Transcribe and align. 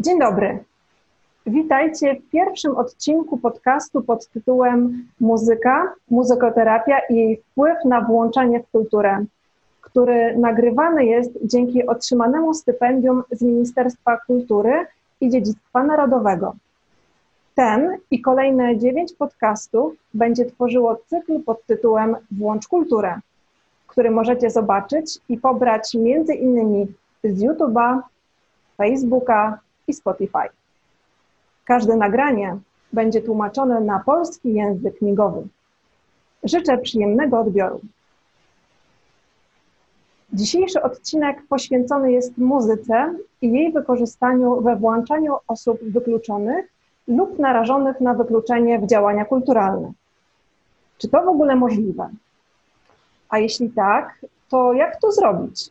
Dzień 0.00 0.18
dobry. 0.18 0.64
Witajcie 1.46 2.14
w 2.14 2.30
pierwszym 2.30 2.76
odcinku 2.76 3.38
podcastu 3.38 4.02
pod 4.02 4.26
tytułem 4.26 5.08
Muzyka, 5.20 5.92
muzykoterapia 6.10 6.98
i 7.10 7.16
jej 7.16 7.36
wpływ 7.36 7.84
na 7.84 8.00
włączanie 8.00 8.60
w 8.60 8.70
kulturę, 8.70 9.24
który 9.80 10.38
nagrywany 10.38 11.06
jest 11.06 11.30
dzięki 11.44 11.86
otrzymanemu 11.86 12.54
stypendium 12.54 13.22
z 13.30 13.42
Ministerstwa 13.42 14.16
Kultury 14.26 14.86
i 15.20 15.30
Dziedzictwa 15.30 15.84
Narodowego. 15.84 16.54
Ten 17.54 17.98
i 18.10 18.20
kolejne 18.20 18.78
dziewięć 18.78 19.12
podcastów 19.12 19.92
będzie 20.14 20.44
tworzyło 20.44 20.96
cykl 21.06 21.42
pod 21.42 21.66
tytułem 21.66 22.16
Włącz 22.30 22.68
kulturę, 22.68 23.20
który 23.86 24.10
możecie 24.10 24.50
zobaczyć 24.50 25.18
i 25.28 25.38
pobrać 25.38 25.94
między 25.94 26.34
innymi 26.34 26.86
z 27.24 27.42
YouTube'a, 27.42 28.00
Facebooka 28.76 29.58
i 29.90 29.94
Spotify. 29.94 30.48
Każde 31.64 31.96
nagranie 31.96 32.58
będzie 32.92 33.22
tłumaczone 33.22 33.80
na 33.80 34.00
polski 34.00 34.54
język 34.54 35.02
migowy. 35.02 35.48
Życzę 36.42 36.78
przyjemnego 36.78 37.40
odbioru. 37.40 37.80
Dzisiejszy 40.32 40.82
odcinek 40.82 41.42
poświęcony 41.48 42.12
jest 42.12 42.38
muzyce 42.38 43.14
i 43.42 43.52
jej 43.52 43.72
wykorzystaniu 43.72 44.60
we 44.60 44.76
włączaniu 44.76 45.36
osób 45.46 45.78
wykluczonych 45.82 46.72
lub 47.08 47.38
narażonych 47.38 48.00
na 48.00 48.14
wykluczenie 48.14 48.78
w 48.78 48.86
działania 48.86 49.24
kulturalne. 49.24 49.92
Czy 50.98 51.08
to 51.08 51.22
w 51.22 51.28
ogóle 51.28 51.56
możliwe? 51.56 52.10
A 53.28 53.38
jeśli 53.38 53.70
tak, 53.70 54.26
to 54.48 54.72
jak 54.72 55.00
to 55.00 55.12
zrobić? 55.12 55.70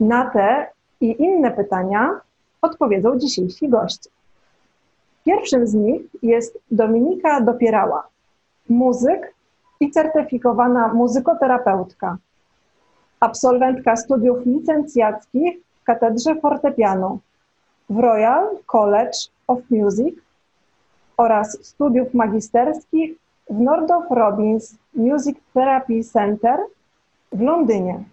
Na 0.00 0.30
te 0.30 0.66
i 1.00 1.22
inne 1.22 1.50
pytania 1.50 2.20
odpowiedzą 2.62 3.18
dzisiejsi 3.18 3.68
goście. 3.68 4.10
Pierwszym 5.24 5.66
z 5.66 5.74
nich 5.74 6.02
jest 6.22 6.58
Dominika 6.70 7.40
Dopierała, 7.40 8.08
muzyk 8.68 9.34
i 9.80 9.90
certyfikowana 9.90 10.94
muzykoterapeutka, 10.94 12.16
absolwentka 13.20 13.96
studiów 13.96 14.46
licencjackich 14.46 15.56
w 15.80 15.84
katedrze 15.84 16.34
fortepianu 16.34 17.18
w 17.90 17.98
Royal 17.98 18.48
College 18.66 19.18
of 19.46 19.58
Music 19.70 20.14
oraz 21.16 21.66
studiów 21.66 22.14
magisterskich 22.14 23.18
w 23.50 23.60
Northrop 23.60 24.10
Robbins 24.10 24.74
Music 24.94 25.38
Therapy 25.54 26.04
Center 26.04 26.58
w 27.32 27.40
Londynie. 27.40 28.04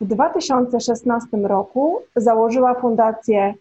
W 0.00 0.06
2016 0.06 1.36
roku 1.36 2.02
założyła 2.16 2.74
fundację 2.74 3.54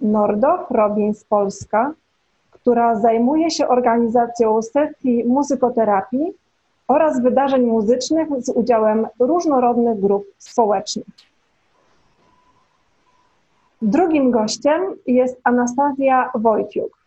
Nordow 0.00 0.70
Robbins 0.70 1.24
Polska, 1.24 1.92
która 2.50 2.94
zajmuje 2.94 3.50
się 3.50 3.68
organizacją 3.68 4.62
sesji 4.62 5.24
muzykoterapii 5.24 6.32
oraz 6.88 7.22
wydarzeń 7.22 7.62
muzycznych 7.62 8.28
z 8.38 8.48
udziałem 8.48 9.06
różnorodnych 9.18 10.00
grup 10.00 10.24
społecznych. 10.38 11.06
Drugim 13.82 14.30
gościem 14.30 14.82
jest 15.06 15.40
Anastazja 15.44 16.30
Wojciuk, 16.34 16.98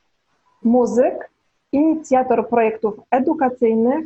muzyk, 0.64 1.30
inicjator 1.72 2.50
projektów 2.50 2.96
edukacyjnych, 3.12 4.06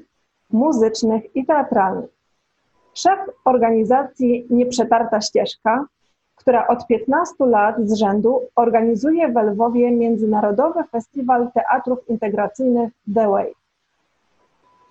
muzycznych 0.51 1.35
i 1.35 1.45
teatralnych. 1.45 2.18
Szef 3.01 3.19
organizacji 3.45 4.47
Nieprzetarta 4.49 5.21
Ścieżka, 5.21 5.85
która 6.35 6.67
od 6.67 6.87
15 6.87 7.33
lat 7.45 7.75
z 7.85 7.93
rzędu 7.93 8.41
organizuje 8.55 9.31
w 9.31 9.35
Lwowie 9.35 9.91
Międzynarodowy 9.91 10.83
Festiwal 10.91 11.51
Teatrów 11.51 12.09
Integracyjnych 12.09 12.93
The 13.15 13.29
Way. 13.29 13.53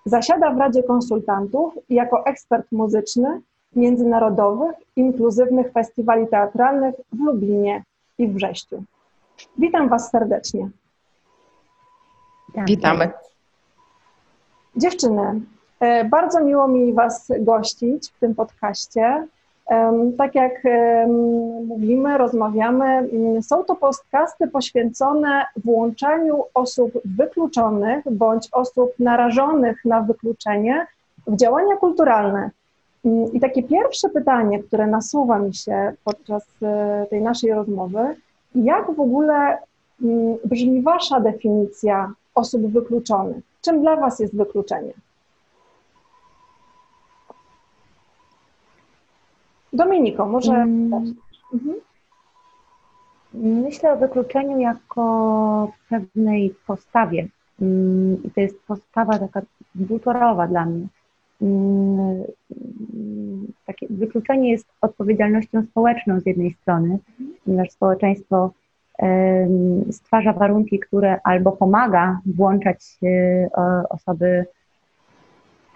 Zasiada 0.04 0.50
w 0.50 0.58
Radzie 0.58 0.82
Konsultantów 0.82 1.74
jako 1.88 2.26
ekspert 2.26 2.72
muzyczny 2.72 3.40
międzynarodowych, 3.76 4.76
inkluzywnych 4.96 5.72
festiwali 5.72 6.26
teatralnych 6.28 6.94
w 7.12 7.20
Lublinie 7.20 7.84
i 8.18 8.28
w 8.28 8.34
Brześciu. 8.34 8.84
Witam 9.58 9.88
Was 9.88 10.10
serdecznie. 10.10 10.68
Witamy. 12.66 13.10
Dziewczyny, 14.76 15.40
bardzo 16.10 16.40
miło 16.40 16.68
mi 16.68 16.92
Was 16.92 17.32
gościć 17.40 18.10
w 18.10 18.20
tym 18.20 18.34
podcaście. 18.34 19.26
Tak 20.18 20.34
jak 20.34 20.62
mówimy, 21.66 22.18
rozmawiamy, 22.18 22.84
mm, 22.84 23.42
są 23.42 23.64
to 23.64 23.74
podcasty 23.74 24.48
poświęcone 24.48 25.46
włączaniu 25.64 26.44
osób 26.54 26.92
wykluczonych 27.04 28.04
bądź 28.10 28.48
osób 28.52 28.92
narażonych 28.98 29.84
na 29.84 30.00
wykluczenie 30.00 30.86
w 31.26 31.36
działania 31.36 31.76
kulturalne. 31.76 32.50
Mm, 33.04 33.32
I 33.32 33.40
takie 33.40 33.62
pierwsze 33.62 34.08
pytanie, 34.08 34.62
które 34.62 34.86
nasuwa 34.86 35.38
mi 35.38 35.54
się 35.54 35.92
podczas 36.04 36.44
e, 36.62 37.06
tej 37.10 37.22
naszej 37.22 37.52
rozmowy, 37.52 38.16
jak 38.54 38.96
w 38.96 39.00
ogóle 39.00 39.58
mm, 40.02 40.36
brzmi 40.44 40.82
Wasza 40.82 41.20
definicja 41.20 42.12
osób 42.34 42.62
wykluczonych? 42.72 43.44
Czym 43.62 43.80
dla 43.80 43.96
Was 43.96 44.20
jest 44.20 44.36
wykluczenie? 44.36 44.92
Dominiko, 49.72 50.26
może. 50.26 50.52
Hmm. 50.52 51.14
Mhm. 51.54 51.74
Myślę 53.34 53.92
o 53.92 53.96
wykluczeniu 53.96 54.58
jako 54.58 55.72
pewnej 55.88 56.54
postawie. 56.66 57.28
Mm, 57.62 58.22
I 58.24 58.30
to 58.30 58.40
jest 58.40 58.62
postawa 58.62 59.18
taka 59.18 59.42
dwutorowa 59.74 60.46
dla 60.46 60.64
mnie. 60.64 60.86
Mm, 61.42 62.24
takie 63.66 63.86
wykluczenie 63.90 64.50
jest 64.50 64.66
odpowiedzialnością 64.80 65.62
społeczną 65.62 66.20
z 66.20 66.26
jednej 66.26 66.52
strony, 66.52 66.98
ponieważ 67.44 67.70
społeczeństwo 67.70 68.52
stwarza 69.90 70.32
warunki, 70.32 70.78
które 70.78 71.20
albo 71.24 71.52
pomaga 71.52 72.20
włączać 72.26 72.98
osoby 73.90 74.46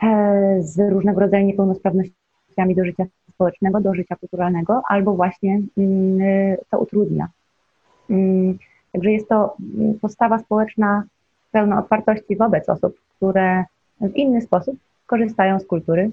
e, 0.03 0.57
z 0.63 0.91
różnego 0.91 1.21
rodzaju 1.21 1.47
niepełnosprawnościami 1.47 2.75
do 2.77 2.85
życia 2.85 3.05
społecznego, 3.43 3.81
do 3.81 3.95
życia 3.95 4.17
kulturalnego, 4.17 4.83
albo 4.89 5.15
właśnie 5.15 5.61
mm, 5.79 6.57
to 6.71 6.79
utrudnia. 6.79 7.29
Mm, 8.11 8.59
także 8.93 9.13
jest 9.13 9.29
to 9.29 9.57
postawa 10.01 10.39
społeczna 10.39 11.03
pełna 11.53 11.79
otwartości 11.79 12.37
wobec 12.37 12.69
osób, 12.69 12.97
które 13.17 13.65
w 14.01 14.17
inny 14.17 14.41
sposób 14.41 14.77
korzystają 15.07 15.61
z 15.61 15.67
kultury, 15.67 16.11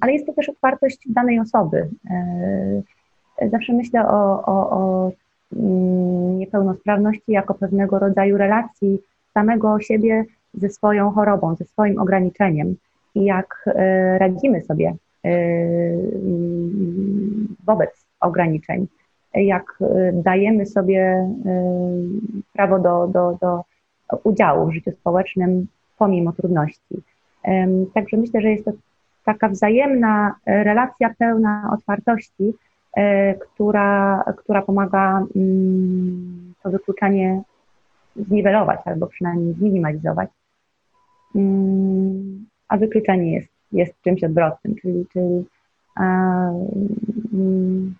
ale 0.00 0.12
jest 0.12 0.26
to 0.26 0.32
też 0.32 0.48
otwartość 0.48 0.98
danej 1.06 1.40
osoby. 1.40 1.88
E, 2.10 3.48
zawsze 3.50 3.72
myślę 3.72 4.08
o, 4.08 4.42
o, 4.46 4.70
o 4.70 5.10
mm, 5.56 6.38
niepełnosprawności 6.38 7.32
jako 7.32 7.54
pewnego 7.54 7.98
rodzaju 7.98 8.36
relacji 8.36 8.98
samego 9.34 9.80
siebie 9.80 10.24
ze 10.54 10.68
swoją 10.68 11.10
chorobą, 11.10 11.54
ze 11.54 11.64
swoim 11.64 11.98
ograniczeniem 11.98 12.76
i 13.14 13.24
jak 13.24 13.64
e, 13.66 14.18
radzimy 14.18 14.62
sobie 14.62 14.94
wobec 17.64 18.06
ograniczeń, 18.20 18.86
jak 19.34 19.78
dajemy 20.12 20.66
sobie 20.66 21.30
prawo 22.52 22.78
do, 22.78 23.06
do, 23.06 23.38
do 23.40 23.62
udziału 24.24 24.66
w 24.66 24.74
życiu 24.74 24.90
społecznym 24.90 25.66
pomimo 25.98 26.32
trudności. 26.32 27.02
Także 27.94 28.16
myślę, 28.16 28.40
że 28.40 28.50
jest 28.50 28.64
to 28.64 28.72
taka 29.26 29.48
wzajemna 29.48 30.34
e, 30.46 30.64
relacja 30.64 31.14
pełna 31.18 31.70
otwartości, 31.72 32.54
e, 32.96 33.34
która, 33.34 34.24
która 34.36 34.62
pomaga 34.62 35.26
mm, 35.36 36.54
to 36.62 36.70
wykluczenie 36.70 37.42
zniwelować 38.16 38.80
albo 38.84 39.06
przynajmniej 39.06 39.54
zminimalizować. 39.54 40.30
Mm, 41.34 42.46
a 42.68 42.76
wykluczenie 42.76 43.32
jest, 43.32 43.52
jest 43.72 44.02
czymś 44.02 44.24
odwrotnym, 44.24 44.74
czyli, 44.74 45.06
czyli 45.12 45.44
mm, 47.32 47.94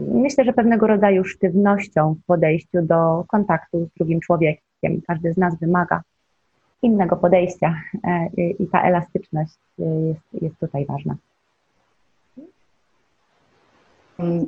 myślę, 0.00 0.44
że 0.44 0.52
pewnego 0.52 0.86
rodzaju 0.86 1.24
sztywnością 1.24 2.14
w 2.14 2.26
podejściu 2.26 2.82
do 2.82 3.24
kontaktu 3.28 3.86
z 3.86 3.98
drugim 3.98 4.20
człowiekiem. 4.20 5.02
Każdy 5.06 5.32
z 5.32 5.36
nas 5.36 5.58
wymaga 5.60 6.02
innego 6.82 7.16
podejścia 7.16 7.74
e, 8.04 8.26
i 8.36 8.66
ta 8.66 8.82
elastyczność 8.82 9.54
e, 9.78 9.84
jest, 9.84 10.42
jest 10.42 10.58
tutaj 10.58 10.86
ważna. 10.86 11.16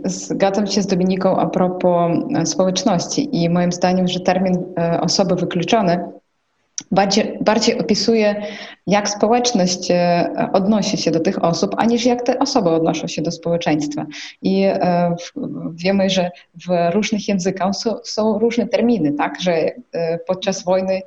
Zgadzam 0.04 0.66
się 0.66 0.82
z 0.82 0.86
Dominiką 0.86 1.36
a 1.36 1.46
propos 1.46 2.12
e, 2.34 2.46
społeczności 2.46 3.44
i 3.44 3.50
moim 3.50 3.72
zdaniem, 3.72 4.08
że 4.08 4.20
termin 4.20 4.74
osoby 5.00 5.34
wykluczone 5.34 6.12
bardziej, 6.90 7.38
bardziej 7.40 7.78
opisuje, 7.78 8.42
jak 8.86 9.08
społeczność 9.08 9.88
odnosi 10.52 10.96
się 10.96 11.10
do 11.10 11.20
tych 11.20 11.44
osób, 11.44 11.74
aniż 11.78 12.04
jak 12.04 12.22
te 12.22 12.38
osoby 12.38 12.70
odnoszą 12.70 13.06
się 13.06 13.22
do 13.22 13.30
społeczeństwa. 13.30 14.06
I 14.42 14.66
wiemy, 15.74 16.10
że 16.10 16.30
w 16.68 16.94
różnych 16.94 17.28
językach 17.28 17.74
są, 17.74 17.94
są 18.04 18.38
różne 18.38 18.66
terminy, 18.66 19.12
tak, 19.12 19.40
że 19.40 19.70
podczas 20.26 20.64
wojny 20.64 21.02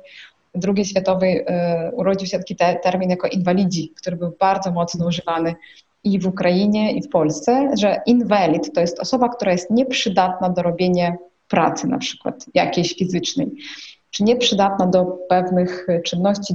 II 0.76 0.84
światowej 0.84 1.44
urodził 1.92 2.28
się 2.28 2.38
taki 2.38 2.56
termin 2.82 3.10
jako 3.10 3.28
inwalidzi, 3.28 3.92
który 3.96 4.16
był 4.16 4.32
bardzo 4.40 4.72
mocno 4.72 5.06
używany 5.06 5.54
i 6.04 6.18
w 6.18 6.26
Ukrainie, 6.26 6.92
i 6.92 7.02
w 7.02 7.08
Polsce, 7.08 7.70
że 7.78 8.02
inwalid 8.06 8.72
to 8.74 8.80
jest 8.80 9.00
osoba, 9.00 9.28
która 9.28 9.52
jest 9.52 9.70
nieprzydatna 9.70 10.48
do 10.48 10.62
robienia 10.62 11.16
pracy 11.48 11.86
na 11.86 11.98
przykład 11.98 12.46
jakiejś 12.54 12.94
fizycznej, 12.94 13.50
czy 14.14 14.24
nieprzydatna 14.24 14.86
do 14.86 15.04
pewnych 15.28 15.86
czynności, 16.04 16.54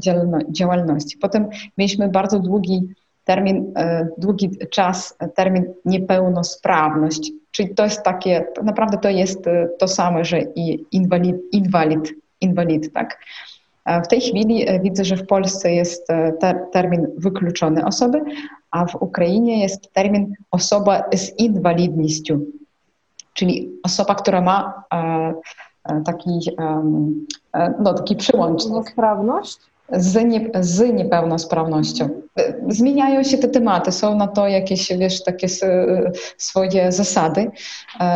działalności. 0.52 1.18
Potem 1.18 1.48
mieliśmy 1.78 2.10
bardzo 2.10 2.40
długi 2.40 2.88
termin, 3.26 3.74
e, 3.76 4.08
długi 4.18 4.50
czas, 4.72 5.18
termin 5.36 5.74
niepełnosprawność, 5.86 7.32
czyli 7.52 7.76
to 7.76 7.84
jest 7.84 8.04
takie, 8.04 8.46
naprawdę 8.64 8.98
to 8.98 9.10
jest 9.10 9.48
e, 9.48 9.70
to 9.80 9.88
samo, 9.88 10.24
że 10.24 10.42
i 10.56 10.86
inwalid, 10.92 11.36
inwalid, 11.52 12.14
inwalid 12.42 12.94
tak. 12.94 13.20
W 14.04 14.08
tej 14.08 14.22
chwili 14.22 14.70
e, 14.70 14.80
widzę, 14.80 15.06
że 15.06 15.18
w 15.18 15.28
Polsce 15.28 15.72
jest 15.74 16.08
ter, 16.40 16.60
termin 16.72 17.08
wykluczony 17.18 17.86
osoby, 17.86 18.22
a 18.72 18.86
w 18.86 18.96
Ukrainie 18.96 19.62
jest 19.62 19.94
termin 19.94 20.34
osoba 20.52 21.04
z 21.14 21.40
inwalidnością, 21.40 22.46
czyli 23.34 23.70
osoba, 23.84 24.16
która 24.16 24.42
ma 24.42 24.84
e, 24.94 24.98
e, 25.84 26.02
taki, 26.06 26.30
e, 26.60 26.84
no, 27.80 27.94
taki 27.94 28.16
przyłącznik. 28.16 28.96
Z, 29.92 30.26
nie, 30.26 30.50
z 30.60 30.94
niepełnosprawnością. 30.94 32.10
Zmieniają 32.68 33.24
się 33.24 33.38
te 33.38 33.48
tematy, 33.48 33.92
są 33.92 34.16
na 34.16 34.28
to 34.28 34.48
jakieś, 34.48 34.94
wiesz, 34.98 35.24
takie 35.24 35.48
swoje 36.38 36.92
zasady, 36.92 37.52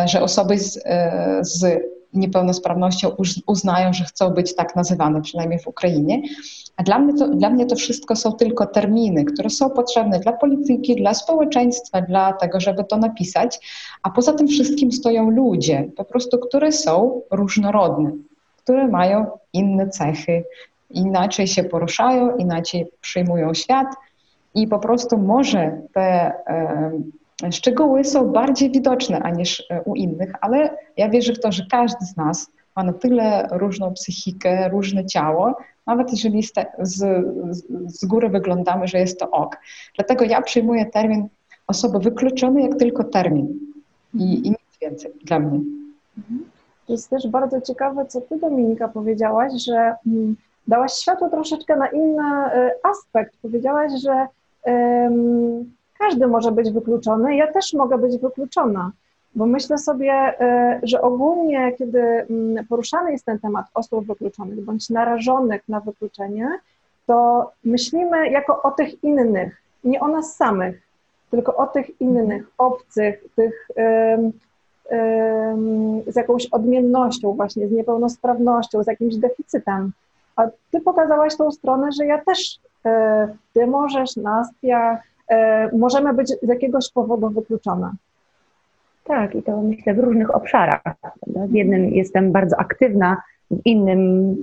że 0.05 0.21
osoby 0.21 0.59
z, 0.59 0.83
z 1.41 1.83
niepełnosprawnością 2.13 3.11
uznają, 3.47 3.93
że 3.93 4.03
chcą 4.03 4.29
być 4.29 4.55
tak 4.55 4.75
nazywane, 4.75 5.21
przynajmniej 5.21 5.59
w 5.59 5.67
Ukrainie. 5.67 6.21
A 6.77 6.83
dla 6.83 6.99
mnie, 6.99 7.13
to, 7.13 7.27
dla 7.27 7.49
mnie 7.49 7.65
to 7.65 7.75
wszystko 7.75 8.15
są 8.15 8.31
tylko 8.31 8.65
terminy, 8.65 9.25
które 9.25 9.49
są 9.49 9.69
potrzebne 9.69 10.19
dla 10.19 10.33
polityki, 10.33 10.95
dla 10.95 11.13
społeczeństwa, 11.13 12.01
dla 12.01 12.33
tego, 12.33 12.59
żeby 12.59 12.83
to 12.83 12.97
napisać. 12.97 13.59
A 14.03 14.09
poza 14.09 14.33
tym 14.33 14.47
wszystkim 14.47 14.91
stoją 14.91 15.29
ludzie, 15.29 15.89
po 15.97 16.05
prostu, 16.05 16.39
które 16.39 16.71
są 16.71 17.21
różnorodne, 17.31 18.11
które 18.63 18.87
mają 18.87 19.25
inne 19.53 19.89
cechy, 19.89 20.43
inaczej 20.89 21.47
się 21.47 21.63
poruszają, 21.63 22.37
inaczej 22.37 22.85
przyjmują 23.01 23.53
świat 23.53 23.87
i 24.55 24.67
po 24.67 24.79
prostu 24.79 25.17
może 25.17 25.81
te 25.93 26.31
e, 26.47 27.51
szczegóły 27.51 28.03
są 28.03 28.31
bardziej 28.31 28.71
widoczne 28.71 29.19
aniż 29.19 29.63
e, 29.69 29.81
u 29.81 29.95
innych, 29.95 30.31
ale 30.41 30.77
ja 30.97 31.09
wierzę 31.09 31.33
w 31.33 31.39
to, 31.39 31.51
że 31.51 31.65
każdy 31.71 32.05
z 32.05 32.17
nas 32.17 32.47
ma 32.75 32.83
na 32.83 32.93
tyle 32.93 33.47
różną 33.51 33.93
psychikę, 33.93 34.69
różne 34.69 35.05
ciało, 35.05 35.57
nawet 35.87 36.11
jeżeli 36.11 36.43
z, 36.43 36.53
z, 36.79 37.25
z 37.87 38.05
góry 38.05 38.29
wyglądamy, 38.29 38.87
że 38.87 38.99
jest 38.99 39.19
to 39.19 39.31
ok. 39.31 39.59
Dlatego 39.95 40.25
ja 40.25 40.41
przyjmuję 40.41 40.85
termin 40.85 41.27
osoby 41.67 41.99
wykluczony 41.99 42.61
jak 42.61 42.75
tylko 42.75 43.03
termin 43.03 43.59
i, 44.13 44.47
i 44.47 44.49
nic 44.49 44.77
więcej 44.81 45.11
dla 45.23 45.39
mnie. 45.39 45.59
To 46.15 46.52
jest 46.89 47.09
też 47.09 47.27
bardzo 47.27 47.61
ciekawe, 47.61 48.05
co 48.05 48.21
ty 48.21 48.39
Dominika 48.39 48.87
powiedziałaś, 48.87 49.53
że 49.65 49.95
mm, 50.07 50.35
dałaś 50.67 50.93
światło 50.93 51.29
troszeczkę 51.29 51.75
na 51.75 51.87
inny 51.87 52.23
y, 52.23 52.71
aspekt. 52.83 53.33
Powiedziałaś, 53.41 53.91
że 54.01 54.27
każdy 55.99 56.27
może 56.27 56.51
być 56.51 56.71
wykluczony, 56.71 57.35
ja 57.35 57.51
też 57.51 57.73
mogę 57.73 57.97
być 57.97 58.17
wykluczona. 58.17 58.91
Bo 59.35 59.45
myślę 59.45 59.77
sobie, 59.77 60.11
e, 60.13 60.79
że 60.83 61.01
ogólnie, 61.01 61.73
kiedy 61.77 62.01
mm, 62.01 62.65
poruszany 62.65 63.11
jest 63.11 63.25
ten 63.25 63.39
temat 63.39 63.65
osób 63.73 64.07
wykluczonych 64.07 64.61
bądź 64.61 64.89
narażonych 64.89 65.69
na 65.69 65.79
wykluczenie, 65.79 66.49
to 67.05 67.51
myślimy 67.63 68.29
jako 68.29 68.61
o 68.61 68.71
tych 68.71 69.03
innych, 69.03 69.61
nie 69.83 69.99
o 69.99 70.07
nas 70.07 70.35
samych, 70.35 70.81
tylko 71.31 71.55
o 71.55 71.67
tych 71.67 72.01
innych, 72.01 72.51
obcych, 72.57 73.23
tych 73.35 73.67
z 76.07 76.15
jakąś 76.15 76.45
odmiennością, 76.45 77.33
właśnie 77.33 77.67
z 77.67 77.71
niepełnosprawnością, 77.71 78.83
z 78.83 78.87
jakimś 78.87 79.15
deficytem. 79.15 79.91
A 80.35 80.47
ty 80.71 80.81
pokazałaś 80.81 81.37
tą 81.37 81.51
stronę, 81.51 81.91
że 81.91 82.05
ja 82.05 82.21
też, 82.25 82.59
e, 82.85 83.27
ty 83.53 83.67
możesz, 83.67 84.15
Nastia, 84.15 84.99
e, 85.27 85.77
możemy 85.77 86.13
być 86.13 86.29
z 86.29 86.47
jakiegoś 86.47 86.91
powodu 86.91 87.29
wykluczone. 87.29 87.91
Tak, 89.03 89.35
i 89.35 89.43
to 89.43 89.61
myślę 89.61 89.93
w 89.93 89.99
różnych 89.99 90.35
obszarach. 90.35 90.81
W 91.27 91.53
jednym 91.53 91.85
jestem 91.85 92.31
bardzo 92.31 92.59
aktywna, 92.59 93.17
w 93.51 93.65
innym 93.65 94.35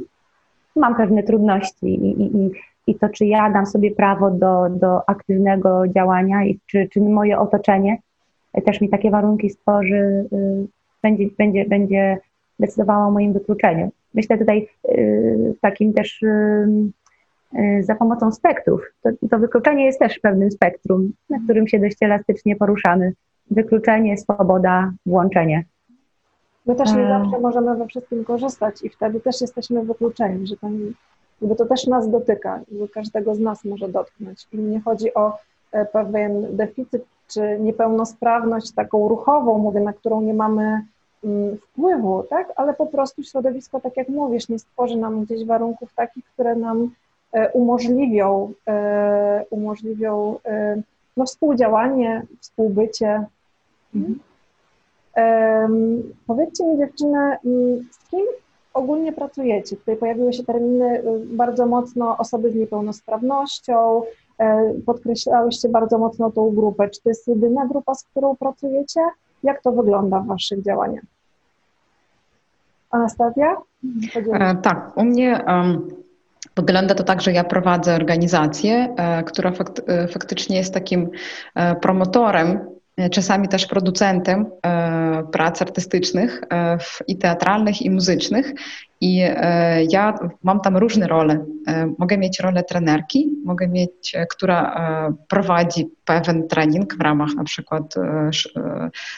mam 0.77 0.97
pewne 0.97 1.23
trudności 1.23 1.87
i, 1.87 2.23
i, 2.23 2.51
i 2.87 2.95
to, 2.95 3.09
czy 3.09 3.27
ja 3.27 3.51
dam 3.51 3.67
sobie 3.67 3.91
prawo 3.95 4.31
do, 4.31 4.67
do 4.71 5.09
aktywnego 5.09 5.89
działania 5.89 6.45
i 6.45 6.59
czy, 6.67 6.89
czy 6.93 7.01
moje 7.01 7.39
otoczenie 7.39 7.99
też 8.65 8.81
mi 8.81 8.89
takie 8.89 9.11
warunki 9.11 9.51
stworzy, 9.51 10.29
y, 10.33 10.67
będzie, 11.03 11.25
będzie, 11.39 11.65
będzie 11.65 12.19
decydowało 12.59 13.07
o 13.07 13.11
moim 13.11 13.33
wykluczeniu. 13.33 13.91
Myślę 14.15 14.39
tutaj 14.39 14.69
y, 14.89 15.55
takim 15.61 15.93
też 15.93 16.23
y, 16.23 16.93
za 17.81 17.95
pomocą 17.95 18.33
spektrów. 18.33 18.81
To, 19.03 19.11
to 19.31 19.39
wykluczenie 19.39 19.85
jest 19.85 19.99
też 19.99 20.19
pewnym 20.19 20.51
spektrum, 20.51 21.13
na 21.31 21.39
którym 21.45 21.69
się 21.69 21.79
dość 21.79 21.97
elastycznie 22.03 22.57
poruszamy 22.57 23.13
wykluczenie, 23.51 24.19
swoboda, 24.19 24.93
włączenie. 25.07 25.65
My 26.67 26.75
też 26.75 26.93
nie 26.95 27.09
zawsze 27.09 27.41
możemy 27.41 27.77
we 27.77 27.87
wszystkim 27.87 28.25
korzystać 28.25 28.83
i 28.83 28.89
wtedy 28.89 29.21
też 29.21 29.41
jesteśmy 29.41 29.85
wykluczeni, 29.85 30.47
że 30.47 30.57
ten, 30.57 30.93
jakby 31.41 31.57
to 31.57 31.67
też 31.67 31.87
nas 31.87 32.11
dotyka, 32.11 32.61
każdego 32.95 33.35
z 33.35 33.41
nas 33.41 33.65
może 33.65 33.89
dotknąć. 33.89 34.47
I 34.53 34.59
nie 34.59 34.81
chodzi 34.81 35.15
o 35.15 35.39
e, 35.73 35.85
pewien 35.85 36.57
deficyt 36.57 37.05
czy 37.33 37.59
niepełnosprawność 37.61 38.73
taką 38.73 39.09
ruchową, 39.09 39.59
mówię, 39.59 39.81
na 39.81 39.93
którą 39.93 40.21
nie 40.21 40.35
mamy 40.35 40.85
mm, 41.25 41.57
wpływu, 41.57 42.23
tak? 42.31 42.53
ale 42.57 42.75
po 42.75 42.87
prostu 42.87 43.23
środowisko, 43.23 43.81
tak 43.81 43.97
jak 43.97 44.09
mówisz, 44.09 44.49
nie 44.49 44.59
stworzy 44.59 44.97
nam 44.97 45.25
gdzieś 45.25 45.45
warunków 45.45 45.95
takich, 45.95 46.25
które 46.25 46.57
nam 46.57 46.91
e, 47.33 47.53
umożliwią, 47.53 48.53
e, 48.69 49.45
umożliwią 49.51 50.39
no, 51.17 51.25
współdziałanie, 51.25 52.23
współbycie, 52.41 53.25
Mhm. 53.95 54.21
Um, 55.17 56.15
powiedzcie 56.27 56.65
mi 56.65 56.79
dziewczyny, 56.79 57.19
mm, 57.19 57.89
z 57.91 58.11
kim 58.11 58.27
ogólnie 58.75 59.13
pracujecie? 59.13 59.77
Tutaj 59.77 59.97
pojawiły 59.97 60.33
się 60.33 60.45
terminy 60.45 60.99
y, 60.99 61.03
bardzo 61.27 61.67
mocno 61.67 62.19
osoby 62.19 62.51
z 62.51 62.55
niepełnosprawnością, 62.55 64.03
e, 64.03 64.05
podkreślałyście 64.87 65.69
bardzo 65.69 65.99
mocno 65.99 66.31
tą 66.31 66.51
grupę. 66.51 66.89
Czy 66.89 67.03
to 67.03 67.09
jest 67.09 67.29
jedyna 67.29 67.67
grupa, 67.67 67.95
z 67.95 68.05
którą 68.05 68.37
pracujecie? 68.37 69.01
Jak 69.43 69.63
to 69.63 69.73
wygląda 69.73 70.21
w 70.21 70.27
Waszych 70.27 70.63
działaniach? 70.63 71.05
Anastazja? 72.91 73.57
E, 74.33 74.57
tak, 74.57 74.97
u 74.97 75.05
mnie 75.05 75.45
um, 75.47 75.89
wygląda 76.57 76.95
to 76.95 77.05
tak, 77.05 77.21
że 77.21 77.33
ja 77.33 77.45
prowadzę 77.45 77.95
organizację, 77.95 78.95
e, 78.97 79.23
która 79.23 79.53
e, 79.87 80.09
faktycznie 80.09 80.57
jest 80.57 80.75
takim 80.75 81.11
e, 81.55 81.75
promotorem 81.75 82.59
E, 82.59 82.80
czasami 83.09 83.49
też 83.49 83.67
producentem 83.67 84.47
e, 84.67 85.23
prac 85.33 85.63
artystycznych 85.63 86.43
e, 86.53 86.79
i 87.07 87.17
teatralnych, 87.17 87.83
i 87.83 87.91
muzycznych. 87.91 88.53
I 89.03 89.17
ja 89.91 90.19
mam 90.43 90.61
tam 90.61 90.77
różne 90.77 91.07
role. 91.07 91.45
Mogę 91.99 92.19
mieć 92.19 92.41
rolę 92.41 92.63
trenerki, 92.63 93.31
mogę 93.45 93.69
mieć, 93.69 94.13
która 94.31 94.77
prowadzi 95.29 95.89
pewien 96.05 96.49
trening 96.49 96.97
w 96.97 97.01
ramach 97.01 97.35
na 97.37 97.45
przykład 97.45 97.95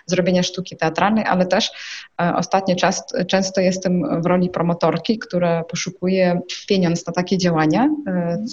zrobienia 0.07 0.43
sztuki 0.43 0.77
teatralnej, 0.77 1.25
ale 1.25 1.47
też 1.47 1.71
ostatnio 2.17 2.77
czas, 2.77 3.05
często 3.27 3.61
jestem 3.61 4.23
w 4.23 4.27
roli 4.27 4.51
promotorki, 4.51 5.19
która 5.19 5.65
poszukuje 5.65 6.41
pieniądz 6.69 7.07
na 7.07 7.13
takie 7.13 7.39
działania, 7.39 7.89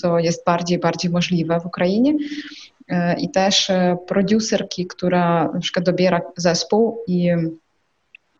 co 0.01 0.19
jest 0.19 0.45
bardziej, 0.45 0.79
bardziej 0.79 1.11
możliwe 1.11 1.59
w 1.59 1.65
Ukrainie 1.65 2.13
i 3.17 3.31
też 3.31 3.69
e, 3.69 3.97
producerki, 4.07 4.87
która 4.87 5.51
na 5.53 5.59
przykład 5.59 5.85
dobiera 5.85 6.21
zespół 6.37 6.99
i 7.07 7.29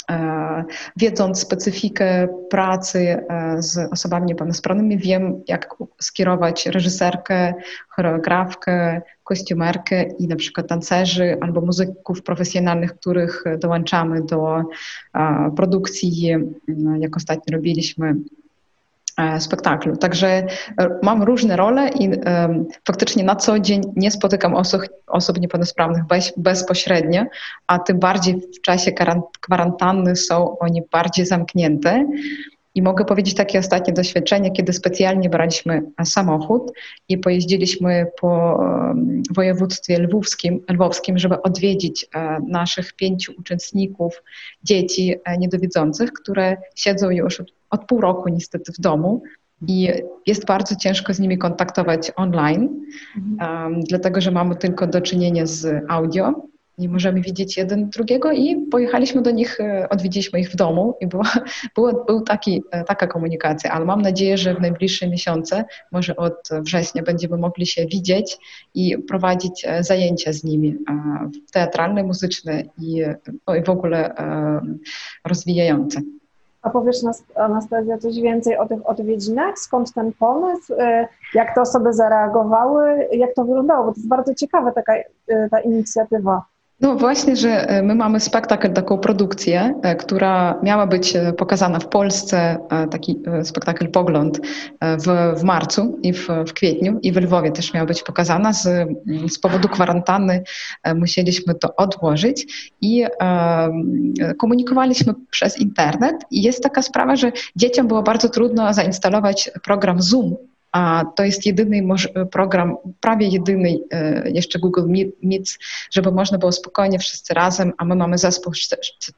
e, 0.10 0.63
wiedząc 0.98 1.39
specyfikę 1.39 2.27
pracy 2.50 3.00
e, 3.00 3.62
z 3.62 3.77
osobami 3.91 4.25
niepełnosprawnymi, 4.25 4.98
wiem, 4.98 5.44
jak 5.48 5.75
skierować 6.01 6.65
reżyserkę, 6.65 7.53
choreografkę, 7.89 9.01
kostiumerkę 9.24 10.03
i 10.03 10.27
na 10.27 10.36
przykład 10.36 10.68
tancerzy 10.68 11.38
albo 11.41 11.62
muzyków 11.62 12.24
profesjonalnych, 12.24 12.94
których 12.94 13.44
dołączamy 13.60 14.22
do 14.22 14.63
produkcji, 15.56 16.36
jak 17.00 17.18
ostatnio 17.18 17.56
robiliśmy 17.56 18.15
spektaklu. 19.40 19.98
Także 19.98 20.44
mam 21.04 21.24
różne 21.24 21.56
role 21.56 21.90
i 21.90 22.10
faktycznie 22.88 23.24
na 23.24 23.36
co 23.36 23.60
dzień 23.60 23.82
nie 23.96 24.12
spotykam 24.12 24.56
osób, 24.56 24.82
osób 25.08 25.40
niepełnosprawnych 25.40 26.06
bez, 26.06 26.34
bezpośrednio, 26.38 27.24
a 27.68 27.80
tym 27.80 28.00
bardziej 28.00 28.36
w 28.36 28.62
czasie 28.62 28.92
kwarantanny 29.42 30.16
są 30.16 30.58
oni 30.60 30.82
bardziej 30.92 31.26
zamknięte. 31.26 32.06
I 32.76 32.82
mogę 32.82 33.06
powiedzieć 33.06 33.36
takie 33.36 33.60
ostatnie 33.60 33.94
doświadczenie, 33.94 34.52
kiedy 34.52 34.74
specjalnie 34.74 35.30
braliśmy 35.30 35.82
samochód 36.06 36.72
i 37.10 37.18
pojeździliśmy 37.18 38.08
po 38.22 38.60
województwie 39.36 40.00
lwowskim, 40.00 40.64
lwowskim 40.70 41.18
żeby 41.18 41.42
odwiedzić 41.42 42.06
e, 42.16 42.40
naszych 42.48 42.94
pięciu 42.94 43.34
uczestników, 43.40 44.24
dzieci 44.64 45.16
e, 45.26 45.38
niedowidzących, 45.38 46.14
które 46.14 46.58
siedzą 46.76 47.10
już 47.10 47.40
od, 47.40 47.52
od 47.70 47.86
pół 47.86 48.02
roku 48.02 48.30
niestety 48.30 48.72
w 48.72 48.80
domu 48.80 49.22
i 49.68 49.92
jest 50.26 50.46
bardzo 50.46 50.76
ciężko 50.76 51.14
z 51.14 51.20
nimi 51.20 51.38
kontaktować 51.38 52.12
online, 52.16 52.86
mhm. 53.18 53.64
um, 53.74 53.82
dlatego 53.84 54.22
że 54.22 54.32
mamy 54.32 54.56
tylko 54.56 54.88
do 54.88 55.02
czynienia 55.02 55.46
z 55.46 55.84
audio 55.90 56.50
nie 56.80 56.90
możemy 56.90 57.22
widzieć 57.22 57.58
jeden 57.58 57.90
drugiego 57.90 58.32
i 58.32 58.68
pojechaliśmy 58.72 59.22
do 59.22 59.32
nich, 59.32 59.60
e, 59.60 59.90
odwiedziliśmy 59.90 60.40
ich 60.40 60.50
w 60.50 60.56
domu 60.56 60.98
i 61.02 61.08
była, 61.08 61.32
była 61.76 62.06
był 62.08 62.22
taki, 62.22 62.64
e, 62.72 62.84
taka 62.84 63.08
komunikacja, 63.08 63.72
ale 63.72 63.86
mam 63.86 64.02
nadzieję, 64.02 64.38
że 64.38 64.56
w 64.56 64.62
najbliższe 64.62 65.10
miesiące, 65.10 65.66
może 65.92 66.16
od 66.16 66.50
września 66.62 67.04
będziemy 67.04 67.38
mogli 67.38 67.68
się 67.68 67.86
widzieć 67.86 68.38
i 68.74 68.98
prowadzić 68.98 69.66
e, 69.66 69.84
zajęcia 69.84 70.34
z 70.34 70.44
nimi 70.44 70.76
teatralne, 71.52 72.04
muzyczne 72.04 72.64
i, 72.82 73.04
no 73.48 73.56
i 73.56 73.64
w 73.64 73.70
ogóle 73.70 74.14
rozwijające. 75.26 76.02
A 76.62 76.70
powiesz 76.70 77.04
nas, 77.04 77.24
Anastazja 77.36 77.98
coś 77.98 78.22
więcej 78.22 78.58
o 78.58 78.68
tych 78.68 78.89
odwiedzinach? 78.89 79.60
Skąd 79.60 79.94
ten 79.94 80.13
pomysł? 80.13 80.74
Jak 81.34 81.56
te 81.56 81.62
osoby 81.62 81.94
zareagowały? 81.94 83.08
Jak 83.12 83.34
to 83.34 83.44
wyglądało? 83.46 83.86
Bo 83.86 83.92
to 83.92 83.98
jest 83.98 84.08
bardzo 84.08 84.36
ciekawa 84.36 84.72
taka 84.72 84.94
ta 85.51 85.60
inicjatywa. 85.60 86.46
No 86.81 86.95
właśnie, 86.95 87.36
że 87.36 87.69
e, 87.69 87.83
my 87.83 87.95
mamy 87.95 88.19
spektakl, 88.19 88.74
taką 88.74 88.98
produkcję, 88.98 89.74
e, 89.83 89.95
która 89.95 90.59
miała 90.63 90.88
być 90.88 91.15
e, 91.15 91.33
pokazana 91.33 91.79
w 91.79 91.88
Polsce, 91.88 92.57
taki 92.91 93.19
spektakl 93.43 93.88
Pogląd 93.88 94.39
w, 94.81 95.39
w 95.39 95.43
marcu 95.43 96.00
i 96.03 96.13
w, 96.13 96.27
w 96.48 96.53
kwietniu 96.53 97.00
i 97.03 97.12
w 97.12 97.17
Lwowie 97.17 97.51
też 97.51 97.74
miała 97.74 97.86
być 97.86 98.03
pokazana. 98.03 98.53
Z, 98.53 98.89
z 99.27 99.39
powodu 99.39 99.69
kwarantanny 99.69 100.43
musieliśmy 100.95 101.55
to 101.55 101.75
odłożyć 101.75 102.71
i 102.81 103.05
komunikowaliśmy 104.39 105.13
przez 105.31 105.59
internet 105.59 106.15
i 106.31 106.41
jest 106.41 106.63
taka 106.63 106.81
sprawa, 106.81 107.15
że 107.15 107.31
dzieciom 107.55 107.88
było 107.88 108.03
bardzo 108.03 108.29
trudno 108.29 108.74
zainstalować 108.74 109.51
program 109.63 110.01
Zoom 110.01 110.36
a 110.72 111.04
to 111.16 111.24
jest 111.24 111.46
jedyny 111.46 111.88
program, 112.32 112.76
prawie 113.00 113.28
jedyny 113.28 113.78
e, 113.92 114.30
jeszcze 114.32 114.60
Google 114.60 114.88
Meet, 115.24 115.58
żeby 115.92 116.12
można 116.12 116.38
było 116.38 116.52
spokojnie 116.52 117.00
wszyscy 117.00 117.34
razem, 117.34 117.74
a 117.78 117.86
my 117.86 117.96
mamy 117.96 118.18
zespół 118.18 118.54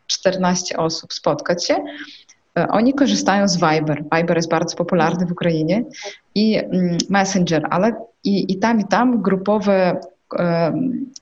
14 0.07 0.77
osób, 0.77 1.13
spotkać 1.13 1.65
się. 1.65 1.75
E, 2.59 2.67
oni 2.67 2.93
korzystają 2.93 3.47
z 3.47 3.55
Viber. 3.55 4.03
Viber 4.15 4.37
jest 4.37 4.49
bardzo 4.49 4.75
popularny 4.75 5.25
w 5.25 5.31
Ukrainie 5.31 5.83
i 6.35 6.57
mm, 6.57 6.97
Messenger, 7.09 7.67
ale 7.69 7.95
i, 8.23 8.53
i 8.53 8.59
tam, 8.59 8.79
i 8.79 8.87
tam 8.87 9.21
grupowe 9.21 10.01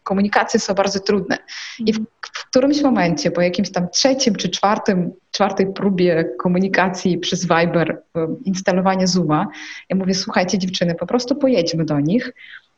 komunikacje 0.04 0.60
są 0.60 0.74
bardzo 0.74 1.00
trudne. 1.00 1.38
I 1.80 1.94
w, 1.94 2.00
w, 2.22 2.50
którymś 2.50 2.82
momencie, 2.82 3.32
po 3.32 3.42
jakimś 3.42 3.72
tam 3.72 3.90
trzecim 3.90 4.36
czy 4.36 4.50
czwartym, 4.50 5.12
czwartej 5.32 5.74
próbie 5.74 6.26
komunikacji 6.40 7.18
przez 7.18 7.42
Viber, 7.42 8.02
instalowania 8.46 9.08
Zooma, 9.08 9.48
ja 9.90 9.96
mówię, 9.96 10.14
słuchajcie 10.14 10.58
dziewczyny, 10.58 10.96
po 10.96 11.06
prostu 11.06 11.36
pojedźmy 11.36 11.86
do 11.86 12.00
nich. 12.00 12.34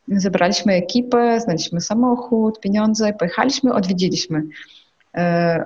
Zebraliśmy 0.08 0.72
ekipę, 0.72 1.40
znaleźliśmy 1.40 1.80
samochód, 1.80 2.60
pieniądze, 2.60 3.12
pojechaliśmy, 3.12 3.72
odwiedziliśmy. 3.72 4.42
E, 5.16 5.64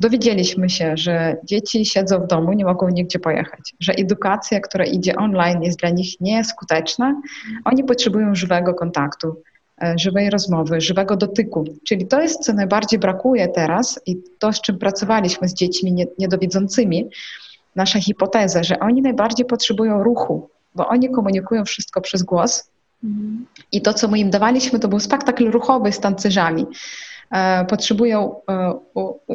dowiedzieliśmy 0.00 0.70
się, 0.70 0.96
że 0.96 1.36
dzieci 1.44 1.84
siedzą 1.84 2.18
w 2.18 2.26
domu, 2.26 2.52
nie 2.52 2.64
mogą 2.64 2.88
nigdzie 2.88 3.18
pojechać, 3.18 3.74
że 3.80 3.92
edukacja, 3.92 4.60
która 4.60 4.84
idzie 4.84 5.16
online, 5.16 5.62
jest 5.62 5.78
dla 5.78 5.90
nich 5.90 6.20
nieskuteczna. 6.20 7.20
Oni 7.64 7.84
potrzebują 7.84 8.34
żywego 8.34 8.74
kontaktu. 8.74 9.42
E, 9.84 9.98
żywej 9.98 10.30
rozmowy, 10.30 10.80
żywego 10.80 11.16
dotyku. 11.16 11.64
Czyli 11.84 12.06
to 12.06 12.20
jest, 12.20 12.44
co 12.44 12.52
najbardziej 12.52 12.98
brakuje 12.98 13.48
teraz 13.48 14.00
i 14.06 14.16
to, 14.38 14.52
z 14.52 14.60
czym 14.60 14.78
pracowaliśmy 14.78 15.48
z 15.48 15.54
dziećmi 15.54 16.06
niedowidzącymi, 16.18 17.10
nasza 17.76 18.00
hipoteza, 18.00 18.62
że 18.62 18.78
oni 18.78 19.02
najbardziej 19.02 19.46
potrzebują 19.46 20.02
ruchu, 20.02 20.48
bo 20.74 20.88
oni 20.88 21.10
komunikują 21.10 21.64
wszystko 21.64 22.00
przez 22.00 22.22
głos. 22.22 22.70
Mhm. 23.04 23.46
I 23.72 23.82
to, 23.82 23.94
co 23.94 24.08
my 24.08 24.18
im 24.18 24.30
dawaliśmy, 24.30 24.78
to 24.78 24.88
był 24.88 25.00
spektakl 25.00 25.50
ruchowy 25.50 25.92
z 25.92 26.00
tancerzami. 26.00 26.66
E, 27.30 27.64
potrzebują 27.64 28.40
e, 28.50 28.74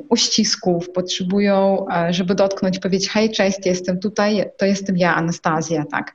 uścisków, 0.09 0.91
potrzebują, 0.91 1.85
e, 1.89 2.13
żeby 2.13 2.35
dotknąć, 2.35 2.79
powiedzieć 2.79 3.09
hej, 3.09 3.31
cześć, 3.31 3.65
jestem 3.65 3.99
tutaj, 3.99 4.51
to 4.57 4.65
jestem 4.65 4.97
ja, 4.97 5.15
Anastazja, 5.15 5.85
tak. 5.91 6.13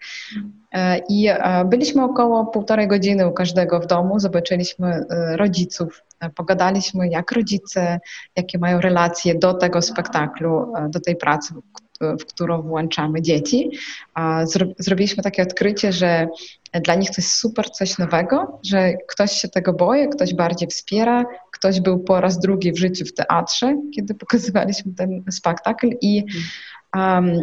I 1.08 1.28
byliśmy 1.64 2.04
około 2.04 2.46
półtorej 2.46 2.88
godziny 2.88 3.28
u 3.28 3.32
każdego 3.32 3.80
w 3.80 3.86
domu, 3.86 4.20
zobaczyliśmy 4.20 5.04
rodziców, 5.36 6.02
pogadaliśmy 6.34 7.08
jak 7.08 7.32
rodzice, 7.32 8.00
jakie 8.36 8.58
mają 8.58 8.80
relacje 8.80 9.34
do 9.34 9.54
tego 9.54 9.82
spektaklu, 9.82 10.72
do 10.88 11.00
tej 11.00 11.16
pracy, 11.16 11.54
w 12.00 12.24
którą 12.24 12.62
włączamy 12.62 13.22
dzieci. 13.22 13.70
Zrobiliśmy 14.78 15.22
takie 15.22 15.42
odkrycie, 15.42 15.92
że 15.92 16.28
dla 16.84 16.94
nich 16.94 17.08
to 17.08 17.14
jest 17.18 17.32
super 17.32 17.70
coś 17.70 17.98
nowego, 17.98 18.60
że 18.64 18.92
ktoś 19.08 19.32
się 19.32 19.48
tego 19.48 19.72
boi, 19.72 20.08
ktoś 20.08 20.34
bardziej 20.34 20.68
wspiera, 20.68 21.24
ktoś 21.60 21.80
był 21.80 21.98
po 21.98 22.20
raz 22.20 22.38
drugi 22.38 22.72
w 22.72 22.78
życiu 22.78 23.04
w 23.04 23.14
teatrze, 23.14 23.76
kiedy 23.94 24.14
pokazywaliśmy 24.14 24.94
ten 24.94 25.24
spektakl 25.30 25.88
i 26.00 26.24
um, 26.96 27.42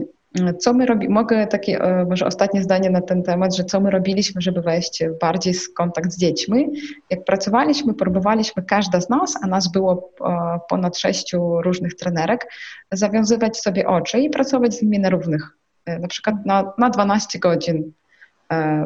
co 0.59 0.74
my 0.74 0.86
robimy, 0.86 1.13
mogę 1.13 1.47
takie 1.47 1.81
e, 1.81 2.05
może 2.05 2.25
ostatnie 2.25 2.63
zdanie 2.63 2.89
na 2.89 3.01
ten 3.01 3.24
temat, 3.24 3.55
że 3.55 3.63
co 3.63 3.79
my 3.79 3.91
robiliśmy, 3.91 4.41
żeby 4.41 4.62
wejść 4.62 5.03
bardziej 5.21 5.53
w 5.53 5.74
kontakt 5.74 6.12
z 6.12 6.17
dziećmi. 6.17 6.69
Jak 7.09 7.25
pracowaliśmy, 7.25 7.93
próbowaliśmy, 7.93 8.63
każda 8.63 9.01
z 9.01 9.09
nas, 9.09 9.33
a 9.43 9.47
nas 9.47 9.71
było 9.71 10.12
e, 10.21 10.59
ponad 10.69 10.97
sześciu 10.97 11.62
różnych 11.62 11.95
trenerek, 11.95 12.51
zawiązywać 12.91 13.57
sobie 13.57 13.88
oczy 13.88 14.19
i 14.19 14.29
pracować 14.29 14.74
z 14.74 14.81
nimi 14.81 15.00
na 15.00 15.09
równych. 15.09 15.57
E, 15.86 16.00
na 16.00 16.07
przykład 16.07 16.36
na, 16.45 16.74
na 16.77 16.89
12 16.89 17.39
godzin 17.39 17.91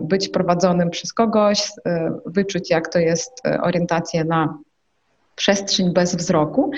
być 0.01 0.29
prowadzonym 0.29 0.89
przez 0.89 1.13
kogoś, 1.13 1.71
wyczuć 2.25 2.69
jak 2.69 2.87
to 2.87 2.99
jest 2.99 3.41
orientacja 3.61 4.23
na 4.23 4.57
przestrzeń 5.35 5.93
bez 5.93 6.15
wzroku. 6.15 6.71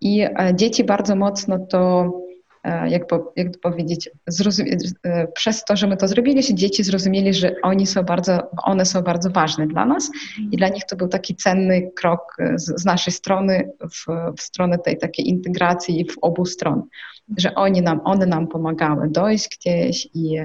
I 0.00 0.26
dzieci 0.54 0.84
bardzo 0.84 1.16
mocno 1.16 1.58
to 1.58 2.10
E, 2.64 2.90
jak, 2.90 3.06
po, 3.06 3.32
jak 3.36 3.60
powiedzieć, 3.62 4.10
e, 5.04 5.26
przez 5.26 5.64
to, 5.64 5.76
że 5.76 5.86
my 5.86 5.96
to 5.96 6.08
zrobiliśmy, 6.08 6.54
dzieci 6.54 6.84
zrozumieli, 6.84 7.34
że 7.34 7.54
oni 7.62 7.86
są 7.86 8.02
bardzo, 8.02 8.50
one 8.62 8.86
są 8.86 9.02
bardzo 9.02 9.30
ważne 9.30 9.66
dla 9.66 9.84
nas. 9.84 10.10
I 10.52 10.56
dla 10.56 10.68
nich 10.68 10.84
to 10.84 10.96
był 10.96 11.08
taki 11.08 11.36
cenny 11.36 11.90
krok 11.96 12.36
z, 12.54 12.80
z 12.80 12.84
naszej 12.84 13.12
strony 13.12 13.70
w, 13.80 14.06
w 14.38 14.42
stronę 14.42 14.78
tej 14.78 14.98
takiej 14.98 15.28
integracji 15.28 16.04
w 16.04 16.18
obu 16.20 16.44
stron, 16.44 16.82
że 17.36 17.54
oni 17.54 17.82
nam, 17.82 18.00
one 18.04 18.26
nam 18.26 18.48
pomagały 18.48 19.08
dojść 19.08 19.58
gdzieś 19.58 20.08
i 20.14 20.38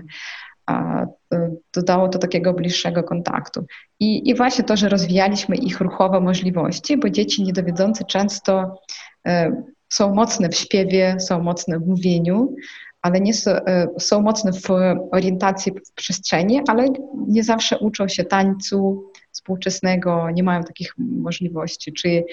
dodało 1.74 2.10
to 2.10 2.20
takiego 2.20 2.54
bliższego 2.54 3.04
kontaktu. 3.04 3.66
I, 4.00 4.30
I 4.30 4.36
właśnie 4.36 4.64
to, 4.64 4.78
że 4.78 4.90
rozwijaliśmy 4.90 5.56
ich 5.56 5.80
ruchowe 5.80 6.22
możliwości, 6.22 6.98
bo 6.98 7.10
dzieci 7.10 7.44
niedowidzące 7.44 8.06
często 8.06 8.82
e, 9.28 9.64
są 9.90 10.16
mocne 10.16 10.50
w 10.50 10.56
śpiewie, 10.56 11.16
są 11.20 11.44
mocne 11.44 11.80
w 11.80 11.88
mówieniu, 11.88 12.56
ale 13.02 13.20
nie 13.20 13.34
są, 13.34 13.52
e, 13.52 13.88
są 14.00 14.22
mocne 14.22 14.52
w 14.54 14.70
orientacji 15.12 15.72
w 15.72 15.94
przestrzeni, 15.94 16.62
ale 16.68 16.88
nie 17.28 17.44
zawsze 17.44 17.78
uczą 17.80 18.08
się 18.08 18.24
tańcu 18.24 19.12
współczesnego, 19.32 20.30
nie 20.32 20.44
mają 20.44 20.64
takich 20.64 20.94
możliwości, 20.98 21.94
czy 21.94 22.24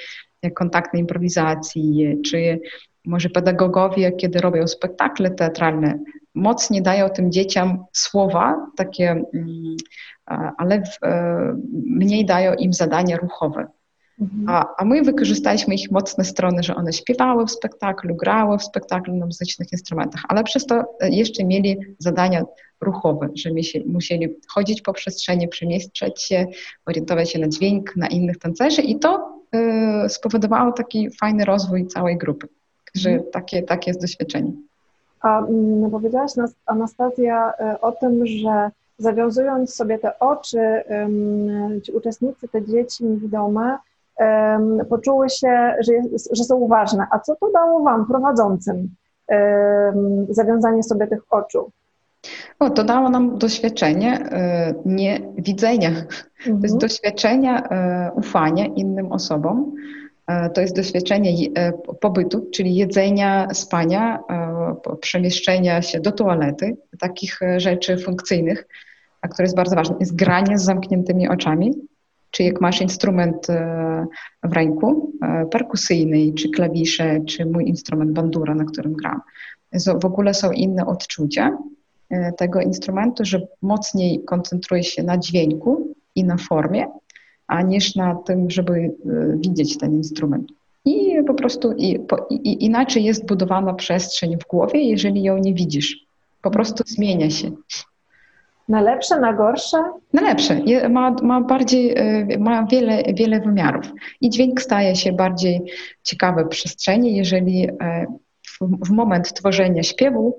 kontaktnej 0.54 1.00
improwizacji, 1.00 2.16
czy 2.24 2.60
może 3.04 3.30
pedagogowie, 3.30 4.12
kiedy 4.12 4.40
robią 4.40 4.66
spektakle 4.66 5.30
teatralne, 5.30 5.98
mocniej 6.34 6.82
dają 6.82 7.08
tym 7.08 7.32
dzieciom 7.32 7.84
słowa 7.92 8.66
takie, 8.76 9.10
mm, 9.34 9.76
ale 10.58 10.82
e, 11.02 11.56
mniej 11.86 12.26
dają 12.26 12.54
im 12.54 12.72
zadania 12.72 13.16
ruchowe. 13.16 13.66
Mhm. 14.20 14.48
A, 14.48 14.74
a 14.78 14.84
my 14.84 15.02
wykorzystaliśmy 15.02 15.74
ich 15.74 15.90
mocne 15.90 16.24
strony, 16.24 16.62
że 16.62 16.74
one 16.74 16.92
śpiewały 16.92 17.46
w 17.46 17.50
spektaklu, 17.50 18.16
grały 18.16 18.58
w 18.58 18.62
spektaklu 18.62 19.16
na 19.16 19.26
muzycznych 19.26 19.72
instrumentach, 19.72 20.22
ale 20.28 20.44
przez 20.44 20.66
to 20.66 20.84
e, 21.00 21.10
jeszcze 21.10 21.44
mieli 21.44 21.76
zadania 21.98 22.44
ruchowe, 22.80 23.28
że 23.34 23.50
musieli 23.86 24.28
chodzić 24.48 24.82
po 24.82 24.92
przestrzeni, 24.92 25.48
przemieszczać 25.48 26.22
się, 26.22 26.46
orientować 26.86 27.30
się 27.30 27.38
na 27.38 27.48
dźwięk, 27.48 27.96
na 27.96 28.06
innych 28.06 28.38
tancerzy 28.38 28.82
i 28.82 28.98
to 28.98 29.38
y, 30.06 30.08
spowodowało 30.08 30.72
taki 30.72 31.10
fajny 31.10 31.44
rozwój 31.44 31.86
całej 31.86 32.18
grupy. 32.18 32.48
Także 32.92 33.10
mhm. 33.10 33.30
takie, 33.32 33.62
takie 33.62 33.90
jest 33.90 34.00
doświadczenie. 34.00 34.52
A 35.22 35.38
mm, 35.38 35.90
powiedziałaś 35.90 36.30
Anastazja 36.66 37.52
o 37.80 37.92
tym, 37.92 38.26
że 38.26 38.70
zawiązując 38.98 39.74
sobie 39.74 39.98
te 39.98 40.18
oczy, 40.18 40.82
ci 41.82 41.92
uczestnicy, 41.92 42.48
te 42.48 42.62
dzieci 42.62 43.04
niewidome, 43.04 43.78
poczuły 44.88 45.30
się, 45.30 45.74
że, 45.80 45.92
jest, 45.92 46.36
że 46.36 46.44
są 46.44 46.68
ważne. 46.68 47.06
A 47.10 47.18
co 47.18 47.36
to 47.36 47.50
dało 47.52 47.82
Wam, 47.82 48.06
prowadzącym, 48.06 48.88
zawiązanie 50.28 50.82
sobie 50.82 51.06
tych 51.06 51.22
oczu? 51.30 51.70
O, 52.58 52.70
to 52.70 52.84
dało 52.84 53.10
nam 53.10 53.38
doświadczenie 53.38 54.18
e, 54.18 54.74
niewidzenia. 54.86 55.88
Mhm. 55.88 56.60
To 56.60 56.62
jest 56.62 56.76
doświadczenie 56.76 57.50
e, 57.50 58.10
ufania 58.14 58.66
innym 58.66 59.12
osobom. 59.12 59.72
E, 60.26 60.50
to 60.50 60.60
jest 60.60 60.76
doświadczenie 60.76 61.32
pobytu, 62.00 62.46
czyli 62.52 62.74
jedzenia, 62.74 63.48
spania, 63.52 64.18
przemieszczenia 65.00 65.82
się 65.82 66.00
do 66.00 66.12
toalety, 66.12 66.76
takich 66.98 67.40
rzeczy 67.56 67.98
funkcyjnych, 67.98 68.66
a 69.20 69.28
które 69.28 69.44
jest 69.44 69.56
bardzo 69.56 69.76
ważne. 69.76 69.96
Jest 70.00 70.16
granie 70.16 70.58
z 70.58 70.64
zamkniętymi 70.64 71.28
oczami, 71.28 71.74
czy 72.30 72.42
jak 72.42 72.60
masz 72.60 72.80
instrument 72.80 73.46
w 74.42 74.52
ręku, 74.52 75.12
perkusyjny, 75.50 76.32
czy 76.34 76.50
klawisze, 76.50 77.20
czy 77.20 77.46
mój 77.46 77.68
instrument 77.68 78.12
bandura, 78.12 78.54
na 78.54 78.64
którym 78.64 78.92
gram. 78.92 79.20
W 80.02 80.04
ogóle 80.04 80.34
są 80.34 80.52
inne 80.52 80.86
odczucia 80.86 81.58
E, 82.12 82.32
tego 82.32 82.60
instrumentu, 82.60 83.24
że 83.24 83.46
mocniej 83.62 84.24
koncentruje 84.24 84.84
się 84.84 85.02
na 85.02 85.18
dźwięku 85.18 85.94
i 86.14 86.24
na 86.24 86.36
formie, 86.36 86.86
a 87.46 87.62
niż 87.62 87.94
na 87.94 88.14
tym, 88.14 88.50
żeby 88.50 88.72
e, 88.72 88.90
widzieć 89.36 89.78
ten 89.78 89.92
instrument. 89.92 90.52
I 90.84 91.24
po 91.26 91.34
prostu 91.34 91.72
i, 91.72 91.98
i, 92.30 92.64
inaczej 92.64 93.04
jest 93.04 93.26
budowana 93.26 93.74
przestrzeń 93.74 94.36
w 94.38 94.46
głowie, 94.46 94.80
jeżeli 94.80 95.22
ją 95.22 95.38
nie 95.38 95.54
widzisz. 95.54 96.06
Po 96.42 96.50
prostu 96.50 96.84
zmienia 96.86 97.30
się. 97.30 97.50
Na 98.68 98.80
lepsze, 98.80 99.20
na 99.20 99.32
gorsze? 99.32 99.76
Na 100.12 100.22
lepsze. 100.22 100.60
Ma, 100.90 101.10
ma 101.10 101.40
bardziej, 101.40 101.94
e, 101.96 102.38
ma 102.38 102.66
wiele, 102.66 103.02
wiele 103.14 103.40
wymiarów. 103.40 103.92
I 104.20 104.30
dźwięk 104.30 104.62
staje 104.62 104.96
się 104.96 105.12
bardziej 105.12 105.60
ciekawy 106.02 106.44
w 106.44 106.48
przestrzeni, 106.48 107.16
jeżeli 107.16 107.68
w, 108.46 108.86
w 108.86 108.90
moment 108.90 109.32
tworzenia 109.32 109.82
śpiewu 109.82 110.36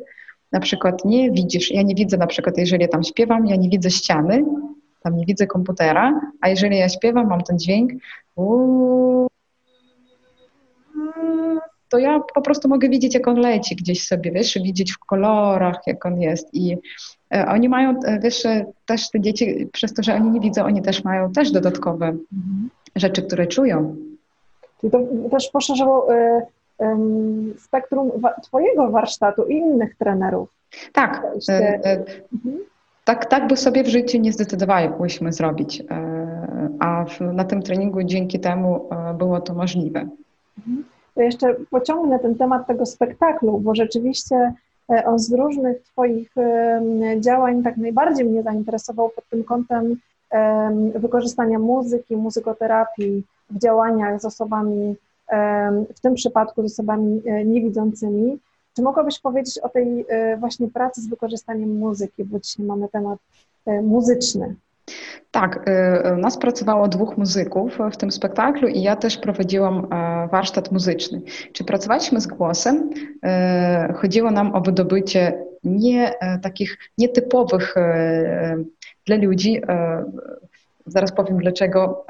na 0.53 0.59
przykład 0.59 1.05
nie 1.05 1.31
widzisz, 1.31 1.71
ja 1.71 1.81
nie 1.81 1.95
widzę 1.95 2.17
na 2.17 2.27
przykład, 2.27 2.57
jeżeli 2.57 2.89
tam 2.89 3.03
śpiewam, 3.03 3.47
ja 3.47 3.55
nie 3.55 3.69
widzę 3.69 3.91
ściany, 3.91 4.45
tam 5.03 5.15
nie 5.15 5.25
widzę 5.25 5.47
komputera, 5.47 6.21
a 6.41 6.49
jeżeli 6.49 6.77
ja 6.77 6.89
śpiewam, 6.89 7.27
mam 7.27 7.41
ten 7.41 7.59
dźwięk, 7.59 7.91
to 11.93 11.99
ja 11.99 12.19
po 12.35 12.41
prostu 12.41 12.69
mogę 12.69 12.89
widzieć, 12.89 13.13
jak 13.13 13.27
on 13.27 13.35
leci 13.35 13.75
gdzieś 13.75 14.07
sobie, 14.07 14.31
wiesz, 14.31 14.53
widzieć 14.63 14.93
w 14.93 14.99
kolorach, 14.99 15.81
jak 15.87 16.05
on 16.05 16.21
jest 16.21 16.53
i 16.53 16.77
e, 17.33 17.45
oni 17.47 17.69
mają, 17.69 17.99
e, 18.05 18.19
wiesz, 18.19 18.45
e, 18.45 18.65
też 18.85 19.09
te 19.09 19.19
dzieci, 19.19 19.67
przez 19.73 19.93
to, 19.93 20.03
że 20.03 20.15
oni 20.15 20.31
nie 20.31 20.39
widzą, 20.39 20.63
oni 20.63 20.81
też 20.81 21.03
mają 21.03 21.31
też 21.31 21.51
dodatkowe 21.51 22.05
mhm. 22.05 22.69
rzeczy, 22.95 23.21
które 23.21 23.47
czują. 23.47 23.95
Czyli 24.81 24.91
to 24.91 24.99
też 25.31 25.49
poszerzyło 25.49 26.07
spektrum 27.57 28.11
Twojego 28.43 28.91
warsztatu 28.91 29.43
i 29.43 29.53
innych 29.53 29.95
trenerów. 29.95 30.49
Tak. 30.93 31.23
Mhm. 32.33 32.59
Tak, 33.05 33.25
tak 33.25 33.47
by 33.47 33.57
sobie 33.57 33.83
w 33.83 33.87
życiu 33.87 34.19
nie 34.19 34.33
zdecydowałyśmy 34.33 35.33
zrobić, 35.33 35.83
a 36.79 37.05
na 37.19 37.43
tym 37.43 37.61
treningu 37.61 38.03
dzięki 38.03 38.39
temu 38.39 38.89
było 39.17 39.41
to 39.41 39.53
możliwe. 39.53 40.07
Mhm. 40.57 40.83
To 41.15 41.21
jeszcze 41.21 41.55
pociągnę 41.69 42.19
ten 42.19 42.35
temat 42.35 42.67
tego 42.67 42.85
spektaklu, 42.85 43.59
bo 43.59 43.75
rzeczywiście 43.75 44.53
on 45.05 45.19
z 45.19 45.33
różnych 45.33 45.81
Twoich 45.81 46.35
działań 47.19 47.63
tak 47.63 47.77
najbardziej 47.77 48.25
mnie 48.25 48.43
zainteresował 48.43 49.09
pod 49.09 49.29
tym 49.29 49.43
kątem 49.43 49.95
wykorzystania 50.95 51.59
muzyki, 51.59 52.15
muzykoterapii 52.15 53.23
w 53.49 53.59
działaniach 53.59 54.21
z 54.21 54.25
osobami 54.25 54.95
w 55.95 55.99
tym 56.01 56.13
przypadku 56.13 56.61
z 56.67 56.73
osobami 56.73 57.21
e, 57.25 57.45
niewidzącymi. 57.45 58.39
Czy 58.75 58.81
mogłabyś 58.81 59.19
powiedzieć 59.19 59.59
o 59.59 59.69
tej 59.69 60.05
e, 60.07 60.37
właśnie 60.37 60.67
pracy 60.67 61.01
z 61.01 61.07
wykorzystaniem 61.07 61.77
muzyki, 61.77 62.23
bo 62.23 62.39
dzisiaj 62.39 62.65
mamy 62.65 62.89
temat 62.89 63.19
e, 63.65 63.81
muzyczny? 63.81 64.55
Tak, 65.31 65.65
u 66.15 66.17
nas 66.17 66.37
pracowało 66.37 66.87
dwóch 66.87 67.17
muzyków 67.17 67.77
w 67.91 67.97
tym 67.97 68.11
spektaklu 68.11 68.67
i 68.67 68.81
ja 68.81 68.95
też 68.95 69.17
prowadziłam 69.17 69.87
warsztat 70.31 70.71
muzyczny. 70.71 71.21
Czy 71.53 71.63
pracowaliśmy 71.63 72.21
z 72.21 72.27
głosem? 72.27 72.89
Chodziło 73.95 74.31
nam 74.31 74.55
o 74.55 74.61
wydobycie 74.61 75.43
nie 75.63 76.13
takich 76.41 76.77
nietypowych 76.97 77.75
dla 79.05 79.15
ludzi, 79.15 79.61
zaraz 80.85 81.11
powiem 81.11 81.37
dlaczego, 81.37 82.05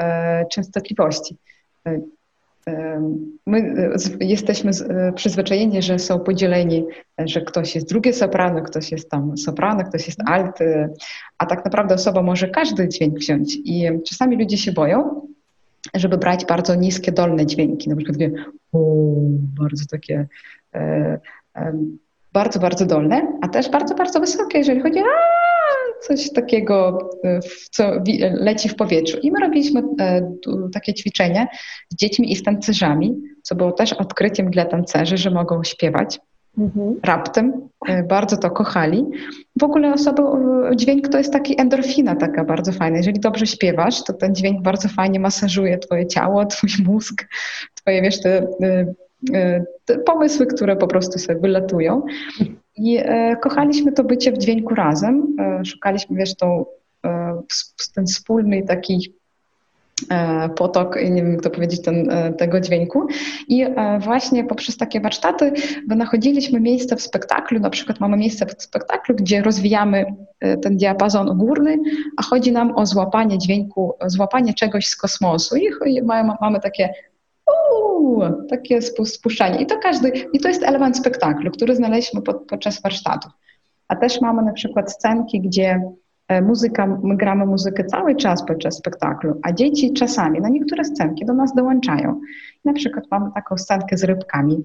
częstotliwości. 0.52 1.38
My 3.48 3.58
e, 4.22 4.26
jesteśmy 4.26 4.72
e, 4.90 5.14
przyzwyczajeni, 5.14 5.82
że 5.82 6.00
są 6.00 6.20
podzieleni, 6.20 6.86
że 7.26 7.42
ktoś 7.42 7.76
jest 7.76 7.90
drugie 7.90 8.14
soprano, 8.14 8.62
ktoś 8.62 8.92
jest 8.92 9.10
tam 9.10 9.38
soprano, 9.38 9.84
ktoś 9.84 10.08
jest 10.08 10.20
alt, 10.26 10.62
e, 10.62 10.90
a 11.38 11.46
tak 11.46 11.66
naprawdę 11.66 11.96
osoba 11.96 12.22
może 12.22 12.48
każdy 12.48 12.88
dźwięk 12.88 13.20
wziąć. 13.20 13.56
I 13.56 13.90
czasami 14.10 14.38
ludzie 14.38 14.58
się 14.58 14.72
boją, 14.72 15.28
żeby 15.94 16.18
brać 16.18 16.46
bardzo 16.46 16.76
niskie, 16.76 17.12
dolne 17.12 17.46
dźwięki, 17.46 17.90
na 17.90 17.96
przykład 17.96 18.18
bardzo 19.60 19.84
takie 19.92 20.28
bardzo, 22.34 22.60
bardzo 22.60 22.86
dolne, 22.86 23.38
a 23.42 23.48
też 23.48 23.70
bardzo, 23.70 23.96
bardzo 23.96 24.20
wysokie, 24.20 24.58
jeżeli 24.58 24.82
chodzi 24.82 25.00
o 25.00 25.43
coś 26.08 26.32
takiego, 26.32 27.10
e, 27.24 27.40
co 27.72 27.92
leci 28.32 28.70
w 28.70 28.76
powietrzu. 28.76 29.18
I 29.18 29.32
my 29.32 29.40
robiliśmy 29.40 29.82
e, 30.00 30.32
takie 30.74 30.94
ćwiczenie 30.94 31.48
z 31.90 31.96
dziećmi 31.96 32.32
i 32.32 32.36
z 32.36 32.44
tancerzami, 32.44 33.22
co 33.42 33.56
było 33.56 33.72
też 33.72 33.94
odkryciem 33.94 34.50
dla 34.50 34.66
tancerzy, 34.66 35.18
że 35.18 35.32
mogą 35.32 35.64
śpiewać. 35.64 36.20
Mhm. 36.58 37.00
Raptem 37.04 37.70
e, 37.88 38.04
bardzo 38.04 38.38
to 38.38 38.52
kochali. 38.52 39.06
W 39.60 39.64
ogóle 39.64 39.94
osoby, 39.94 40.22
dźwięk 40.76 41.08
to 41.08 41.18
jest 41.18 41.34
taki 41.34 41.62
endorfina 41.62 42.16
taka 42.16 42.44
bardzo 42.44 42.72
fajna. 42.72 42.98
Jeżeli 42.98 43.20
dobrze 43.20 43.48
śpiewasz, 43.48 44.04
to 44.04 44.14
ten 44.14 44.36
dźwięk 44.36 44.62
bardzo 44.62 44.90
fajnie 44.90 45.20
masażuje 45.20 45.78
twoje 45.78 46.08
ciało, 46.08 46.46
twój 46.54 46.70
mózg, 46.86 47.28
twoje, 47.76 48.02
wiesz, 48.02 48.22
te, 48.22 48.48
te 49.86 50.00
pomysły, 50.00 50.46
które 50.46 50.76
po 50.76 50.88
prostu 50.88 51.20
sobie 51.20 51.40
wylatują. 51.40 52.02
I 52.76 52.98
e, 52.98 53.36
kochaliśmy 53.36 53.92
to 53.92 54.04
bycie 54.04 54.32
w 54.32 54.38
dźwięku 54.38 54.76
razem. 54.76 55.36
E, 55.40 55.66
szukaliśmy, 55.66 56.18
wiesz, 56.18 56.36
tą, 56.36 56.66
e, 57.06 57.42
ten 57.96 58.06
wspólny 58.06 58.64
taki 58.64 59.14
potok, 60.56 60.96
nie 60.96 61.24
wiem 61.24 61.32
jak 61.32 61.42
to 61.42 61.50
powiedzieć, 61.50 61.82
ten, 61.82 62.10
tego 62.38 62.60
dźwięku. 62.60 63.08
I 63.48 63.66
właśnie 64.00 64.44
poprzez 64.44 64.78
takie 64.78 65.02
warsztaty 65.02 65.52
wynachodziliśmy 65.88 66.60
miejsce 66.60 66.96
w 66.96 67.02
spektaklu, 67.02 67.60
na 67.60 67.70
przykład 67.70 68.00
mamy 68.00 68.18
miejsce 68.18 68.46
w 68.46 68.64
spektaklu, 68.64 69.16
gdzie 69.16 69.42
rozwijamy 69.42 70.06
ten 70.40 70.78
diapazon 70.78 71.38
górny, 71.38 71.78
a 72.18 72.24
chodzi 72.24 72.52
nam 72.52 72.76
o 72.76 72.86
złapanie 72.86 73.38
dźwięku, 73.38 73.94
złapanie 74.06 74.54
czegoś 74.54 74.88
z 74.88 74.96
kosmosu. 74.96 75.56
I 75.86 76.02
mamy, 76.02 76.34
mamy 76.42 76.60
takie 76.60 76.90
takie 78.50 78.82
spuszczanie. 78.82 79.62
I 79.62 79.66
to 79.66 79.78
każdy, 79.78 80.10
i 80.34 80.40
to 80.40 80.48
jest 80.48 80.64
element 80.64 80.98
spektaklu, 80.98 81.52
który 81.52 81.76
znaleźliśmy 81.76 82.22
pod, 82.22 82.48
podczas 82.48 82.82
warsztatów. 82.82 83.32
A 83.88 83.96
też 83.96 84.22
mamy 84.22 84.42
na 84.44 84.54
przykład 84.54 84.92
scenki, 84.92 85.42
gdzie 85.42 85.82
e, 86.28 86.42
muzyka, 86.42 87.00
my 87.04 87.18
gramy 87.18 87.46
muzykę 87.46 87.86
cały 87.86 88.16
czas 88.16 88.46
podczas 88.46 88.78
spektaklu, 88.78 89.40
a 89.44 89.52
dzieci 89.52 89.94
czasami 89.94 90.42
na 90.42 90.50
niektóre 90.50 90.86
scenki 90.86 91.26
do 91.26 91.34
nas 91.34 91.56
dołączają. 91.56 92.22
Na 92.66 92.74
przykład 92.74 93.06
mamy 93.12 93.32
taką 93.36 93.58
scenkę 93.58 93.98
z 93.98 94.04
rybkami, 94.04 94.64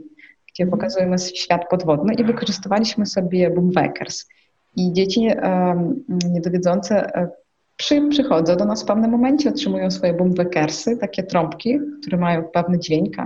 gdzie 0.52 0.66
pokazujemy 0.66 1.18
świat 1.18 1.68
podwodny 1.70 2.14
i 2.14 2.24
wykorzystywaliśmy 2.24 3.06
sobie 3.06 3.50
boomwakers. 3.50 4.28
I 4.76 4.92
dzieci 4.92 5.28
um, 5.42 6.04
niedowidzące 6.08 7.16
e, 7.16 7.28
przy, 7.78 8.08
przychodzą 8.08 8.56
do 8.56 8.64
nas 8.64 8.82
w 8.82 8.86
pewnym 8.86 9.10
momencie, 9.10 9.48
otrzymują 9.48 9.90
swoje 9.90 10.14
boomwackersy, 10.14 10.96
takie 10.96 11.22
trąbki, 11.22 11.78
które 12.00 12.16
mają 12.16 12.44
pewny 12.44 12.78
dźwięk 12.78 13.16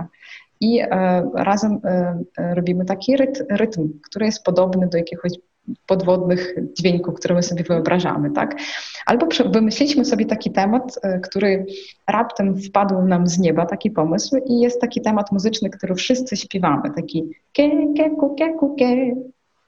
i 0.61 0.79
e, 0.79 0.87
razem 1.35 1.79
e, 1.83 2.19
e, 2.37 2.55
robimy 2.55 2.85
taki 2.85 3.17
rytm, 3.17 3.43
rytm, 3.49 3.89
który 4.03 4.25
jest 4.25 4.43
podobny 4.43 4.87
do 4.87 4.97
jakiegoś 4.97 5.31
podwodnych 5.87 6.55
dźwięków, 6.79 7.15
które 7.15 7.35
my 7.35 7.43
sobie 7.43 7.63
wyobrażamy, 7.63 8.31
tak? 8.31 8.55
Albo 9.05 9.27
wymyśliliśmy 9.49 10.05
sobie 10.05 10.25
taki 10.25 10.51
temat, 10.51 10.99
e, 11.03 11.19
który 11.19 11.65
raptem 12.07 12.57
wpadł 12.57 13.01
nam 13.01 13.27
z 13.27 13.39
nieba, 13.39 13.65
taki 13.65 13.91
pomysł 13.91 14.37
i 14.45 14.59
jest 14.59 14.81
taki 14.81 15.01
temat 15.01 15.31
muzyczny, 15.31 15.69
który 15.69 15.95
wszyscy 15.95 16.37
śpiewamy, 16.37 16.91
taki 16.95 17.23
ke, 17.53 17.69
ke, 17.97 18.09
ku, 18.09 18.35
ke, 18.35 18.53
ku, 18.53 18.75
ke, 18.75 18.85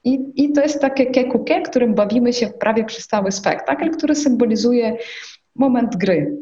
i, 0.06 0.20
I 0.36 0.52
to 0.52 0.62
jest 0.62 0.82
takie 0.82 1.06
kekuke, 1.06 1.62
którym 1.62 1.96
bawimy 1.96 2.34
się 2.34 2.48
prawie 2.48 2.86
przez 2.86 3.08
cały 3.08 3.32
spektakl, 3.32 3.90
który 3.90 4.16
symbolizuje 4.16 4.98
moment 5.56 5.96
gry. 5.96 6.38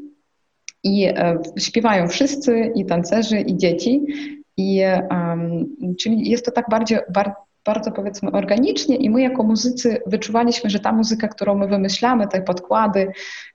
I 0.83 1.05
e, 1.05 1.39
śpiewają 1.59 2.07
wszyscy, 2.07 2.71
i 2.75 2.85
tancerzy, 2.85 3.39
i 3.39 3.57
dzieci. 3.57 4.01
I, 4.57 4.81
um, 5.11 5.75
czyli 5.99 6.29
jest 6.29 6.45
to 6.45 6.51
tak 6.51 6.69
bardziej, 6.69 6.99
bar, 7.13 7.33
bardzo 7.65 7.91
powiedzmy 7.91 8.31
organicznie 8.31 8.95
i 8.95 9.09
my 9.09 9.21
jako 9.21 9.43
muzycy 9.43 10.01
wyczuwaliśmy, 10.05 10.69
że 10.69 10.79
ta 10.79 10.91
muzyka, 10.91 11.27
którą 11.27 11.55
my 11.55 11.67
wymyślamy, 11.67 12.27
te 12.27 12.41
podkłady, 12.41 13.07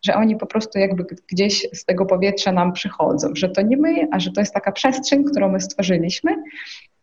że 0.03 0.15
oni 0.15 0.37
po 0.37 0.47
prostu 0.47 0.79
jakby 0.79 1.05
gdzieś 1.33 1.69
z 1.73 1.85
tego 1.85 2.07
powietrza 2.07 2.53
nam 2.53 2.73
przychodzą, 2.73 3.29
że 3.35 3.49
to 3.49 3.63
nie 3.63 3.77
my, 3.77 4.09
a 4.13 4.21
że 4.21 4.33
to 4.33 4.41
jest 4.41 4.55
taka 4.55 4.73
przestrzeń, 4.73 5.25
którą 5.25 5.49
my 5.49 5.61
stworzyliśmy, 5.61 6.37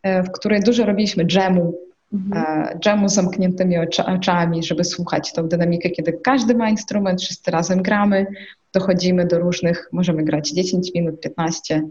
e, 0.04 0.24
w 0.24 0.32
której 0.32 0.62
dużo 0.62 0.86
robiliśmy 0.86 1.26
dżemu, 1.26 1.74
mhm. 2.16 2.80
dżemu 2.80 3.10
z 3.10 3.14
zamkniętymi 3.14 3.76
oczami, 4.06 4.64
żeby 4.64 4.84
słuchać 4.84 5.34
tą 5.34 5.48
dynamikę, 5.48 5.90
kiedy 5.90 6.20
każdy 6.24 6.56
ma 6.56 6.70
instrument, 6.70 7.22
wszyscy 7.22 7.52
razem 7.52 7.82
gramy, 7.82 8.28
dochodzimy 8.74 9.26
do 9.26 9.40
różnych, 9.40 9.90
możemy 9.92 10.24
grać 10.24 10.52
10 10.52 10.92
minut, 10.96 11.20
15, 11.20 11.82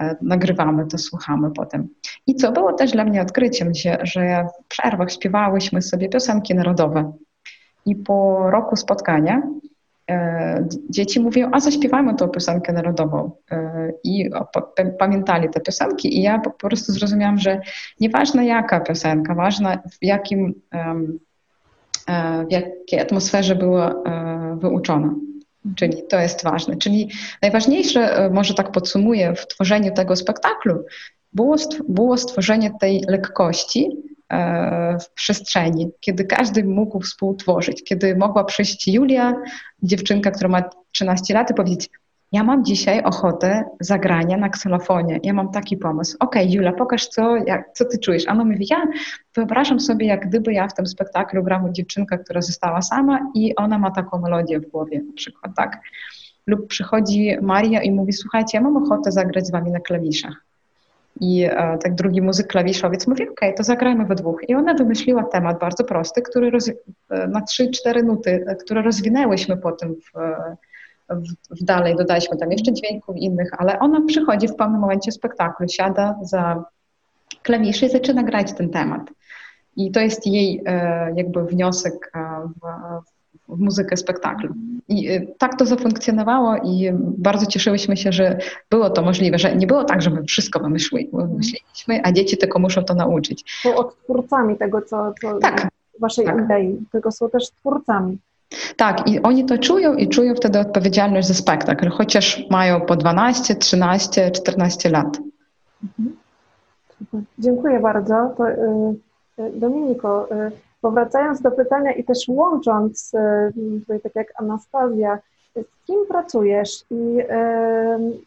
e, 0.00 0.16
nagrywamy 0.22 0.86
to, 0.86 0.98
słuchamy 0.98 1.50
potem. 1.50 1.88
I 2.26 2.34
co 2.34 2.52
było 2.52 2.72
też 2.72 2.90
dla 2.90 3.04
mnie 3.04 3.22
odkryciem, 3.22 3.72
że 4.02 4.46
w 4.64 4.68
przerwach 4.68 5.12
śpiewałyśmy 5.12 5.82
sobie 5.82 6.08
piosenki 6.08 6.54
narodowe. 6.54 7.12
I 7.86 7.96
po 7.96 8.50
roku 8.50 8.76
spotkania 8.76 9.36
e, 9.36 9.65
dzieci 10.90 11.20
mówią, 11.20 11.50
a 11.52 11.60
zaśpiewajmy 11.60 12.14
tą 12.14 12.28
piosenkę 12.28 12.72
narodową. 12.72 13.30
E, 13.50 13.92
I 14.04 14.30
pamiętali 14.98 15.48
te 15.50 15.60
piosenki 15.60 16.18
i 16.18 16.22
ja 16.22 16.38
po 16.38 16.50
prostu 16.50 16.92
zrozumiałam, 16.92 17.38
że 17.38 17.60
nieważne 18.00 18.46
jaka 18.46 18.80
piosenka, 18.80 19.34
ważne 19.34 19.78
w 19.92 20.04
jakim 20.04 20.54
w 22.48 22.52
jakiej 22.52 23.00
atmosferze 23.00 23.56
była 23.56 23.94
wyuczona. 24.56 25.14
Czyli 25.74 26.02
to 26.08 26.20
jest 26.20 26.44
ważne. 26.44 26.76
Czyli 26.76 27.10
najważniejsze, 27.42 28.16
e, 28.16 28.30
może 28.30 28.54
tak 28.54 28.72
podsumuję, 28.72 29.34
w 29.34 29.46
tworzeniu 29.46 29.94
tego 29.94 30.16
spektaklu 30.16 30.84
było, 31.32 31.56
było 31.88 32.16
stworzenie 32.16 32.70
tej 32.80 33.04
lekkości 33.08 33.86
e, 33.86 34.15
w 35.00 35.14
przestrzeni, 35.14 35.90
kiedy 36.00 36.24
każdy 36.24 36.64
mógł 36.64 37.00
współtworzyć, 37.00 37.84
kiedy 37.84 38.16
mogła 38.16 38.44
przyjść 38.44 38.88
Julia, 38.88 39.34
dziewczynka, 39.82 40.30
która 40.30 40.48
ma 40.48 40.62
13 40.92 41.34
lat 41.34 41.50
i 41.50 41.54
powiedzieć, 41.54 41.90
ja 42.32 42.44
mam 42.44 42.64
dzisiaj 42.64 43.02
ochotę 43.02 43.64
zagrania 43.80 44.36
na 44.36 44.48
kselofonie, 44.48 45.20
ja 45.22 45.32
mam 45.32 45.50
taki 45.50 45.76
pomysł. 45.76 46.16
Okej, 46.20 46.42
okay, 46.42 46.54
Jula, 46.54 46.72
pokaż, 46.72 47.06
co, 47.06 47.36
jak, 47.36 47.72
co 47.74 47.84
ty 47.84 47.98
czujesz. 47.98 48.28
A 48.28 48.32
ona 48.32 48.44
mówi, 48.44 48.66
ja 48.70 48.86
wyobrażam 49.36 49.80
sobie, 49.80 50.06
jak 50.06 50.28
gdyby 50.28 50.52
ja 50.52 50.68
w 50.68 50.74
tym 50.74 50.86
spektaklu 50.86 51.42
grałam 51.42 51.74
dziewczynkę, 51.74 52.18
która 52.18 52.42
została 52.42 52.82
sama 52.82 53.18
i 53.34 53.56
ona 53.56 53.78
ma 53.78 53.90
taką 53.90 54.18
melodię 54.18 54.60
w 54.60 54.70
głowie 54.70 55.02
na 55.02 55.12
przykład, 55.12 55.52
tak? 55.56 55.80
Lub 56.46 56.66
przychodzi 56.66 57.36
Maria 57.42 57.82
i 57.82 57.90
mówi, 57.90 58.12
słuchajcie, 58.12 58.58
ja 58.58 58.60
mam 58.60 58.76
ochotę 58.76 59.12
zagrać 59.12 59.46
z 59.46 59.50
wami 59.50 59.70
na 59.70 59.80
klawiszach. 59.80 60.46
I 61.20 61.44
e, 61.44 61.78
tak 61.82 61.94
drugi 61.94 62.22
muzyk 62.22 62.46
klawiszowiec 62.46 63.06
mówi, 63.06 63.28
okay, 63.28 63.52
to 63.52 63.62
zagrajmy 63.62 64.04
we 64.04 64.14
dwóch. 64.14 64.48
I 64.48 64.54
ona 64.54 64.74
wymyśliła 64.74 65.24
temat 65.24 65.58
bardzo 65.60 65.84
prosty, 65.84 66.22
który 66.22 66.50
roz, 66.50 66.68
e, 66.68 67.26
na 67.28 67.40
trzy, 67.40 67.70
cztery 67.70 68.02
nuty, 68.02 68.44
e, 68.46 68.56
które 68.56 68.82
rozwinęłyśmy 68.82 69.56
potem 69.56 69.94
w, 69.94 70.18
w, 71.10 71.60
w 71.60 71.64
dalej 71.64 71.96
dodaliśmy 71.96 72.36
tam 72.36 72.52
jeszcze 72.52 72.72
dźwięków 72.72 73.16
innych, 73.16 73.50
ale 73.58 73.78
ona 73.78 74.00
przychodzi 74.06 74.48
w 74.48 74.54
pewnym 74.54 74.80
momencie 74.80 75.12
spektaklu, 75.12 75.68
siada 75.68 76.18
za 76.22 76.64
klawisze 77.42 77.86
i 77.86 77.90
zaczyna 77.90 78.22
grać 78.22 78.52
ten 78.52 78.70
temat. 78.70 79.02
I 79.76 79.90
to 79.90 80.00
jest 80.00 80.26
jej 80.26 80.62
e, 80.66 81.12
jakby 81.16 81.44
wniosek 81.44 82.10
e, 82.14 82.20
w, 82.48 83.15
w 83.48 83.58
muzykę 83.58 83.96
spektaklu. 83.96 84.54
I 84.88 85.08
e, 85.08 85.26
tak 85.38 85.58
to 85.58 85.66
zafunkcjonowało 85.66 86.56
i 86.56 86.90
bardzo 87.18 87.46
cieszyłyśmy 87.46 87.96
się, 87.96 88.12
że 88.12 88.38
było 88.70 88.90
to 88.90 89.02
możliwe, 89.02 89.38
że 89.38 89.56
nie 89.56 89.66
było 89.66 89.84
tak, 89.84 90.02
że 90.02 90.10
my 90.10 90.24
wszystko 90.24 90.60
wymyśliliśmy, 90.60 92.00
a 92.02 92.12
dzieci 92.12 92.38
tylko 92.38 92.58
muszą 92.58 92.84
to 92.84 92.94
nauczyć. 92.94 93.60
Są 93.62 93.74
odtwórcami 93.74 94.56
tego, 94.56 94.82
co, 94.82 95.14
co 95.20 95.38
tak, 95.38 95.68
waszej 96.00 96.24
tak. 96.24 96.44
idei, 96.44 96.86
tylko 96.92 97.12
są 97.12 97.30
też 97.30 97.50
twórcami. 97.50 98.18
Tak, 98.76 99.08
i 99.08 99.22
oni 99.22 99.44
to 99.44 99.58
czują 99.58 99.94
i 99.94 100.08
czują 100.08 100.34
wtedy 100.34 100.58
odpowiedzialność 100.58 101.28
za 101.28 101.34
spektakl, 101.34 101.88
chociaż 101.88 102.44
mają 102.50 102.80
po 102.80 102.96
12, 102.96 103.54
13, 103.54 104.30
14 104.30 104.90
lat. 104.90 105.18
Mhm. 105.82 106.16
Dziękuję 107.38 107.80
bardzo. 107.80 108.34
To, 108.36 108.48
y, 108.48 108.54
y, 109.38 109.50
Dominiko, 109.54 110.28
y, 110.32 110.50
powracając 110.86 111.40
do 111.40 111.50
pytania 111.50 111.92
i 111.92 112.04
też 112.04 112.18
łącząc, 112.28 113.12
tutaj 113.80 114.00
tak 114.00 114.14
jak 114.14 114.40
Anastazja, 114.40 115.18
z 115.56 115.86
kim 115.86 116.06
pracujesz 116.08 116.84
i 116.90 117.18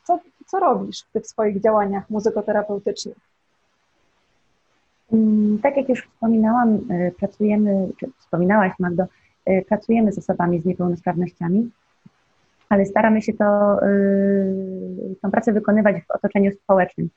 co, 0.04 0.20
co 0.48 0.60
robisz 0.60 1.04
w 1.04 1.12
tych 1.12 1.28
swoich 1.28 1.62
działaniach 1.62 2.10
muzykoterapeutycznych? 2.10 3.18
Mm, 5.14 5.60
tak 5.64 5.78
jak 5.78 5.90
już 5.90 6.08
wspominałam, 6.08 6.80
pracujemy, 7.18 7.90
czy 8.00 8.08
wspominałaś 8.20 8.72
Magdo, 8.80 9.04
pracujemy 9.68 10.12
z 10.12 10.18
osobami 10.18 10.62
z 10.62 10.66
niepełnosprawnościami, 10.66 11.70
ale 12.70 12.86
staramy 12.86 13.22
się 13.22 13.34
to, 13.34 13.80
tą 15.22 15.32
pracę 15.32 15.54
wykonywać 15.54 15.96
w 16.02 16.12
otoczeniu 16.12 16.52
społecznym. 16.52 17.10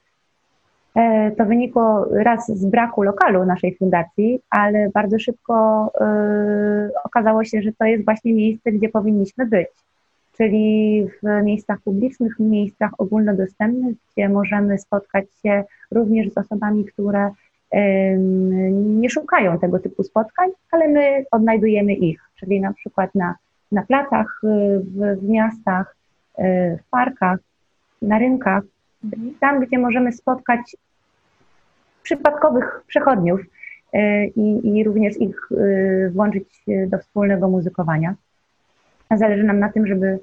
E, 0.95 1.31
to 1.31 1.45
wynikło 1.45 2.07
raz 2.11 2.47
z 2.47 2.67
braku 2.67 3.03
lokalu 3.03 3.45
naszej 3.45 3.77
fundacji, 3.77 4.41
ale 4.51 4.91
bardzo 4.95 5.19
szybko 5.19 5.87
y, 5.87 6.91
okazało 7.05 7.45
się, 7.45 7.63
że 7.63 7.73
to 7.73 7.85
jest 7.85 8.05
właśnie 8.05 8.33
miejsce, 8.33 8.73
gdzie 8.73 8.89
powinniśmy 8.89 9.47
być, 9.47 9.69
czyli 10.37 11.07
w 11.23 11.45
miejscach 11.45 11.81
publicznych, 11.81 12.37
w 12.37 12.41
miejscach 12.41 12.91
ogólnodostępnych, 12.99 13.97
gdzie 14.13 14.29
możemy 14.29 14.79
spotkać 14.79 15.25
się 15.43 15.65
również 15.91 16.33
z 16.33 16.39
osobami, 16.39 16.85
które 16.85 17.31
nie 18.73 19.11
szukają 19.11 19.59
tego 19.59 19.79
typu 19.79 20.03
spotkań, 20.03 20.51
ale 20.71 20.89
my 20.89 21.25
odnajdujemy 21.31 21.95
ich, 21.95 22.21
czyli 22.41 22.61
na 22.61 22.73
przykład 22.73 23.15
na, 23.15 23.35
na 23.73 23.83
placach 23.83 24.41
w, 24.43 25.21
w 25.21 25.29
miastach, 25.29 25.97
y, 26.39 26.43
w 26.87 26.91
parkach, 26.91 27.39
na 28.03 28.19
rynkach, 28.19 28.63
mhm. 29.05 29.35
tam, 29.41 29.61
gdzie 29.61 29.79
możemy 29.79 30.13
spotkać 30.13 30.77
przypadkowych 32.03 32.83
przechodniów 32.87 33.41
y, 33.41 33.99
i, 34.37 34.79
i 34.79 34.85
również 34.85 35.21
ich 35.21 35.49
y, 35.53 36.11
włączyć 36.15 36.65
do 36.87 36.99
wspólnego 36.99 37.49
muzykowania. 37.49 38.15
Zależy 39.11 39.45
nam 39.45 39.59
na 39.59 39.69
tym, 39.69 39.87
żeby, 39.87 40.19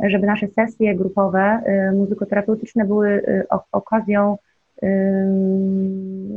żeby 0.00 0.26
nasze 0.26 0.48
sesje 0.48 0.94
grupowe, 0.94 1.60
muzykoterapeutyczne 1.94 2.84
były 2.84 3.22
okazją 3.72 4.38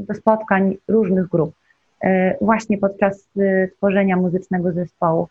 do 0.07 0.13
spotkań 0.13 0.77
różnych 0.87 1.27
grup, 1.27 1.55
właśnie 2.41 2.77
podczas 2.77 3.29
y, 3.37 3.71
tworzenia 3.77 4.17
muzycznego 4.17 4.71
zespołu. 4.71 5.27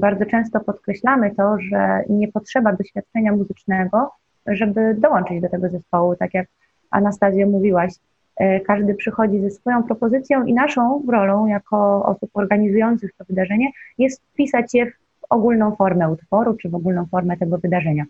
Bardzo 0.00 0.26
często 0.26 0.60
podkreślamy 0.60 1.34
to, 1.34 1.56
że 1.60 2.02
nie 2.08 2.32
potrzeba 2.32 2.72
doświadczenia 2.72 3.32
muzycznego, 3.32 4.10
żeby 4.48 4.94
dołączyć 4.98 5.40
do 5.40 5.48
tego 5.48 5.68
zespołu. 5.68 6.16
Tak 6.16 6.34
jak 6.34 6.48
Anastazja 6.90 7.46
mówiłaś, 7.46 7.92
e, 8.36 8.60
każdy 8.60 8.94
przychodzi 8.94 9.40
ze 9.40 9.50
swoją 9.50 9.82
propozycją 9.82 10.44
i 10.44 10.54
naszą 10.54 11.02
rolą 11.08 11.46
jako 11.46 12.04
osób 12.04 12.30
organizujących 12.34 13.10
to 13.18 13.24
wydarzenie 13.24 13.70
jest 13.98 14.22
wpisać 14.32 14.74
je 14.74 14.90
w 14.90 14.96
ogólną 15.30 15.76
formę 15.76 16.10
utworu 16.10 16.56
czy 16.56 16.68
w 16.68 16.74
ogólną 16.74 17.06
formę 17.06 17.36
tego 17.36 17.58
wydarzenia. 17.58 18.04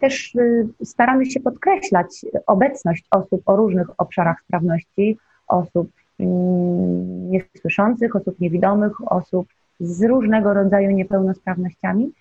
Też 0.00 0.34
y, 0.34 0.68
staramy 0.84 1.26
się 1.26 1.40
podkreślać 1.40 2.26
obecność 2.46 3.04
osób 3.10 3.42
o 3.46 3.56
różnych 3.56 4.00
obszarach 4.00 4.40
sprawności, 4.40 5.18
osób 5.48 5.90
mm, 6.20 7.30
niesłyszących, 7.30 8.16
osób 8.16 8.40
niewidomych, 8.40 9.12
osób 9.12 9.48
z 9.80 10.02
różnego 10.02 10.54
rodzaju 10.54 10.90
niepełnosprawnościami 10.90 12.12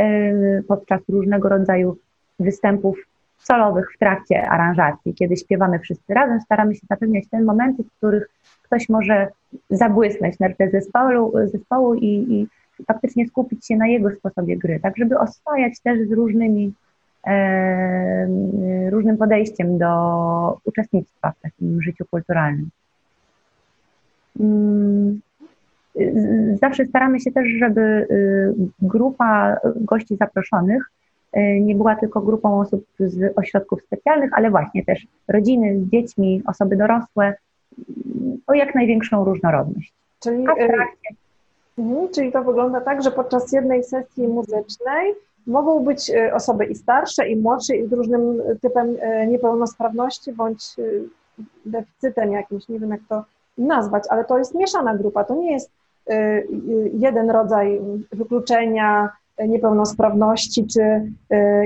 y, 0.00 0.64
podczas 0.68 1.00
różnego 1.08 1.48
rodzaju 1.48 1.96
występów 2.40 2.98
solowych 3.38 3.92
w 3.94 3.98
trakcie 3.98 4.48
aranżacji, 4.48 5.14
kiedy 5.14 5.36
śpiewamy 5.36 5.78
wszyscy 5.78 6.14
razem, 6.14 6.40
staramy 6.40 6.74
się 6.74 6.86
zapewniać 6.90 7.24
te 7.30 7.42
momenty, 7.42 7.82
w 7.82 7.98
których 7.98 8.28
ktoś 8.62 8.88
może 8.88 9.28
zabłysnąć 9.70 10.36
tle 10.36 10.70
zespołu, 10.70 11.32
zespołu 11.44 11.94
i, 11.94 12.06
i 12.06 12.46
faktycznie 12.86 13.28
skupić 13.28 13.66
się 13.66 13.76
na 13.76 13.86
jego 13.86 14.10
sposobie 14.10 14.56
gry, 14.56 14.80
tak 14.80 14.96
żeby 14.96 15.18
oswajać 15.18 15.80
też 15.80 16.08
z 16.08 16.12
różnymi 16.12 16.72
różnym 18.90 19.16
podejściem 19.18 19.78
do 19.78 20.58
uczestnictwa 20.64 21.32
w 21.32 21.40
takim 21.40 21.82
życiu 21.82 22.04
kulturalnym. 22.10 22.70
Zawsze 26.60 26.86
staramy 26.86 27.20
się 27.20 27.32
też, 27.32 27.48
żeby 27.48 27.80
y, 27.80 28.54
grupa 28.82 29.56
gości 29.76 30.16
zaproszonych 30.16 30.90
y, 31.36 31.60
nie 31.60 31.74
była 31.74 31.96
tylko 31.96 32.20
grupą 32.20 32.60
osób 32.60 32.84
z 32.98 33.38
ośrodków 33.38 33.82
specjalnych, 33.82 34.30
ale 34.32 34.50
właśnie 34.50 34.84
też 34.84 35.06
rodziny 35.28 35.80
z 35.80 35.90
dziećmi, 35.90 36.42
osoby 36.46 36.76
dorosłe, 36.76 37.34
o 38.46 38.54
jak 38.54 38.74
największą 38.74 39.24
różnorodność. 39.24 39.92
Czyli, 40.20 40.44
y. 40.44 40.68
Mhm, 41.78 42.08
czyli 42.14 42.32
to 42.32 42.44
wygląda 42.44 42.80
tak, 42.80 43.02
że 43.02 43.10
podczas 43.10 43.52
jednej 43.52 43.84
sesji 43.84 44.28
muzycznej 44.28 45.14
Mogą 45.46 45.84
być 45.84 46.12
osoby 46.32 46.64
i 46.64 46.74
starsze, 46.74 47.28
i 47.28 47.36
młodsze, 47.36 47.76
i 47.76 47.86
z 47.86 47.92
różnym 47.92 48.42
typem 48.62 48.96
niepełnosprawności, 49.28 50.32
bądź 50.32 50.76
deficytem 51.64 52.32
jakimś, 52.32 52.68
nie 52.68 52.78
wiem 52.78 52.90
jak 52.90 53.00
to 53.08 53.24
nazwać, 53.58 54.04
ale 54.08 54.24
to 54.24 54.38
jest 54.38 54.54
mieszana 54.54 54.94
grupa, 54.94 55.24
to 55.24 55.34
nie 55.34 55.52
jest 55.52 55.70
jeden 56.92 57.30
rodzaj 57.30 57.80
wykluczenia, 58.12 59.10
niepełnosprawności, 59.48 60.66
czy 60.66 60.80
y, 60.80 61.12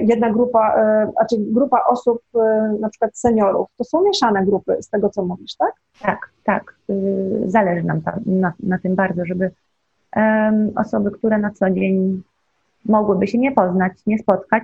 jedna 0.03 0.31
grupa, 0.33 0.74
y, 1.07 1.12
znaczy 1.12 1.37
grupa 1.38 1.85
osób, 1.85 2.22
y, 2.35 2.38
na 2.81 2.88
przykład 2.88 3.18
seniorów. 3.18 3.68
To 3.77 3.85
są 3.85 4.03
mieszane 4.03 4.44
grupy, 4.46 4.77
z 4.83 4.88
tego 4.88 5.11
co 5.11 5.24
mówisz, 5.24 5.57
tak? 5.57 5.72
Tak, 6.01 6.31
tak. 6.44 6.74
Zależy 7.46 7.87
nam 7.87 8.01
na, 8.27 8.53
na 8.61 8.79
tym 8.79 8.94
bardzo, 8.94 9.24
żeby 9.24 9.51
osoby, 10.77 11.11
które 11.11 11.38
na 11.38 11.51
co 11.51 11.70
dzień 11.70 12.22
mogłyby 12.85 13.27
się 13.27 13.38
nie 13.38 13.53
poznać, 13.53 13.92
nie 14.07 14.18
spotkać, 14.18 14.62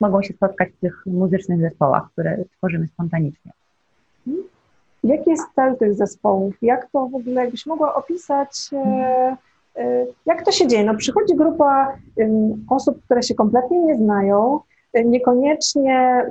mogą 0.00 0.22
się 0.22 0.34
spotkać 0.34 0.68
w 0.68 0.80
tych 0.80 1.06
muzycznych 1.06 1.60
zespołach, 1.60 2.10
które 2.12 2.38
tworzymy 2.58 2.88
spontanicznie. 2.88 3.52
Jaki 5.04 5.30
jest 5.30 5.54
cel 5.54 5.76
tych 5.76 5.94
zespołów? 5.94 6.54
Jak 6.62 6.90
to 6.90 7.06
w 7.06 7.14
ogóle, 7.14 7.42
jakbyś 7.42 7.66
mogła 7.66 7.94
opisać, 7.94 8.50
hmm 8.70 9.36
Y, 9.78 10.06
jak 10.26 10.44
to 10.44 10.52
się 10.52 10.66
dzieje? 10.66 10.84
No, 10.84 10.94
przychodzi 10.94 11.34
grupa 11.34 11.96
osób, 12.70 13.04
które 13.04 13.22
się 13.22 13.34
kompletnie 13.34 13.80
nie 13.80 13.96
znają, 13.96 14.60
y, 14.98 15.04
niekoniecznie 15.04 16.26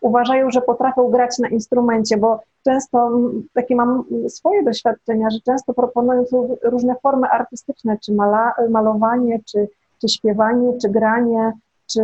uważają, 0.00 0.50
że 0.50 0.60
potrafią 0.60 1.08
grać 1.08 1.38
na 1.38 1.48
instrumencie, 1.48 2.16
bo 2.16 2.40
często 2.64 3.10
takie 3.54 3.76
mam 3.76 4.04
swoje 4.28 4.62
doświadczenia, 4.62 5.30
że 5.30 5.38
często 5.40 5.74
proponują 5.74 6.24
różne 6.62 6.94
formy 7.02 7.28
artystyczne, 7.28 7.98
czy 8.04 8.12
mala, 8.12 8.52
malowanie, 8.70 9.40
czy, 9.44 9.68
czy 10.00 10.08
śpiewanie, 10.08 10.72
czy 10.82 10.88
granie, 10.88 11.52
czy, 11.92 12.02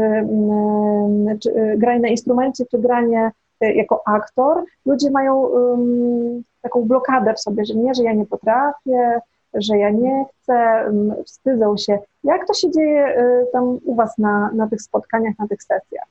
czy 1.43 1.51
y, 1.51 1.75
granie 1.79 2.01
na 2.01 2.09
instrumencie, 2.09 2.65
czy 2.71 2.79
granie 2.79 3.31
jako 3.66 4.03
aktor. 4.07 4.64
Ludzie 4.87 5.11
mają 5.11 5.40
um, 5.40 6.42
taką 6.62 6.83
blokadę 6.83 7.35
w 7.35 7.40
sobie, 7.40 7.64
że 7.64 7.75
nie, 7.75 7.94
że 7.94 8.03
ja 8.03 8.12
nie 8.12 8.27
potrafię, 8.27 9.20
że 9.55 9.79
ja 9.79 9.90
nie 9.90 10.25
chcę, 10.25 10.85
wstydzą 11.27 11.77
się. 11.77 11.98
Jak 12.25 12.46
to 12.46 12.55
się 12.55 12.70
dzieje 12.70 13.18
y, 13.18 13.46
tam 13.53 13.79
u 13.85 13.94
Was 13.94 14.18
na, 14.18 14.51
na 14.55 14.68
tych 14.68 14.83
spotkaniach, 14.83 15.38
na 15.38 15.48
tych 15.48 15.62
sesjach? 15.62 16.07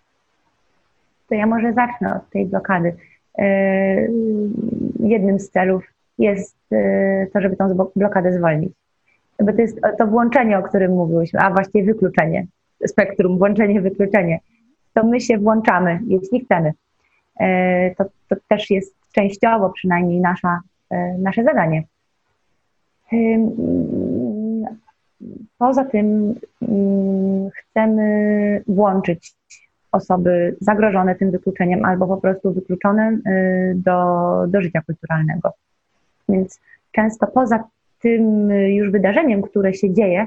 To 1.30 1.36
ja 1.36 1.46
może 1.46 1.74
zacznę 1.74 2.16
od 2.16 2.30
tej 2.30 2.46
blokady. 2.46 2.96
Y, 3.40 4.12
jednym 5.00 5.40
z 5.40 5.50
celów 5.50 5.84
jest 6.18 6.58
y, 6.72 7.30
to, 7.34 7.42
żeby 7.42 7.56
tą 7.56 7.90
blokadę 7.96 8.34
zwolnić. 8.34 8.74
Bo 9.40 9.54
to 9.54 9.62
jest 9.62 9.80
to 9.98 10.08
włączenie, 10.08 10.60
o 10.60 10.64
którym 10.64 10.92
mówiłyśmy, 10.92 11.40
a 11.40 11.52
właściwie 11.52 11.94
wykluczenie, 11.94 12.48
spektrum, 12.88 13.38
włączenie, 13.38 13.82
wykluczenie. 13.82 14.40
To 14.94 15.06
my 15.06 15.22
się 15.22 15.38
włączamy, 15.38 16.00
jeśli 16.08 16.46
chcemy. 16.46 16.72
To, 17.98 18.06
to 18.30 18.36
też 18.48 18.70
jest 18.70 18.96
częściowo 19.12 19.70
przynajmniej 19.70 20.20
nasza, 20.20 20.60
nasze 21.18 21.44
zadanie. 21.44 21.84
Poza 25.58 25.86
tym 25.86 26.36
chcemy 27.54 28.64
włączyć 28.68 29.34
osoby 29.92 30.56
zagrożone 30.62 31.16
tym 31.16 31.32
wykluczeniem 31.32 31.86
albo 31.86 32.08
po 32.08 32.18
prostu 32.18 32.54
wykluczone 32.54 33.12
y, 33.12 33.74
do, 33.76 34.26
do 34.48 34.62
życia 34.62 34.82
kulturalnego. 34.82 35.54
Więc 36.30 36.60
często 36.92 37.28
poza 37.28 37.64
tym 38.02 38.50
już 38.50 38.92
wydarzeniem, 38.92 39.42
które 39.42 39.74
się 39.74 39.94
dzieje, 39.94 40.26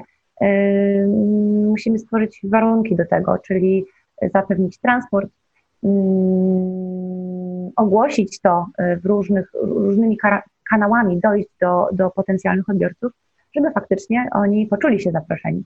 musimy 1.69 1.99
stworzyć 1.99 2.41
warunki 2.43 2.95
do 2.95 3.05
tego, 3.05 3.37
czyli 3.37 3.85
zapewnić 4.33 4.77
transport, 4.77 5.29
ogłosić 7.75 8.39
to 8.39 8.65
w 9.03 9.05
różnych, 9.05 9.51
różnymi 9.61 10.17
kanałami 10.69 11.19
dojść 11.19 11.49
do, 11.61 11.89
do 11.91 12.09
potencjalnych 12.09 12.69
odbiorców, 12.69 13.11
żeby 13.55 13.71
faktycznie 13.71 14.27
oni 14.31 14.67
poczuli 14.67 14.99
się 14.99 15.11
zaproszeni. 15.11 15.63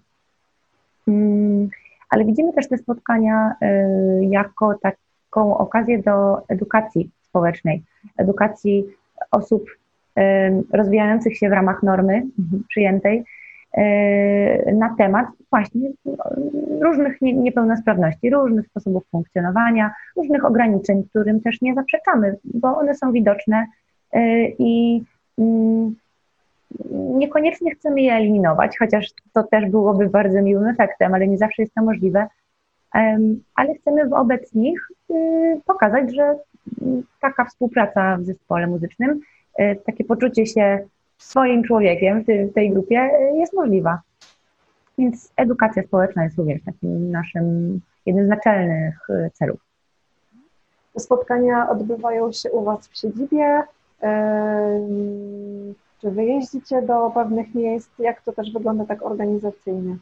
Mm, 1.08 1.70
ale 2.10 2.26
widzimy 2.26 2.54
też 2.54 2.68
te 2.68 2.78
spotkania 2.78 3.56
y, 3.64 4.26
jako 4.26 4.76
taką 4.82 5.58
okazję 5.58 6.00
do 6.00 6.48
edukacji 6.48 7.10
społecznej, 7.22 7.84
edukacji 8.18 8.86
osób 9.32 9.70
y, 9.70 10.22
rozwijających 10.74 11.38
się 11.38 11.50
w 11.50 11.54
ramach 11.54 11.84
normy 11.84 12.24
przyjętej 12.70 13.20
y, 13.20 13.24
na 14.74 14.96
temat 14.98 15.28
właśnie 15.50 15.90
różnych 16.82 17.22
niepełnosprawności, 17.22 18.30
różnych 18.30 18.68
sposobów 18.68 19.04
funkcjonowania, 19.12 19.92
różnych 20.16 20.46
ograniczeń, 20.46 21.04
którym 21.10 21.42
też 21.42 21.62
nie 21.62 21.74
zaprzeczamy, 21.74 22.36
bo 22.44 22.78
one 22.78 22.96
są 22.96 23.12
widoczne 23.12 23.66
E, 24.14 24.50
i 24.50 25.04
mm, 25.40 25.96
niekoniecznie 26.92 27.76
chcemy 27.76 28.02
je 28.02 28.14
eliminować, 28.14 28.78
chociaż 28.78 29.06
to 29.34 29.44
też 29.44 29.70
byłoby 29.70 30.10
bardzo 30.10 30.42
miłym 30.42 30.68
efektem, 30.68 31.14
ale 31.14 31.28
nie 31.28 31.38
zawsze 31.38 31.62
jest 31.62 31.74
to 31.74 31.84
możliwe. 31.84 32.28
Ale 33.56 33.76
chcemy 33.82 34.10
wobec 34.10 34.54
nich 34.54 34.88
y, 35.12 35.62
pokazać, 35.66 36.16
że 36.16 36.36
mm, 36.82 37.04
taka 37.22 37.46
współpraca 37.46 38.18
w 38.18 38.24
zespole 38.24 38.68
muzycznym, 38.68 39.22
y, 39.60 39.80
takie 39.86 40.04
poczucie 40.04 40.46
się 40.46 40.80
swoim 41.20 41.64
człowiekiem 41.64 42.24
w 42.24 42.54
tej 42.54 42.72
grupie 42.72 43.10
y, 43.34 43.38
jest 43.38 43.54
możliwa. 43.54 44.02
Więc 44.98 45.34
edukacja 45.38 45.84
społeczna 45.84 46.24
jest 46.24 46.38
również 46.38 46.64
takim 46.66 47.12
naszym 47.12 47.80
jednym 48.06 48.26
z 48.26 48.30
naczelnych 48.30 49.08
celów. 49.34 49.60
Spotkania 50.98 51.70
odbywają 51.70 52.32
się 52.32 52.52
u 52.52 52.64
Was 52.64 52.88
w 52.88 52.98
siedzibie, 52.98 53.64
czy 56.02 56.12
wy 56.12 56.26
jeździcie 56.26 56.82
do 56.82 57.12
pewnych 57.14 57.56
miejsc? 57.56 57.90
Jak 58.00 58.22
to 58.22 58.32
też 58.32 58.54
wygląda 58.54 58.86
tak 58.86 59.06
organizacyjnie? 59.06 59.98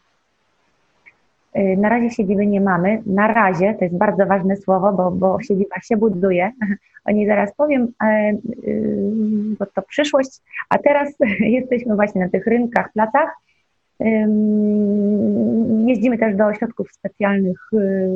Y, 1.57 1.77
na 1.77 1.89
razie 1.89 2.09
siedziby 2.09 2.47
nie 2.47 2.61
mamy. 2.61 3.01
Na 3.05 3.27
razie, 3.27 3.73
to 3.73 3.85
jest 3.85 3.97
bardzo 3.97 4.25
ważne 4.25 4.57
słowo, 4.57 4.93
bo, 4.93 5.11
bo 5.11 5.41
siedziba 5.41 5.81
się 5.81 5.97
buduje. 5.97 6.51
O 7.05 7.11
niej 7.11 7.27
zaraz 7.27 7.55
powiem, 7.55 7.87
y, 8.03 8.37
bo 9.59 9.65
to 9.65 9.81
przyszłość. 9.81 10.41
A 10.69 10.77
teraz 10.77 11.13
jesteśmy 11.59 11.95
właśnie 11.95 12.21
na 12.21 12.29
tych 12.29 12.47
rynkach, 12.47 12.91
placach. 12.93 13.29
Jeździmy 15.85 16.17
też 16.17 16.35
do 16.35 16.45
ośrodków 16.45 16.91
specjalnych, 16.91 17.69
y, 17.73 18.09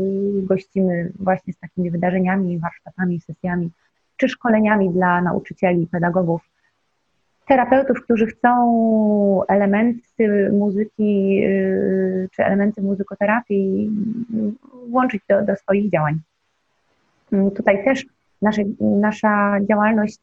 gościmy 0.43 1.11
właśnie 1.19 1.53
z 1.53 1.59
takimi 1.59 1.91
wydarzeniami, 1.91 2.59
warsztatami, 2.59 3.19
sesjami 3.19 3.69
czy 4.17 4.29
szkoleniami 4.29 4.89
dla 4.89 5.21
nauczycieli, 5.21 5.87
pedagogów, 5.87 6.41
terapeutów, 7.51 8.01
którzy 8.03 8.25
chcą 8.25 9.41
elementy 9.47 10.51
muzyki 10.51 11.41
y, 11.45 12.29
czy 12.31 12.45
elementy 12.45 12.81
muzykoterapii 12.81 13.91
włączyć 14.87 15.21
do, 15.29 15.41
do 15.41 15.55
swoich 15.55 15.91
działań. 15.91 16.19
Mm, 17.31 17.51
tutaj 17.51 17.83
też 17.83 18.05
nasze, 18.41 18.61
nasza 18.79 19.57
działalność 19.69 20.17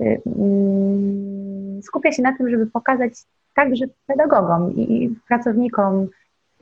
y, 0.00 0.20
mm, 0.26 1.82
skupia 1.82 2.12
się 2.12 2.22
na 2.22 2.36
tym, 2.36 2.50
żeby 2.50 2.66
pokazać 2.66 3.12
także 3.54 3.84
pedagogom 4.06 4.76
i 4.76 5.14
pracownikom 5.28 6.08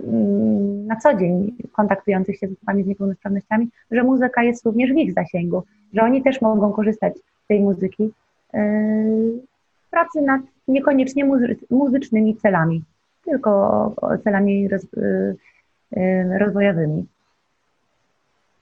Mm, 0.00 0.86
na 0.86 0.96
co 0.96 1.14
dzień 1.14 1.56
kontaktujących 1.72 2.38
się 2.38 2.48
z 2.48 2.52
osobami 2.52 2.84
z 2.84 2.86
niepełnosprawnościami, 2.86 3.68
że 3.90 4.02
muzyka 4.02 4.42
jest 4.42 4.66
również 4.66 4.92
w 4.92 4.96
ich 4.96 5.14
zasięgu, 5.14 5.62
że 5.92 6.02
oni 6.02 6.22
też 6.22 6.40
mogą 6.40 6.72
korzystać 6.72 7.18
z 7.18 7.46
tej 7.48 7.60
muzyki 7.60 8.10
yy, 8.54 8.60
pracy 9.94 10.20
nad 10.22 10.40
niekoniecznie 10.68 11.24
muzycznymi 11.70 12.36
celami, 12.36 12.82
tylko 13.24 13.94
celami 14.24 14.68
roz, 14.68 14.82
yy, 14.96 15.36
yy, 15.96 16.38
rozwojowymi. 16.38 17.06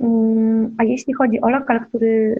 Mm, 0.01 0.75
a 0.79 0.85
jeśli 0.85 1.14
chodzi 1.14 1.40
o 1.40 1.51
lokal, 1.51 1.81
który, 1.87 2.37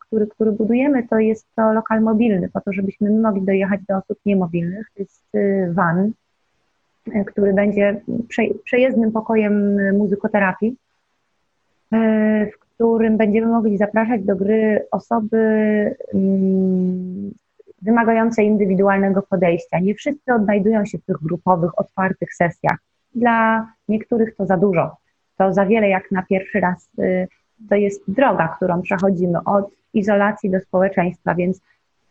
który, 0.00 0.26
który 0.26 0.52
budujemy, 0.52 1.08
to 1.08 1.18
jest 1.18 1.46
to 1.56 1.72
lokal 1.72 2.00
mobilny, 2.00 2.48
po 2.48 2.60
to, 2.60 2.72
żebyśmy 2.72 3.10
mogli 3.10 3.42
dojechać 3.42 3.80
do 3.88 3.96
osób 3.96 4.18
niemobilnych. 4.26 4.86
To 4.94 5.02
jest 5.02 5.22
van, 5.74 6.12
który 7.26 7.54
będzie 7.54 8.00
przejezdnym 8.64 9.12
pokojem 9.12 9.76
muzykoterapii, 9.96 10.76
w 12.52 12.58
którym 12.58 13.16
będziemy 13.16 13.46
mogli 13.46 13.78
zapraszać 13.78 14.24
do 14.24 14.36
gry 14.36 14.86
osoby 14.90 15.36
mm, 16.14 17.32
wymagające 17.82 18.42
indywidualnego 18.42 19.22
podejścia. 19.22 19.78
Nie 19.78 19.94
wszyscy 19.94 20.32
odnajdują 20.32 20.84
się 20.84 20.98
w 20.98 21.04
tych 21.04 21.16
grupowych, 21.16 21.78
otwartych 21.78 22.34
sesjach. 22.34 22.78
Dla 23.14 23.66
niektórych 23.88 24.36
to 24.36 24.46
za 24.46 24.56
dużo, 24.56 24.96
to 25.38 25.52
za 25.52 25.66
wiele 25.66 25.88
jak 25.88 26.10
na 26.10 26.22
pierwszy 26.22 26.60
raz. 26.60 26.88
Y, 26.98 27.28
to 27.68 27.74
jest 27.74 28.02
droga, 28.08 28.48
którą 28.48 28.82
przechodzimy 28.82 29.38
od 29.44 29.70
izolacji 29.94 30.50
do 30.50 30.60
społeczeństwa, 30.60 31.34
więc 31.34 31.60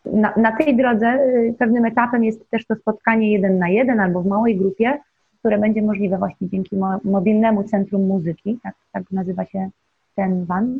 na, 0.06 0.34
na 0.38 0.52
tej 0.58 0.78
drodze 0.78 1.08
y, 1.08 1.56
pewnym 1.60 1.86
etapem 1.86 2.24
jest 2.24 2.50
też 2.50 2.66
to 2.66 2.76
spotkanie 2.76 3.32
jeden 3.32 3.58
na 3.58 3.70
jeden 3.70 4.00
albo 4.00 4.22
w 4.22 4.28
małej 4.28 4.58
grupie, 4.58 5.00
które 5.40 5.58
będzie 5.58 5.82
możliwe 5.82 6.18
właśnie 6.18 6.50
dzięki 6.50 6.76
mobilnemu 7.04 7.64
Centrum 7.64 8.08
Muzyki, 8.08 8.60
tak, 8.64 8.74
tak 8.92 9.04
nazywa 9.12 9.46
się 9.46 9.70
ten 10.16 10.46
van, 10.46 10.80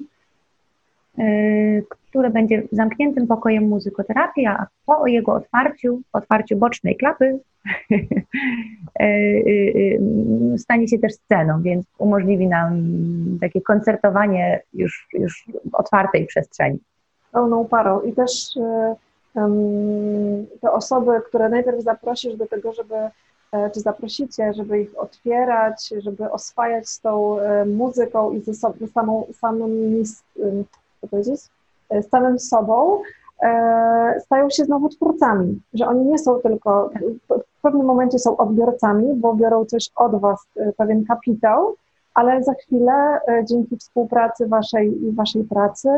które 2.10 2.30
będzie 2.30 2.64
zamkniętym 2.72 3.28
pokojem 3.28 3.68
muzykoterapii, 3.68 4.46
a 4.46 4.68
po 4.86 5.08
jego 5.08 5.34
otwarciu, 5.34 6.02
otwarciu 6.14 6.58
bocznej 6.58 6.96
klapy, 6.96 7.40
y, 7.92 9.04
y, 9.04 10.00
stanie 10.58 10.88
się 10.88 11.00
też 11.00 11.14
sceną, 11.14 11.62
więc 11.62 11.86
umożliwi 11.98 12.48
nam 12.48 12.82
takie 13.42 13.62
koncertowanie 13.62 14.62
już, 14.74 15.08
już 15.14 15.46
w 15.72 15.76
otwartej 15.76 16.26
przestrzeni. 16.26 16.80
Pełną 17.32 17.66
parą 17.66 18.02
i 18.02 18.14
też 18.14 18.50
um, 19.34 20.46
te 20.62 20.72
osoby, 20.72 21.12
które 21.28 21.50
najpierw 21.50 21.84
zaprosisz 21.84 22.36
do 22.36 22.48
tego, 22.48 22.74
żeby 22.74 22.96
e, 23.52 23.70
czy 23.74 23.80
zaprosicie, 23.80 24.54
żeby 24.54 24.82
ich 24.82 25.00
otwierać, 25.00 25.90
żeby 25.98 26.32
oswajać 26.32 26.90
z 26.90 27.02
tą 27.02 27.40
e, 27.40 27.66
muzyką 27.66 28.32
i 28.32 28.42
ze 28.42 28.54
samą, 28.88 29.28
samym 29.34 30.04
co 31.06 31.10
powiedzieć, 31.10 31.42
e, 31.90 32.04
z 32.04 32.10
samym 32.10 32.40
sobą, 32.40 33.02
e, 33.42 34.20
stają 34.20 34.50
się 34.50 34.66
znowu 34.66 34.90
twórcami, 34.90 35.62
że 35.74 35.88
oni 35.88 36.06
nie 36.06 36.20
są 36.20 36.40
tylko, 36.40 36.90
w 37.30 37.62
pewnym 37.62 37.86
momencie 37.86 38.20
są 38.20 38.38
odbiorcami, 38.38 39.14
bo 39.16 39.36
biorą 39.36 39.66
coś 39.66 39.90
od 39.96 40.16
Was, 40.22 40.48
e, 40.58 40.74
pewien 40.74 41.06
kapitał, 41.06 41.76
ale 42.14 42.44
za 42.44 42.54
chwilę 42.54 43.20
dzięki 43.44 43.78
współpracy 43.78 44.48
Waszej 44.48 45.04
i 45.04 45.12
Waszej 45.12 45.44
pracy 45.44 45.90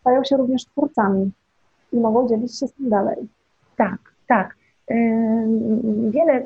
stają 0.00 0.24
się 0.24 0.36
również 0.36 0.64
twórcami 0.64 1.30
i 1.92 1.96
mogą 1.96 2.28
dzielić 2.28 2.58
się 2.58 2.66
z 2.66 2.72
tym 2.72 2.88
dalej. 2.88 3.16
Tak, 3.76 3.98
tak. 4.28 4.56
Wiele 6.10 6.44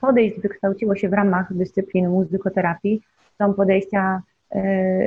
podejść 0.00 0.40
wykształciło 0.40 0.96
się 0.96 1.08
w 1.08 1.12
ramach 1.12 1.54
dyscypliny 1.54 2.08
muzykoterapii. 2.08 3.02
Są 3.38 3.54
podejścia 3.54 4.22
E, 4.28 4.31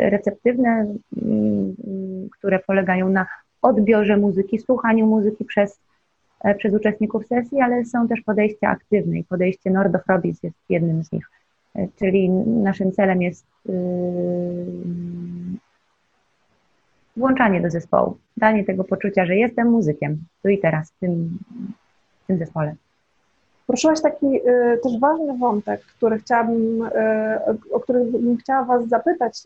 receptywne, 0.09 0.95
mm, 1.21 1.75
które 2.37 2.59
polegają 2.59 3.09
na 3.09 3.25
odbiorze 3.61 4.17
muzyki, 4.17 4.59
słuchaniu 4.59 5.07
muzyki 5.07 5.45
przez, 5.45 5.79
e, 6.43 6.55
przez 6.55 6.73
uczestników 6.73 7.27
sesji, 7.27 7.61
ale 7.61 7.85
są 7.85 8.07
też 8.07 8.21
podejścia 8.21 8.69
aktywne 8.69 9.19
i 9.19 9.23
podejście 9.23 9.71
Nordofrobis 9.71 10.43
jest 10.43 10.57
jednym 10.69 11.03
z 11.03 11.11
nich. 11.11 11.29
E, 11.75 11.87
czyli 11.99 12.29
naszym 12.29 12.91
celem 12.91 13.21
jest 13.21 13.45
włączanie 17.17 17.61
do 17.61 17.69
zespołu, 17.69 18.17
danie 18.37 18.63
tego 18.63 18.83
poczucia, 18.83 19.25
że 19.25 19.35
jestem 19.35 19.71
muzykiem 19.71 20.17
tu 20.43 20.49
i 20.49 20.59
teraz 20.59 20.91
w 20.91 20.99
tym, 20.99 21.39
w 22.23 22.27
tym 22.27 22.37
zespole. 22.37 22.75
Poruszyłaś 23.67 24.01
taki 24.01 24.25
y, 24.25 24.79
też 24.83 24.99
ważny 24.99 25.37
wątek, 25.37 25.81
który 25.81 26.19
chciałabym, 26.19 26.83
y, 26.83 26.89
o 27.71 27.79
który 27.79 28.05
bym 28.05 28.37
chciała 28.37 28.63
Was 28.63 28.87
zapytać. 28.87 29.43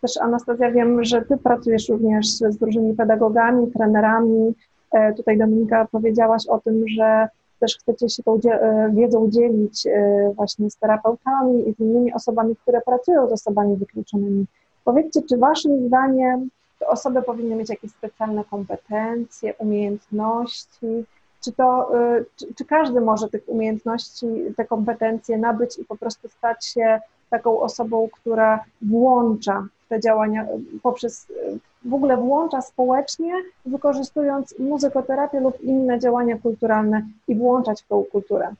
Też 0.00 0.16
Anastazja, 0.16 0.70
wiem, 0.70 1.04
że 1.04 1.22
Ty 1.22 1.36
pracujesz 1.36 1.88
również 1.88 2.38
z 2.38 2.62
różnymi 2.62 2.94
pedagogami, 2.94 3.72
trenerami. 3.72 4.54
E, 4.92 5.14
tutaj 5.14 5.38
Dominika 5.38 5.88
powiedziałaś 5.92 6.46
o 6.46 6.60
tym, 6.60 6.84
że 6.88 7.28
też 7.60 7.76
chcecie 7.78 8.08
się 8.08 8.22
tą 8.22 8.40
e, 8.50 8.90
wiedzą 8.94 9.30
dzielić 9.30 9.86
e, 9.86 10.32
właśnie 10.34 10.70
z 10.70 10.76
terapeutami 10.76 11.68
i 11.68 11.74
z 11.74 11.80
innymi 11.80 12.12
osobami, 12.12 12.56
które 12.56 12.80
pracują 12.80 13.28
z 13.28 13.32
osobami 13.32 13.76
wykluczonymi. 13.76 14.46
Powiedzcie, 14.84 15.22
czy 15.22 15.36
Waszym 15.36 15.86
zdaniem 15.86 16.48
te 16.78 16.86
osoby 16.86 17.22
powinny 17.22 17.56
mieć 17.56 17.70
jakieś 17.70 17.90
specjalne 17.90 18.44
kompetencje, 18.44 19.54
umiejętności, 19.58 21.04
czy, 21.46 21.52
to, 21.52 21.96
y, 22.16 22.24
czy, 22.36 22.54
czy, 22.54 22.64
każdy 22.64 23.00
może 23.00 23.28
tych 23.28 23.42
umiejętności, 23.46 24.26
te 24.56 24.64
kompetencje 24.64 25.38
nabyć 25.38 25.78
i 25.78 25.84
po 25.84 25.96
prostu 25.96 26.28
stać 26.28 26.66
się 26.66 27.00
taką 27.30 27.60
osobą, 27.60 28.08
która 28.12 28.64
włącza 28.82 29.66
te 29.88 30.00
działania 30.00 30.42
y, 30.44 30.80
poprzez, 30.82 31.30
y, 31.30 31.58
w 31.84 31.94
ogóle 31.94 32.16
włącza 32.16 32.62
społecznie, 32.62 33.32
wykorzystując 33.66 34.58
muzykoterapię 34.58 35.40
lub 35.40 35.60
inne 35.60 35.98
działania 35.98 36.38
kulturalne 36.38 37.06
i 37.28 37.34
włączać 37.34 37.82
w 37.82 37.88
tą 37.88 38.04
kulturę. 38.04 38.54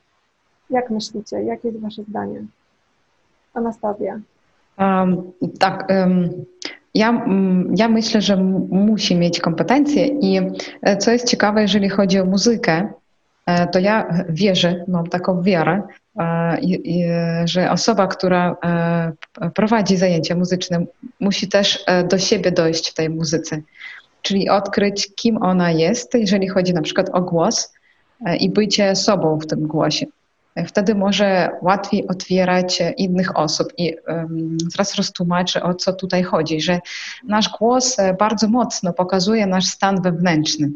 Jak 0.69 0.89
myślicie? 0.89 1.43
Jakie 1.43 1.67
jest 1.67 1.81
Wasze 1.81 2.03
zdanie? 2.03 2.45
Anastazja. 3.53 4.19
Um, 4.79 5.31
tak. 5.59 5.87
Um, 5.89 6.45
ja, 6.97 7.09
mm, 7.09 7.73
ja 7.77 7.87
myślę, 7.87 8.21
że 8.21 8.37
musi 8.69 9.15
mieć 9.15 9.39
kompetencje 9.39 10.07
i 10.07 10.41
e, 10.81 10.97
co 10.97 11.11
jest 11.11 11.27
ciekawe, 11.27 11.61
jeżeli 11.61 11.89
chodzi 11.89 12.19
o 12.19 12.25
muzykę, 12.25 12.89
e, 13.45 13.67
to 13.67 13.79
ja 13.79 14.25
wierzę, 14.29 14.85
mam 14.87 15.07
taką 15.07 15.41
wiarę, 15.41 15.81
e, 16.19 16.57
że 17.45 17.71
osoba, 17.71 18.07
która 18.07 18.55
prowadzi 19.55 19.97
zajęcia 19.97 20.35
muzyczne, 20.35 20.85
musi 21.19 21.47
też 21.47 21.85
do 22.09 22.17
siebie 22.17 22.51
dojść 22.51 22.91
w 22.91 22.93
tej 22.93 23.09
muzyce, 23.09 23.61
czyli 24.21 24.49
odkryć, 24.49 25.09
kim 25.15 25.37
ona 25.37 25.71
jest, 25.71 26.13
jeżeli 26.13 26.47
chodzi 26.47 26.73
na 26.73 26.81
przykład 26.81 27.09
o 27.13 27.21
głos 27.21 27.73
i 28.39 28.49
bycie 28.49 28.95
sobą 28.95 29.39
w 29.39 29.47
tym 29.47 29.67
głosie 29.67 30.05
wtedy 30.65 30.95
może 30.95 31.49
łatwiej 31.61 32.07
otwierać 32.07 32.83
innych 32.97 33.37
osób. 33.37 33.67
I 33.77 33.95
zaraz 34.71 34.95
roztłumaczę, 34.95 35.63
o 35.63 35.73
co 35.73 35.93
tutaj 35.93 36.23
chodzi, 36.23 36.61
że 36.61 36.79
nasz 37.23 37.49
głos 37.49 37.99
e, 37.99 38.13
bardzo 38.13 38.47
mocno 38.47 38.93
pokazuje 38.93 39.47
nasz 39.47 39.65
stan 39.65 40.01
wewnętrzny. 40.01 40.69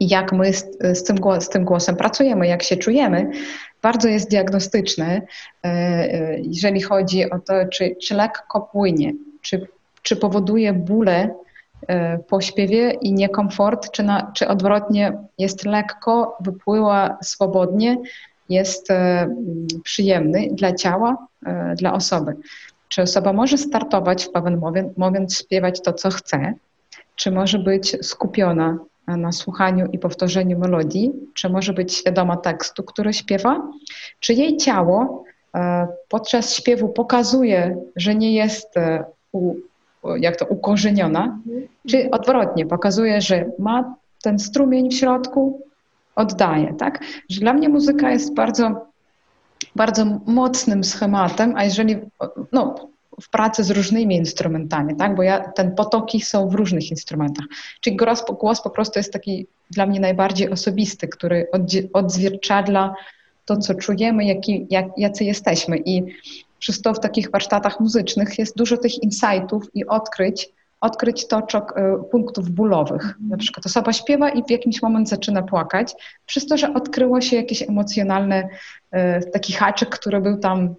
I 0.00 0.08
jak 0.08 0.32
my 0.32 0.52
z, 0.94 1.04
tym, 1.04 1.16
z 1.40 1.48
tym 1.48 1.64
głosem 1.64 1.96
pracujemy, 1.96 2.46
jak 2.46 2.62
się 2.62 2.76
czujemy, 2.76 3.30
bardzo 3.82 4.08
jest 4.08 4.30
diagnostyczny, 4.30 5.22
e, 5.64 5.68
e, 5.68 6.38
jeżeli 6.40 6.82
chodzi 6.82 7.30
o 7.30 7.38
to, 7.38 7.54
czy, 7.72 7.96
czy 8.02 8.14
lekko 8.14 8.60
płynie, 8.60 9.12
czy, 9.40 9.68
czy 10.02 10.16
powoduje 10.16 10.72
bóle 10.72 11.34
po 12.28 12.40
śpiewie 12.40 12.90
i 12.90 13.12
niekomfort, 13.12 13.90
czy, 13.90 14.02
na, 14.02 14.32
czy 14.34 14.48
odwrotnie 14.48 15.12
jest 15.38 15.64
lekko, 15.64 16.36
wypływa 16.40 17.18
swobodnie, 17.22 17.96
jest 18.52 18.90
e, 18.90 19.28
przyjemny 19.84 20.48
dla 20.52 20.72
ciała, 20.74 21.26
e, 21.46 21.74
dla 21.74 21.92
osoby. 21.92 22.36
Czy 22.88 23.02
osoba 23.02 23.32
może 23.32 23.58
startować 23.58 24.24
w 24.24 24.32
pewien 24.32 24.60
moment, 24.96 25.34
śpiewać 25.34 25.80
to, 25.80 25.92
co 25.92 26.10
chce, 26.10 26.54
czy 27.16 27.30
może 27.30 27.58
być 27.58 27.96
skupiona 28.06 28.78
na 29.06 29.32
słuchaniu 29.32 29.86
i 29.92 29.98
powtórzeniu 29.98 30.58
melodii, 30.58 31.12
czy 31.34 31.48
może 31.48 31.72
być 31.72 31.94
świadoma 31.94 32.36
tekstu, 32.36 32.82
który 32.82 33.12
śpiewa, 33.12 33.68
czy 34.20 34.34
jej 34.34 34.56
ciało 34.56 35.24
e, 35.54 35.86
podczas 36.08 36.54
śpiewu 36.54 36.88
pokazuje, 36.88 37.76
że 37.96 38.14
nie 38.14 38.32
jest 38.32 38.74
u, 39.32 39.54
jak 40.16 40.36
to 40.36 40.46
ukorzeniona, 40.46 41.38
czy 41.88 42.10
odwrotnie, 42.10 42.66
pokazuje, 42.66 43.20
że 43.20 43.44
ma 43.58 43.94
ten 44.22 44.38
strumień 44.38 44.90
w 44.90 44.94
środku, 44.94 45.60
oddaję, 46.16 46.74
tak? 46.78 47.04
Że 47.28 47.40
dla 47.40 47.52
mnie 47.52 47.68
muzyka 47.68 48.10
jest 48.10 48.34
bardzo, 48.34 48.86
bardzo 49.76 50.04
mocnym 50.26 50.84
schematem, 50.84 51.54
a 51.56 51.64
jeżeli, 51.64 51.96
no, 52.52 52.74
w 53.20 53.30
pracy 53.30 53.64
z 53.64 53.70
różnymi 53.70 54.16
instrumentami, 54.16 54.96
tak? 54.96 55.14
Bo 55.14 55.22
ja, 55.22 55.40
ten 55.40 55.74
potoki 55.74 56.20
są 56.20 56.48
w 56.48 56.54
różnych 56.54 56.90
instrumentach. 56.90 57.46
Czyli 57.80 57.96
głos, 57.96 58.24
głos 58.40 58.62
po 58.62 58.70
prostu 58.70 58.98
jest 58.98 59.12
taki 59.12 59.46
dla 59.70 59.86
mnie 59.86 60.00
najbardziej 60.00 60.50
osobisty, 60.50 61.08
który 61.08 61.46
odzwierciedla 61.92 62.94
to, 63.44 63.56
co 63.56 63.74
czujemy, 63.74 64.24
jaki, 64.24 64.66
jak, 64.70 64.86
jacy 64.96 65.24
jesteśmy. 65.24 65.78
I 65.78 66.02
przez 66.58 66.82
to 66.82 66.94
w 66.94 67.00
takich 67.00 67.30
warsztatach 67.30 67.80
muzycznych 67.80 68.38
jest 68.38 68.56
dużo 68.56 68.76
tych 68.76 69.02
insightów 69.02 69.64
i 69.74 69.86
odkryć, 69.86 70.48
odkryć 70.82 71.28
toczok 71.28 71.78
y, 71.78 72.10
punktów 72.10 72.50
bólowych. 72.50 73.04
Mhm. 73.04 73.28
Na 73.28 73.36
przykład 73.36 73.66
osoba 73.66 73.92
śpiewa 73.92 74.30
i 74.30 74.44
w 74.44 74.50
jakimś 74.50 74.82
moment 74.82 75.08
zaczyna 75.08 75.42
płakać, 75.42 75.94
przez 76.26 76.46
to, 76.46 76.56
że 76.56 76.74
odkryło 76.74 77.20
się 77.20 77.36
jakiś 77.36 77.62
emocjonalny 77.62 78.48
taki 79.32 79.52
haczyk, 79.52 79.88
który 79.88 80.20
był 80.20 80.38
tam 80.38 80.74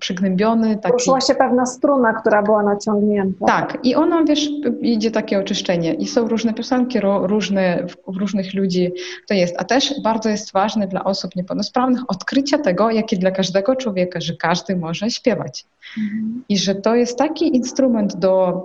przygnębiony. 0.00 0.76
Taki... 0.76 0.92
Ruszyła 0.92 1.20
się 1.20 1.34
pewna 1.34 1.66
struna, 1.66 2.12
która 2.12 2.42
była 2.42 2.62
naciągnięta. 2.62 3.46
Tak, 3.46 3.78
i 3.82 3.94
ona, 3.94 4.24
wiesz, 4.24 4.48
idzie 4.80 5.10
takie 5.10 5.38
oczyszczenie. 5.38 5.94
I 5.94 6.06
są 6.06 6.28
różne 6.28 6.54
piosenki, 6.54 6.98
różne, 7.22 7.86
w 8.08 8.16
różnych 8.16 8.54
ludzi 8.54 8.92
to 9.28 9.34
jest. 9.34 9.54
A 9.58 9.64
też 9.64 9.94
bardzo 10.02 10.28
jest 10.28 10.52
ważne 10.52 10.88
dla 10.88 11.04
osób 11.04 11.36
niepełnosprawnych 11.36 12.10
odkrycie 12.10 12.58
tego, 12.58 12.90
jakie 12.90 13.16
dla 13.16 13.30
każdego 13.30 13.76
człowieka, 13.76 14.20
że 14.20 14.36
każdy 14.36 14.76
może 14.76 15.10
śpiewać. 15.10 15.66
Mhm. 15.98 16.44
I 16.48 16.58
że 16.58 16.74
to 16.74 16.94
jest 16.94 17.18
taki 17.18 17.56
instrument 17.56 18.16
do 18.16 18.62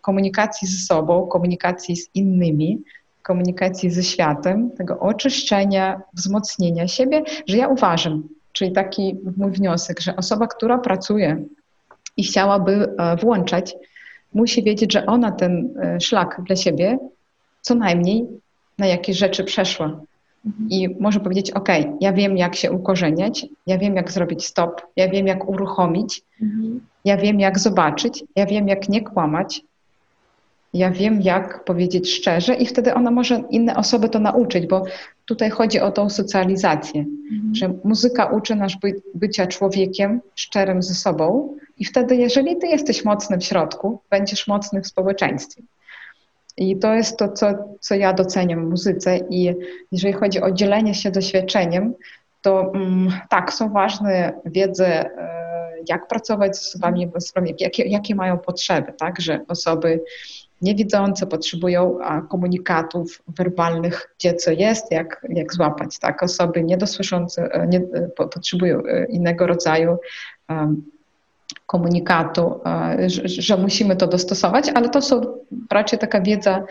komunikacji 0.00 0.68
ze 0.68 0.86
sobą, 0.86 1.26
komunikacji 1.26 1.96
z 1.96 2.10
innymi, 2.14 2.82
komunikacji 3.22 3.90
ze 3.90 4.02
światem, 4.02 4.70
tego 4.70 4.98
oczyszczenia, 4.98 6.00
wzmocnienia 6.14 6.88
siebie, 6.88 7.22
że 7.46 7.56
ja 7.56 7.68
uważam, 7.68 8.28
czyli 8.56 8.72
taki 8.72 9.16
mój 9.36 9.50
wniosek, 9.50 10.00
że 10.00 10.16
osoba, 10.16 10.46
która 10.46 10.78
pracuje 10.78 11.44
i 12.16 12.22
chciałaby 12.24 12.94
e, 12.98 13.16
włączać, 13.16 13.76
musi 14.34 14.62
wiedzieć, 14.62 14.92
że 14.92 15.06
ona 15.06 15.32
ten 15.32 15.74
e, 15.82 16.00
szlak 16.00 16.40
dla 16.46 16.56
siebie 16.56 16.98
co 17.60 17.74
najmniej 17.74 18.26
na 18.78 18.86
jakieś 18.86 19.18
rzeczy 19.18 19.44
przeszła. 19.44 19.86
mhm. 20.46 20.70
i 20.70 20.88
może 21.00 21.20
powiedzieć: 21.20 21.50
OK, 21.50 21.68
ja 22.00 22.12
wiem, 22.12 22.36
jak 22.36 22.56
się 22.56 22.72
ukorzeniać, 22.72 23.46
ja 23.66 23.78
wiem, 23.78 23.96
jak 23.96 24.12
zrobić 24.12 24.46
stop, 24.46 24.82
ja 24.96 25.08
wiem, 25.08 25.26
jak 25.26 25.48
uruchomić, 25.48 26.22
mhm. 26.42 26.80
ja 27.04 27.16
wiem, 27.16 27.40
jak 27.40 27.58
zobaczyć, 27.58 28.24
ja 28.36 28.46
wiem, 28.46 28.68
jak 28.68 28.88
nie 28.88 29.00
kłamać, 29.00 29.62
ja 30.74 30.90
wiem, 30.90 31.22
jak 31.22 31.64
powiedzieć 31.64 32.12
szczerze, 32.12 32.54
i 32.54 32.66
wtedy 32.66 32.94
ona 32.94 33.10
może 33.10 33.42
inne 33.50 33.76
osoby 33.76 34.08
to 34.08 34.18
nauczyć, 34.18 34.66
bo 34.66 34.84
tutaj 35.26 35.50
chodzi 35.50 35.80
o 35.80 35.92
tą 35.92 36.10
socjalizację, 36.10 37.00
mhm. 37.32 37.54
że 37.54 37.74
muzyka 37.84 38.26
uczy 38.26 38.54
nas 38.54 38.72
by, 38.82 39.02
bycia 39.14 39.46
człowiekiem 39.46 40.20
szczerym 40.34 40.82
ze 40.82 40.94
sobą, 40.94 41.56
i 41.78 41.84
wtedy, 41.84 42.16
jeżeli 42.16 42.56
ty 42.56 42.66
jesteś 42.66 43.04
mocny 43.04 43.38
w 43.38 43.44
środku, 43.44 44.00
będziesz 44.10 44.46
mocny 44.46 44.82
w 44.82 44.86
społeczeństwie. 44.86 45.62
I 46.56 46.78
to 46.78 46.94
jest 46.94 47.16
to, 47.16 47.28
co, 47.28 47.46
co 47.80 47.94
ja 47.94 48.12
doceniam 48.12 48.66
w 48.66 48.70
muzyce. 48.70 49.18
I 49.30 49.54
jeżeli 49.92 50.12
chodzi 50.12 50.40
o 50.40 50.50
dzielenie 50.50 50.94
się 50.94 51.10
doświadczeniem, 51.10 51.94
to 52.42 52.72
mm, 52.74 53.12
tak, 53.28 53.52
są 53.52 53.72
ważne 53.72 54.32
wiedzy, 54.44 54.86
e, 54.86 55.36
jak 55.88 56.08
pracować 56.08 56.58
z 56.58 56.68
osobami 56.68 57.10
jakie, 57.58 57.82
jakie 57.82 58.14
mają 58.14 58.38
potrzeby, 58.38 58.92
tak, 58.98 59.20
że 59.20 59.40
osoby 59.48 60.00
niewidzące 60.62 61.26
potrzebują 61.26 61.98
komunikatów 62.28 63.22
werbalnych, 63.28 64.14
gdzie 64.18 64.34
co 64.34 64.50
jest, 64.50 64.92
jak, 64.92 65.26
jak 65.28 65.54
złapać, 65.54 65.98
tak, 65.98 66.22
osoby 66.22 66.62
niedosłyszące 66.62 67.52
e, 67.52 67.66
nie, 67.66 67.78
e, 67.78 68.08
potrzebują 68.08 68.82
innego 69.08 69.46
rodzaju 69.46 69.96
um, 70.48 70.82
komunikatu, 71.66 72.60
e, 72.66 73.10
że, 73.10 73.28
że, 73.28 73.56
musimy 73.56 73.96
to 73.96 74.06
dostosować, 74.06 74.68
ale 74.74 74.88
to 74.88 75.02
są 75.02 75.20
raczej 75.70 75.98
taka 75.98 76.20
wiedza, 76.20 76.64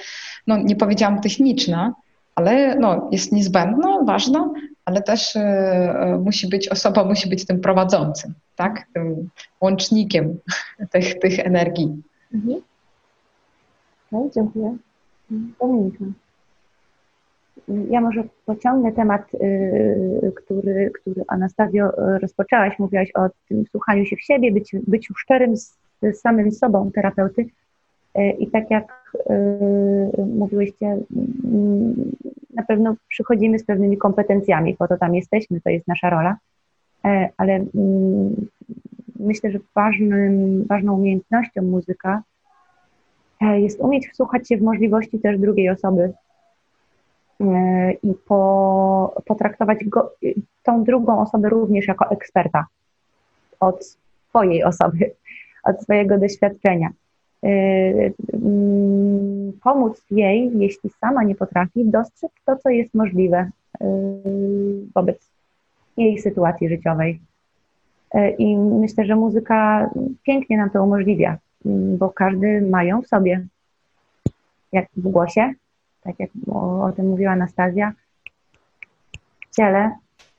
no 0.47 0.57
nie 0.57 0.75
powiedziałam 0.75 1.21
techniczna, 1.21 1.93
ale 2.35 2.75
no, 2.75 3.09
jest 3.11 3.31
niezbędna, 3.31 4.03
ważna, 4.05 4.49
ale 4.85 5.01
też 5.01 5.35
e, 5.35 6.19
musi 6.23 6.47
być 6.47 6.69
osoba, 6.69 7.03
musi 7.03 7.29
być 7.29 7.45
tym 7.45 7.59
prowadzącym, 7.59 8.33
tak? 8.55 8.87
Tym 8.93 9.29
łącznikiem 9.61 10.37
tych, 10.91 11.19
tych 11.19 11.39
energii. 11.39 12.03
Mhm. 12.33 12.61
Okay, 14.11 14.29
dziękuję. 14.33 14.77
Dominika. 15.59 16.05
Ja 17.89 18.01
może 18.01 18.23
pociągnę 18.45 18.91
temat, 18.91 19.33
y, 19.33 20.31
który, 20.35 20.91
który 21.01 21.23
Anastazjo 21.27 21.89
y, 21.89 22.19
rozpoczęłaś. 22.19 22.79
Mówiłaś 22.79 23.11
o 23.15 23.29
tym 23.49 23.65
słuchaniu 23.71 24.05
się 24.05 24.15
w 24.15 24.21
siebie, 24.21 24.51
być, 24.51 24.75
byciu 24.87 25.13
szczerym 25.17 25.57
z, 25.57 25.77
samym 26.13 26.51
sobą 26.51 26.91
terapeuty. 26.91 27.41
Y, 28.17 28.31
I 28.39 28.47
tak 28.47 28.71
jak 28.71 29.17
mówiłyście, 30.35 30.97
na 32.53 32.63
pewno 32.63 32.95
przychodzimy 33.07 33.59
z 33.59 33.65
pewnymi 33.65 33.97
kompetencjami, 33.97 34.75
po 34.75 34.87
to 34.87 34.97
tam 34.97 35.15
jesteśmy, 35.15 35.61
to 35.61 35.69
jest 35.69 35.87
nasza 35.87 36.09
rola, 36.09 36.37
ale 37.37 37.65
myślę, 39.19 39.51
że 39.51 39.59
ważnym, 39.75 40.63
ważną 40.69 40.93
umiejętnością 40.97 41.61
muzyka 41.61 42.23
jest 43.41 43.79
umieć 43.79 44.09
wsłuchać 44.09 44.47
się 44.47 44.57
w 44.57 44.61
możliwości 44.61 45.19
też 45.19 45.39
drugiej 45.39 45.69
osoby, 45.69 46.13
E, 47.41 47.91
i 47.91 48.13
po, 48.27 49.21
potraktować 49.25 49.85
go, 49.85 50.11
tą 50.63 50.83
drugą 50.83 51.21
osobę 51.21 51.49
również 51.49 51.87
jako 51.87 52.09
eksperta 52.09 52.65
od 53.59 53.85
swojej 54.29 54.63
osoby, 54.63 55.11
od 55.69 55.81
swojego 55.81 56.17
doświadczenia. 56.17 56.89
E, 57.43 57.49
mm, 58.33 59.53
pomóc 59.63 60.03
jej, 60.11 60.51
jeśli 60.57 60.89
sama 60.89 61.23
nie 61.23 61.35
potrafi, 61.35 61.85
dostrzec 61.85 62.31
to, 62.45 62.55
co 62.55 62.69
jest 62.69 62.93
możliwe 62.93 63.37
e, 63.37 63.87
wobec 64.95 65.29
jej 65.97 66.19
sytuacji 66.19 66.69
życiowej. 66.69 67.19
I 68.37 68.57
myślę, 68.57 69.05
że 69.05 69.15
muzyka 69.15 69.89
pięknie 70.23 70.57
nam 70.57 70.69
to 70.69 70.83
umożliwia, 70.83 71.37
bo 71.97 72.09
każdy 72.09 72.61
ma 72.61 72.83
ją 72.83 73.01
w 73.01 73.07
sobie. 73.07 73.45
Jak 74.71 74.87
w 74.97 75.01
głosie, 75.01 75.53
tak 76.01 76.19
jak 76.19 76.29
o, 76.51 76.83
o 76.85 76.91
tym 76.91 77.09
mówiła 77.09 77.31
Anastazja, 77.31 77.93
w 79.51 79.55
ciele 79.55 79.91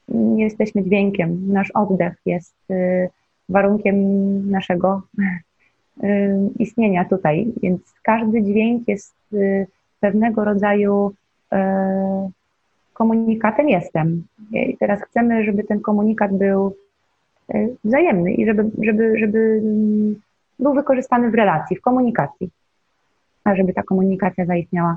nie 0.09 0.45
jesteśmy 0.45 0.85
dźwiękiem. 0.85 1.53
Nasz 1.53 1.71
oddech 1.71 2.15
jest 2.27 2.55
y, 2.71 3.09
warunkiem 3.49 3.97
naszego 4.51 5.03
y, 6.05 6.51
istnienia 6.59 7.05
tutaj, 7.05 7.53
więc 7.63 7.95
każdy 8.03 8.43
dźwięk 8.43 8.89
jest 8.89 9.15
y, 9.33 9.67
pewnego 10.01 10.45
rodzaju 10.45 11.13
komunikatem 12.93 13.69
jestem. 13.69 14.25
I 14.53 14.77
teraz 14.77 15.03
chcemy, 15.03 15.45
żeby 15.45 15.65
ten 15.65 15.81
komunikat 15.81 16.39
był 16.39 16.77
wzajemny 17.85 18.33
i 18.35 18.47
żeby, 18.47 18.71
żeby, 18.83 19.19
żeby 19.19 19.61
mm, 19.63 20.21
był 20.59 20.75
wykorzystany 20.75 21.31
w 21.31 21.35
relacji, 21.35 21.77
w 21.77 21.81
komunikacji. 21.81 22.51
A 23.45 23.57
żeby 23.57 23.73
ta 23.73 23.83
komunikacja 23.83 24.47
zaistniała, 24.47 24.97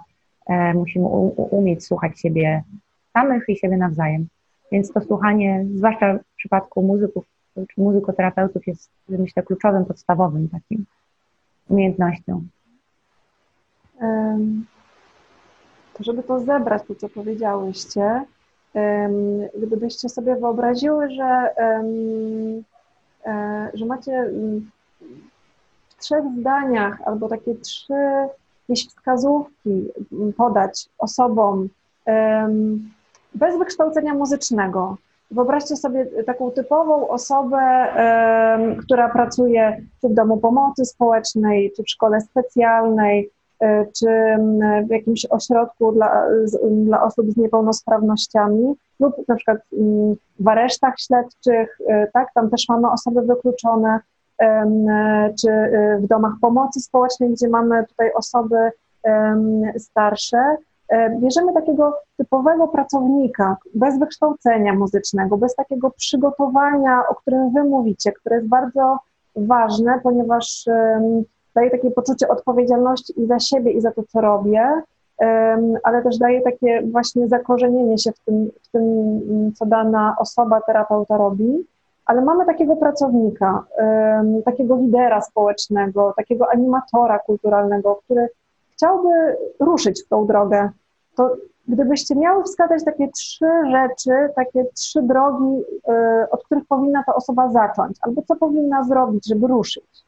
E, 0.50 0.74
musimy 0.74 1.08
umieć 1.36 1.86
słuchać 1.86 2.20
siebie 2.20 2.64
samych 3.14 3.50
i 3.50 3.56
siebie 3.56 3.78
nawzajem. 3.78 4.28
Więc 4.72 4.94
to 4.94 5.02
słuchanie, 5.02 5.66
zwłaszcza 5.76 6.14
w 6.14 6.36
przypadku 6.36 6.82
muzyków 6.82 7.26
czy 7.56 7.82
muzykoterapeutów, 7.82 8.68
jest 8.68 8.92
myślę 9.10 9.44
kluczowym, 9.44 9.86
podstawowym 9.86 10.50
takim 10.50 10.86
umiejętnością. 11.70 12.44
To 15.94 16.04
żeby 16.04 16.24
to 16.24 16.40
zebrać, 16.40 16.84
to 16.88 16.96
co 16.96 17.10
powiedziałyście, 17.10 18.26
gdybyście 19.64 20.10
sobie 20.10 20.36
wyobraziły, 20.36 21.10
że, 21.10 21.54
e, 23.26 23.72
że 23.74 23.86
macie 23.86 24.30
w 24.32 24.79
trzech 26.00 26.24
zdaniach 26.40 27.02
albo 27.06 27.30
takie 27.30 27.56
trzy 27.56 27.94
jakieś 28.70 28.88
wskazówki 28.88 29.88
podać 30.38 30.90
osobom 30.98 31.70
bez 33.36 33.58
wykształcenia 33.58 34.14
muzycznego. 34.14 34.98
Wyobraźcie 35.32 35.76
sobie 35.76 36.06
taką 36.06 36.52
typową 36.52 37.08
osobę, 37.08 37.88
która 38.80 39.10
pracuje 39.10 39.82
czy 40.02 40.10
w 40.10 40.14
domu 40.14 40.38
pomocy 40.38 40.86
społecznej, 40.86 41.72
czy 41.76 41.84
w 41.84 41.90
szkole 41.90 42.22
specjalnej, 42.22 43.30
e, 43.60 43.86
czy 43.86 44.08
w 44.88 44.90
jakimś 44.90 45.26
ośrodku 45.30 45.92
dla, 45.92 46.24
dla 46.72 47.04
osób 47.04 47.32
z 47.32 47.38
niepełnosprawnościami, 47.38 48.76
lub 49.00 49.28
na 49.28 49.36
przykład 49.36 49.58
w 50.40 50.48
aresztach 50.48 50.94
śledczych, 51.00 51.78
e, 51.88 52.08
tak, 52.14 52.28
tam 52.34 52.50
też 52.50 52.66
mamy 52.70 52.92
osoby 52.92 53.22
wykluczone, 53.22 54.00
czy 55.42 55.50
y, 55.50 56.00
w 56.00 56.08
domach 56.08 56.34
pomocy 56.42 56.80
społecznej, 56.80 57.30
gdzie 57.30 57.50
mamy 57.50 57.86
tutaj 57.88 58.14
osoby 58.14 58.72
starsze. 59.78 60.56
Bierzemy 61.20 61.54
takiego 61.54 61.94
typowego 62.18 62.68
pracownika, 62.68 63.58
bez 63.76 64.00
wykształcenia 64.00 64.74
muzycznego, 64.74 65.38
bez 65.38 65.56
takiego 65.56 65.92
przygotowania, 65.92 67.04
o 67.10 67.16
którym 67.16 67.54
Wy 67.54 67.64
mówicie, 67.64 68.12
które 68.12 68.36
jest 68.36 68.48
bardzo 68.48 68.98
ważne, 69.36 70.00
ponieważ 70.04 70.66
daje 71.56 71.72
takie 71.72 71.92
poczucie 71.92 72.28
odpowiedzialności 72.28 73.22
i 73.22 73.28
za 73.28 73.40
siebie, 73.40 73.72
i 73.72 73.82
za 73.82 73.92
to, 73.92 74.04
co 74.04 74.22
robię, 74.22 74.82
ale 75.84 76.04
też 76.04 76.18
daje 76.18 76.42
takie 76.42 76.82
właśnie 76.82 77.28
zakorzenienie 77.28 77.98
się 77.98 78.12
w 78.12 78.20
tym, 78.20 78.52
w 78.62 78.72
tym 78.72 78.84
co 79.56 79.66
dana 79.66 80.16
osoba, 80.20 80.62
terapeuta 80.62 81.18
robi 81.18 81.66
ale 82.10 82.22
mamy 82.22 82.46
takiego 82.46 82.76
pracownika, 82.76 83.66
takiego 84.46 84.78
lidera 84.78 85.22
społecznego, 85.22 86.14
takiego 86.18 86.52
animatora 86.52 87.20
kulturalnego, 87.20 88.00
który 88.06 88.30
chciałby 88.72 89.10
ruszyć 89.60 90.04
w 90.04 90.08
tą 90.08 90.28
drogę, 90.28 90.70
to 91.16 91.36
gdybyście 91.68 92.16
miały 92.16 92.44
wskazać 92.44 92.86
takie 92.86 93.12
trzy 93.12 93.46
rzeczy, 93.72 94.12
takie 94.36 94.66
trzy 94.66 95.02
drogi, 95.02 95.64
y, 95.90 96.30
od 96.32 96.44
których 96.44 96.66
powinna 96.68 97.04
ta 97.04 97.16
osoba 97.16 97.52
zacząć, 97.52 97.98
albo 98.02 98.22
co 98.22 98.36
powinna 98.36 98.84
zrobić, 98.84 99.28
żeby 99.28 99.48
ruszyć. 99.48 100.04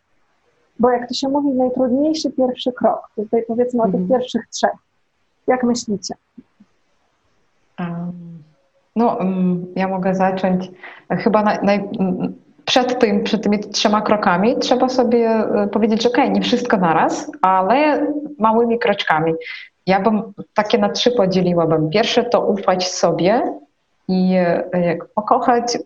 Bo 0.79 0.89
jak 0.89 1.07
to 1.07 1.13
się 1.13 1.29
mówi, 1.29 1.49
najtrudniejszy 1.49 2.31
pierwszy 2.31 2.71
krok, 2.71 3.09
to 3.15 3.21
tutaj 3.21 3.43
powiedzmy 3.47 3.81
o 3.81 3.85
tych 3.85 3.95
mhm. 3.95 4.09
pierwszych 4.09 4.47
trzech. 4.47 4.75
Jak 5.47 5.63
myślicie? 5.63 6.15
Um 7.79 8.30
no, 8.95 9.19
mm, 9.19 9.65
ja 9.75 9.87
mogę 9.87 10.15
zacząć 10.15 10.71
chyba 11.09 11.59
przed, 12.65 12.99
tym, 12.99 13.23
przed 13.23 13.43
tymi 13.43 13.59
trzema 13.59 14.01
krokami 14.01 14.57
trzeba 14.59 14.89
sobie 14.89 15.27
e, 15.29 15.67
powiedzieć, 15.71 16.03
że 16.03 16.09
okej, 16.09 16.23
okay, 16.23 16.33
nie 16.33 16.41
wszystko 16.41 16.77
naraz, 16.77 17.31
ale 17.41 18.07
małymi 18.39 18.79
kroczkami. 18.79 19.33
Ja 19.87 19.99
bym 19.99 20.21
takie 20.53 20.77
na 20.77 20.89
trzy 20.89 21.11
podzieliłabym. 21.11 21.89
Pierwsze 21.89 22.23
to 22.23 22.45
ufać 22.45 22.87
sobie 22.87 23.41
i 24.07 24.33
e, 24.35 24.97
pokochać, 25.15 25.77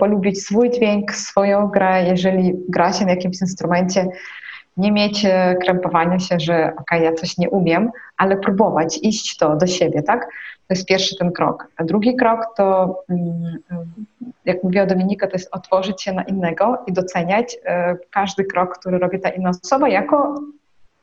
polubić 0.00 0.44
swój 0.44 0.70
dźwięk, 0.70 1.14
swoją 1.14 1.68
grę. 1.68 2.04
Jeżeli 2.08 2.54
gra 2.68 2.92
się 2.92 3.04
na 3.04 3.10
jakimś 3.10 3.40
instrumencie, 3.40 4.08
nie 4.78 4.92
mieć 4.92 5.24
e, 5.24 5.56
krępowania 5.62 6.18
się, 6.18 6.40
że 6.40 6.72
ok, 6.76 6.90
ja 7.02 7.12
coś 7.12 7.38
nie 7.38 7.50
umiem, 7.50 7.90
ale 8.16 8.36
próbować, 8.36 8.98
iść 9.02 9.36
to 9.36 9.56
do 9.56 9.66
siebie, 9.66 10.02
tak? 10.02 10.28
To 10.68 10.74
jest 10.74 10.86
pierwszy 10.86 11.16
ten 11.16 11.32
krok. 11.32 11.66
A 11.76 11.84
drugi 11.84 12.16
krok 12.16 12.46
to, 12.56 12.98
mm, 13.10 13.58
jak 14.44 14.64
mówiła 14.64 14.86
Dominika, 14.86 15.26
to 15.26 15.32
jest 15.32 15.54
otworzyć 15.54 16.02
się 16.02 16.12
na 16.12 16.22
innego 16.22 16.78
i 16.86 16.92
doceniać 16.92 17.56
e, 17.64 17.96
każdy 18.10 18.44
krok, 18.44 18.78
który 18.78 18.98
robi 18.98 19.20
ta 19.20 19.28
inna 19.28 19.50
osoba 19.64 19.88
jako, 19.88 20.40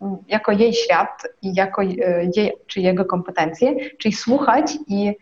mm, 0.02 0.18
jako 0.28 0.52
jej 0.52 0.74
świat 0.74 1.24
i 1.42 1.54
jako 1.54 1.82
e, 1.84 1.88
jej 2.36 2.54
czy 2.68 2.82
jego 2.82 3.06
kompetencje, 3.06 3.76
czyli 3.98 4.14
słuchać 4.14 4.78
i 4.88 5.14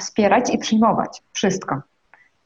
wspierać 0.00 0.54
i 0.54 0.58
przyjmować 0.58 1.22
wszystko 1.32 1.80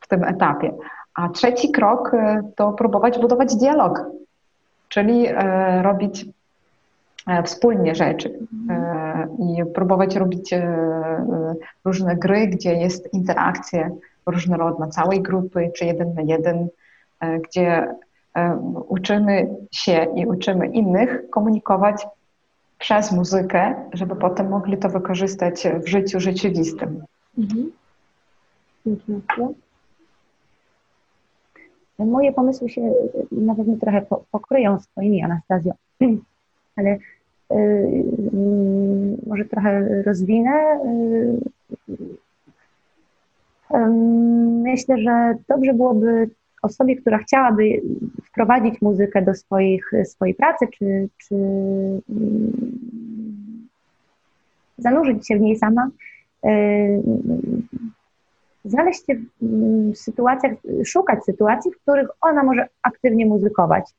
w 0.01 0.09
tym 0.09 0.24
etapie. 0.24 0.72
A 1.14 1.28
trzeci 1.28 1.72
krok 1.72 2.12
to 2.57 2.72
próbować 2.72 3.18
budować 3.18 3.57
dialog 3.57 4.05
czyli 4.91 5.26
e, 5.26 5.82
robić 5.82 6.26
e, 7.26 7.43
wspólnie 7.43 7.95
rzeczy 7.95 8.38
e, 8.70 9.28
i 9.38 9.72
próbować 9.74 10.16
robić 10.16 10.55
różne 11.84 12.16
gry, 12.16 12.47
gdzie 12.47 12.74
jest 12.74 13.14
interakcja 13.14 13.91
różnorodna 14.26 14.86
całej 14.86 15.22
grupy, 15.22 15.70
czy 15.76 15.84
jeden 15.84 16.14
na 16.14 16.22
jeden, 16.22 16.68
gdzie 17.43 17.95
uczymy 18.88 19.49
się 19.70 20.07
i 20.16 20.26
uczymy 20.26 20.66
innych 20.66 21.30
komunikować 21.30 22.07
przez 22.78 23.12
muzykę, 23.12 23.74
żeby 23.93 24.16
potem 24.16 24.49
mogli 24.49 24.78
to 24.78 24.88
wykorzystać 24.88 25.68
w 25.84 25.88
życiu 25.88 26.20
rzeczywistym. 26.20 27.05
Mhm. 27.38 27.70
Moje 32.07 32.32
pomysły 32.32 32.68
się 32.68 32.80
y, 32.82 33.26
na 33.32 33.55
pewno 33.55 33.76
trochę 33.76 34.03
pokryją 34.30 34.80
swoimi 34.80 35.22
Anastazją, 35.22 35.72
ale 36.76 36.98
y, 37.53 38.05
może 39.26 39.44
trochę 39.44 40.03
rozwinę. 40.03 40.80
Y, 41.88 42.11
myślę, 44.62 44.98
że 44.98 45.34
dobrze 45.48 45.74
byłoby 45.74 46.30
osobie, 46.62 46.96
która 46.96 47.18
chciałaby 47.18 47.82
wprowadzić 48.24 48.82
muzykę 48.82 49.22
do 49.22 49.34
swoich, 49.34 49.90
swojej 50.05 50.34
pracy, 50.34 50.66
czy, 50.78 51.09
czy 51.18 51.34
zanurzyć 54.78 55.28
się 55.28 55.36
w 55.36 55.40
niej 55.40 55.57
sama, 55.57 55.90
znaleźć 58.65 59.07
się 59.07 59.15
w 59.93 59.97
sytuacjach, 59.97 60.53
szukać 60.85 61.25
sytuacji, 61.25 61.71
w 61.71 61.83
których 61.83 62.09
ona 62.21 62.43
może 62.43 62.69
aktywnie 62.83 63.27
muzykować, 63.27 63.91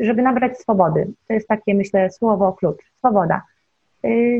żeby 0.00 0.22
nabrać 0.22 0.58
swobody. 0.58 1.06
To 1.28 1.34
jest 1.34 1.48
takie, 1.48 1.74
myślę, 1.74 2.10
słowo 2.10 2.52
klucz, 2.52 2.92
swoboda. 2.98 3.42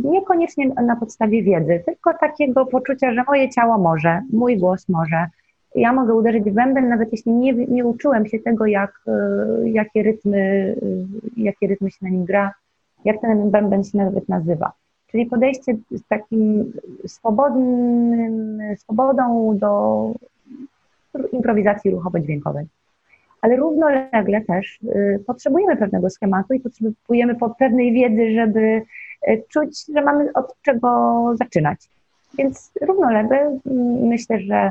Niekoniecznie 0.05 0.69
na 0.69 0.97
podstawie 0.97 1.43
wiedzy, 1.43 1.83
tylko 1.87 2.15
takiego 2.21 2.67
poczucia, 2.67 3.15
że 3.15 3.25
moje 3.27 3.51
ciało 3.51 3.79
może, 3.79 4.23
mój 4.33 4.59
głos 4.59 4.89
może. 4.89 5.27
Ja 5.75 5.93
mogę 5.93 6.15
uderzyć 6.15 6.45
w 6.45 6.53
bęben, 6.53 6.89
nawet 6.89 7.13
jeśli 7.13 7.33
nie, 7.33 7.53
nie 7.53 7.85
uczyłem 7.85 8.27
się 8.27 8.39
tego, 8.39 8.67
jak, 8.67 9.01
y, 9.09 9.71
jakie, 9.71 10.03
rytmy, 10.03 10.39
y, 10.39 11.07
jakie 11.37 11.67
rytmy 11.67 11.91
się 11.91 11.99
na 12.03 12.09
nim 12.09 12.25
gra, 12.25 12.55
jak 13.05 13.21
ten 13.21 13.51
bęben 13.51 13.85
się 13.85 13.99
nawet 13.99 14.29
nazywa. 14.29 14.73
Czyli 15.15 15.27
podejście 15.27 15.77
z 15.91 16.03
takim 16.09 16.73
swobodnym, 17.07 18.61
swobodą 18.77 19.59
do 19.59 20.13
improwizacji 21.33 21.91
ruchowo-dźwiękowej. 21.91 22.67
Ale 23.41 23.57
równolegle 23.57 24.41
też 24.41 24.79
y, 24.83 25.23
potrzebujemy 25.27 25.77
pewnego 25.77 26.11
schematu 26.11 26.55
i 26.55 26.61
potrzebujemy 26.61 27.37
pewnej 27.59 27.93
wiedzy, 27.93 28.35
żeby 28.35 28.83
y, 29.29 29.43
czuć, 29.49 29.87
że 29.95 30.03
mamy 30.03 30.33
od 30.33 30.55
czego 30.63 31.31
zaczynać. 31.35 31.89
Więc 32.39 32.73
równolegle 32.81 33.39
mm, 33.39 33.61
myślę, 34.07 34.41
że 34.41 34.71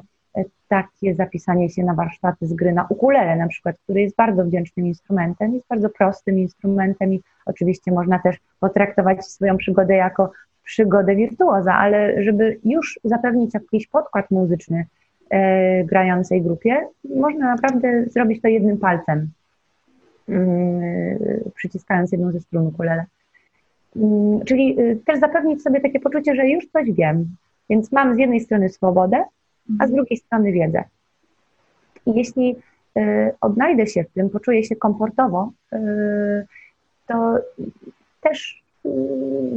takie 0.68 1.16
zapisanie 1.16 1.70
się 1.70 1.84
na 1.84 1.94
warsztaty 1.94 2.48
z 2.48 2.54
gry 2.54 2.74
na 2.74 2.86
ukulele 2.90 3.36
na 3.36 3.48
przykład, 3.48 3.76
który 3.84 4.02
jest 4.02 4.16
bardzo 4.16 4.46
wdzięcznym 4.46 4.88
instrumentem, 4.88 5.54
jest 5.54 5.68
bardzo 5.68 5.90
prostym 5.90 6.40
instrumentem 6.40 7.14
i 7.14 7.22
oczywiście 7.46 7.92
można 7.92 8.20
też 8.20 8.38
potraktować 8.60 9.26
swoją 9.26 9.58
przygodę 9.58 9.96
jako 9.96 10.32
przygodę 10.64 11.16
wirtuoza, 11.16 11.74
ale 11.74 12.24
żeby 12.24 12.60
już 12.64 13.00
zapewnić 13.04 13.54
jakiś 13.54 13.88
podkład 13.88 14.32
muzyczny 14.32 14.86
e, 15.30 15.84
grającej 15.84 16.42
grupie, 16.42 16.88
można 17.16 17.56
naprawdę 17.56 18.06
zrobić 18.06 18.42
to 18.42 18.48
jednym 18.48 18.78
palcem, 18.78 19.28
mm, 20.30 21.20
przyciskając 21.56 22.12
jedną 22.12 22.32
ze 22.32 22.40
strun 22.40 22.68
ukulele. 22.68 23.06
Mm, 23.96 24.46
czyli 24.46 24.80
y, 24.80 25.00
też 25.06 25.20
zapewnić 25.20 25.62
sobie 25.62 25.82
takie 25.82 26.00
poczucie, 26.00 26.36
że 26.36 26.48
już 26.48 26.68
coś 26.68 26.92
wiem, 26.92 27.36
więc 27.70 27.92
mam 27.92 28.16
z 28.16 28.18
jednej 28.18 28.40
strony 28.40 28.70
swobodę, 28.70 29.24
a 29.70 29.88
z 29.88 29.90
mhm. 29.90 29.92
drugiej 29.92 30.18
strony 30.18 30.52
wiedzę. 30.52 30.84
I 32.06 32.14
jeśli 32.14 32.56
y, 32.98 33.02
odnajdę 33.42 33.88
się 33.88 34.04
w 34.04 34.14
tym, 34.14 34.30
poczuję 34.30 34.64
się 34.64 34.76
komfortowo, 34.76 35.52
y, 35.74 35.78
to 37.08 37.36
też 38.22 38.64
y, 38.86 38.90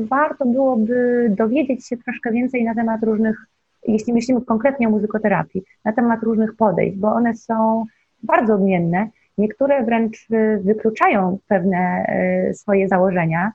warto 0.08 0.46
byłoby 0.46 1.26
dowiedzieć 1.38 1.86
się 1.86 1.96
troszkę 1.96 2.32
więcej 2.32 2.64
na 2.64 2.74
temat 2.74 3.02
różnych, 3.02 3.46
jeśli 3.88 4.12
myślimy 4.12 4.40
konkretnie 4.40 4.88
o 4.88 4.90
muzykoterapii, 4.90 5.62
na 5.84 5.92
temat 5.92 6.22
różnych 6.22 6.56
podejść, 6.56 6.96
bo 6.96 7.08
one 7.08 7.34
są 7.34 7.84
bardzo 8.22 8.54
odmienne. 8.54 9.08
Niektóre 9.38 9.84
wręcz 9.84 10.28
wykluczają 10.60 11.38
pewne 11.48 12.06
swoje 12.54 12.88
założenia, 12.88 13.52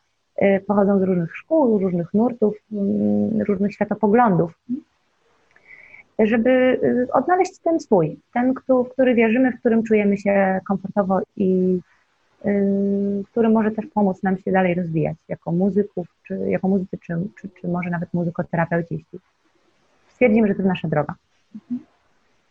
pochodzą 0.68 1.00
z 1.00 1.04
różnych 1.04 1.36
szkół, 1.38 1.80
różnych 1.80 2.14
nurtów, 2.14 2.56
mm, 2.72 3.42
różnych 3.42 3.74
światopoglądów 3.74 4.60
żeby 6.20 6.50
y, 6.50 7.08
odnaleźć 7.14 7.58
ten 7.58 7.80
swój, 7.80 8.20
ten, 8.34 8.54
w 8.68 8.90
który 8.90 9.16
wierzymy, 9.16 9.52
w 9.52 9.60
którym 9.60 9.84
czujemy 9.84 10.18
się 10.18 10.60
komfortowo 10.68 11.20
i 11.38 11.80
y, 12.46 13.24
który 13.32 13.50
może 13.50 13.72
też 13.72 13.86
pomóc 13.94 14.24
nam 14.24 14.38
się 14.38 14.52
dalej 14.52 14.76
rozwijać 14.76 15.18
jako 15.28 15.52
muzyków, 15.52 16.08
czy 16.28 16.36
jako 16.36 16.68
muzycy, 16.68 16.98
czy, 16.98 17.14
czy, 17.42 17.50
czy 17.62 17.68
może 17.68 17.90
nawet 17.90 18.14
muzykoterapeuci, 18.14 18.94
jeśli 18.94 19.20
stwierdzimy, 20.10 20.48
że 20.48 20.56
to 20.56 20.64
nasza 20.64 20.88
droga. 20.88 21.16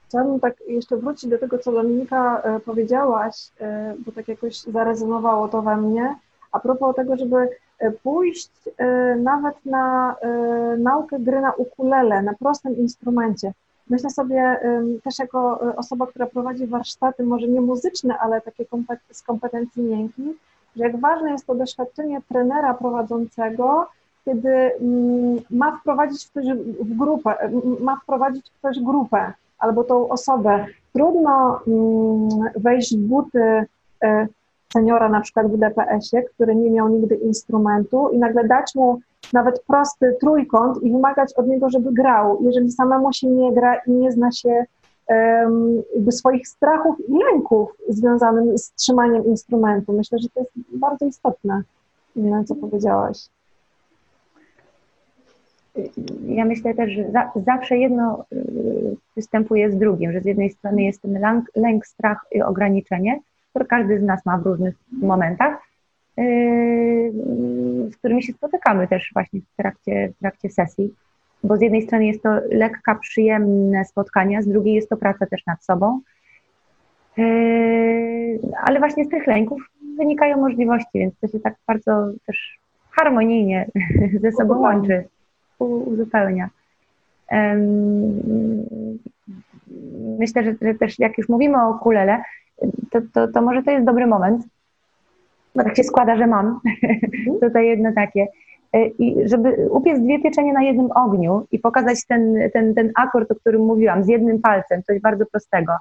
Chciałabym 0.09 0.41
tak 0.41 0.55
jeszcze 0.69 0.97
wrócić 0.97 1.31
do 1.31 1.39
tego, 1.39 1.59
co 1.59 1.73
Dominika 1.73 2.43
e, 2.43 2.61
powiedziałaś, 2.61 3.51
e, 3.61 3.95
bo 4.07 4.13
tak 4.13 4.29
jakoś 4.29 4.61
zarezonowało 4.61 5.49
to 5.49 5.63
we 5.63 5.77
mnie, 5.77 6.15
a 6.53 6.61
propos 6.61 6.97
tego, 6.97 7.17
żeby 7.17 7.49
pójść 8.03 8.51
e, 8.79 9.17
nawet 9.17 9.67
na 9.67 10.17
e, 10.21 10.29
naukę 10.79 11.19
gry 11.19 11.41
na 11.41 11.53
ukulele, 11.53 12.23
na 12.23 12.35
prostym 12.35 12.77
instrumencie. 12.77 13.53
Myślę 13.91 14.11
sobie 14.11 14.61
też 15.05 15.19
jako 15.19 15.61
osoba, 15.77 16.07
która 16.07 16.27
prowadzi 16.27 16.67
warsztaty, 16.67 17.23
może 17.25 17.49
nie 17.49 17.61
muzyczne, 17.61 18.19
ale 18.19 18.41
takie 18.41 18.65
z 19.13 19.23
kompetencji 19.23 19.83
miękkich, 19.83 20.37
że 20.77 20.85
jak 20.85 21.01
ważne 21.01 21.31
jest 21.31 21.47
to 21.47 21.55
doświadczenie 21.55 22.21
trenera 22.29 22.75
prowadzącego, 22.75 23.87
kiedy 24.25 24.49
mm, 24.51 25.41
ma 25.51 25.79
wprowadzić 25.79 26.27
ktoś 26.27 26.47
w 26.81 26.97
grupę, 26.97 27.51
ma 27.81 27.97
wprowadzić 27.97 28.51
ktoś 28.59 28.81
grupę 28.81 29.33
albo 29.59 29.85
tą 29.85 30.09
osobę. 30.09 30.67
Trudno 30.93 31.61
mm, 31.67 32.29
wejść 32.57 32.97
w 32.97 33.01
buty 33.01 33.67
seniora 34.73 35.09
na 35.09 35.21
przykład 35.21 35.47
w 35.53 35.59
DPS-ie, 35.59 36.23
który 36.23 36.57
nie 36.57 36.71
miał 36.71 36.89
nigdy 36.89 37.15
instrumentu 37.15 38.09
i 38.09 38.19
nagle 38.19 38.45
dać 38.45 38.75
mu 38.75 39.01
nawet 39.33 39.63
prosty 39.67 40.17
trójkąt 40.21 40.83
i 40.83 40.93
wymagać 40.93 41.33
od 41.33 41.49
niego, 41.49 41.71
żeby 41.71 41.93
grał. 41.93 42.39
Jeżeli 42.43 42.73
samemu 42.73 43.13
się 43.13 43.27
nie 43.27 43.53
gra 43.53 43.77
i 43.87 43.93
nie 43.93 44.13
zna 44.13 44.33
się 44.33 44.65
jakby 45.95 46.13
swoich 46.13 46.49
strachów 46.49 46.97
i 47.09 47.13
lęków 47.13 47.71
związanych 47.89 48.59
z 48.59 48.73
trzymaniem 48.73 49.27
instrumentu. 49.27 49.93
Myślę, 49.93 50.19
że 50.19 50.29
to 50.29 50.41
jest 50.41 50.53
bardzo 50.73 51.07
istotne, 51.07 51.63
co 52.47 52.55
powiedziałaś. 52.55 53.29
Ja 56.27 56.45
myślę 56.45 56.75
też, 56.75 56.91
że 56.91 57.11
za, 57.11 57.31
zawsze 57.47 57.79
jedno 57.79 58.25
y, 58.33 58.97
występuje 59.17 59.73
z 59.73 59.77
drugim, 59.77 60.13
że 60.13 60.21
z 60.21 60.25
jednej 60.25 60.51
strony 60.51 60.83
jest 60.83 61.03
ten 61.03 61.21
lęk, 61.21 61.51
lęk 61.57 61.87
strach 61.87 62.27
i 62.33 62.43
ograniczenie, 62.43 63.21
które 63.51 63.65
każdy 63.65 64.01
z 64.01 64.03
nas 64.03 64.27
ma 64.27 64.39
w 64.39 64.47
różnych 64.47 64.75
momentach, 64.93 65.59
yy, 66.17 67.13
z 67.91 67.97
którymi 67.97 68.23
się 68.23 68.33
spotykamy 68.33 68.89
też 68.89 69.11
właśnie 69.13 69.41
w 69.41 69.57
trakcie, 69.57 70.13
w 70.17 70.21
trakcie 70.21 70.51
sesji, 70.51 70.95
bo 71.45 71.57
z 71.57 71.61
jednej 71.61 71.83
strony 71.83 72.07
jest 72.07 72.23
to 72.23 72.31
lekka, 72.51 72.95
przyjemne 72.95 73.85
spotkania, 73.85 74.43
z 74.43 74.49
drugiej 74.49 74.75
jest 74.75 74.89
to 74.89 74.97
praca 74.97 75.27
też 75.27 75.47
nad 75.47 75.65
sobą, 75.65 76.01
yy, 77.17 78.39
ale 78.63 78.79
właśnie 78.79 79.05
z 79.05 79.09
tych 79.09 79.27
lęków 79.27 79.63
wynikają 79.99 80.37
możliwości, 80.37 80.91
więc 80.95 81.15
to 81.21 81.29
się 81.29 81.41
tak 81.41 81.55
bardzo 81.67 82.09
też 82.27 82.59
harmonijnie 82.91 83.67
ze 84.23 84.33
sobą 84.33 84.59
łączy, 84.59 85.05
uzupełnia. 85.59 86.51
Myślę, 90.19 90.45
że, 90.45 90.55
że 90.63 90.75
też 90.75 90.99
jak 90.99 91.19
już 91.19 91.29
mówimy 91.29 91.63
o 91.63 91.71
ukulele, 91.71 92.23
to, 92.91 93.01
to, 93.15 93.29
to 93.29 93.43
może 93.43 93.63
to 93.63 93.71
jest 93.71 93.87
dobry 93.87 94.07
moment, 94.07 94.43
bo 95.55 95.65
tak 95.65 95.77
się 95.77 95.85
składa, 95.85 96.17
że 96.17 96.27
mam 96.27 96.61
tutaj 97.43 97.67
jedno 97.67 97.93
takie. 97.95 98.27
E, 98.73 98.87
I 98.87 99.29
żeby 99.29 99.69
upiec 99.71 100.01
dwie 100.01 100.23
pieczenie 100.23 100.53
na 100.53 100.63
jednym 100.63 100.91
ogniu 100.95 101.47
i 101.53 101.59
pokazać 101.59 102.07
ten, 102.07 102.35
ten, 102.53 102.75
ten 102.75 102.93
akord, 102.97 103.31
o 103.31 103.35
którym 103.35 103.63
mówiłam, 103.63 104.05
z 104.05 104.09
jednym 104.09 104.41
palcem, 104.41 104.83
coś 104.83 105.01
bardzo 105.01 105.27
prostego. 105.27 105.73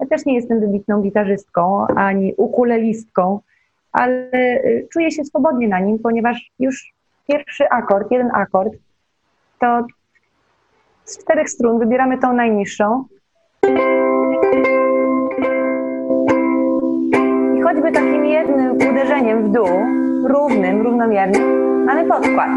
Ja 0.00 0.06
też 0.06 0.26
nie 0.26 0.34
jestem 0.34 0.60
wybitną 0.60 1.02
gitarzystką 1.02 1.86
ani 1.86 2.34
ukulelistką, 2.36 3.40
ale 3.92 4.30
e, 4.32 4.60
czuję 4.92 5.10
się 5.10 5.24
swobodnie 5.24 5.68
na 5.68 5.80
nim, 5.80 5.98
ponieważ 5.98 6.50
już 6.58 6.94
pierwszy 7.28 7.68
akord, 7.68 8.10
jeden 8.10 8.30
akord, 8.34 8.72
to 9.60 9.86
z 11.04 11.18
czterech 11.18 11.50
strun 11.50 11.78
wybieramy 11.78 12.18
tą 12.18 12.32
najniższą. 12.32 13.04
Takim 17.94 18.26
jednym 18.26 18.72
uderzeniem 18.72 19.48
w 19.48 19.52
dół, 19.52 19.68
równym, 20.24 20.82
równomiernym, 20.82 21.84
mamy 21.84 22.08
podkład. 22.08 22.50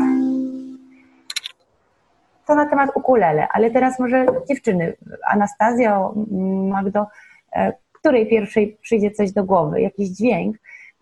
To 2.47 2.55
na 2.55 2.65
temat 2.65 2.89
ukulele, 2.95 3.47
ale 3.53 3.71
teraz 3.71 3.99
może 3.99 4.25
dziewczyny, 4.49 4.93
Anastazjo, 5.29 6.13
Magdo, 6.69 7.07
e, 7.55 7.73
której 7.91 8.27
pierwszej 8.27 8.77
przyjdzie 8.81 9.11
coś 9.11 9.31
do 9.31 9.43
głowy, 9.43 9.81
jakiś 9.81 10.09
dźwięk, 10.09 10.57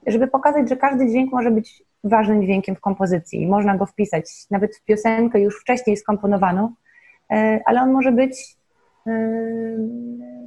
żeby 0.07 0.27
pokazać, 0.27 0.69
że 0.69 0.77
każdy 0.77 1.07
dźwięk 1.07 1.32
może 1.32 1.51
być 1.51 1.84
ważnym 2.03 2.41
dźwiękiem 2.41 2.75
w 2.75 2.82
kompozycji. 2.82 3.47
Można 3.47 3.77
go 3.77 3.86
wpisać 3.86 4.32
nawet 4.51 4.75
w 4.75 4.84
piosenkę 4.84 5.41
już 5.41 5.61
wcześniej 5.61 5.97
skomponowaną, 5.97 6.73
e, 7.32 7.59
ale 7.65 7.82
on 7.82 7.91
może 7.91 8.11
być, 8.11 8.55
e, 9.07 9.11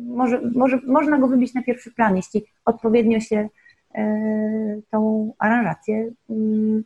może, 0.06 0.40
może, 0.54 0.78
można 0.86 1.18
go 1.18 1.28
wybić 1.28 1.54
na 1.54 1.62
pierwszy 1.62 1.94
plan, 1.94 2.16
jeśli 2.16 2.44
odpowiednio 2.64 3.20
się 3.20 3.48
tą 4.90 5.32
aranżację 5.38 6.10
mm, 6.30 6.84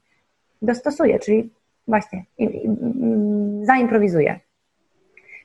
dostosuje, 0.63 1.19
czyli 1.19 1.51
właśnie 1.89 2.25
mm, 2.39 3.65
zaimprowizuje. 3.65 4.41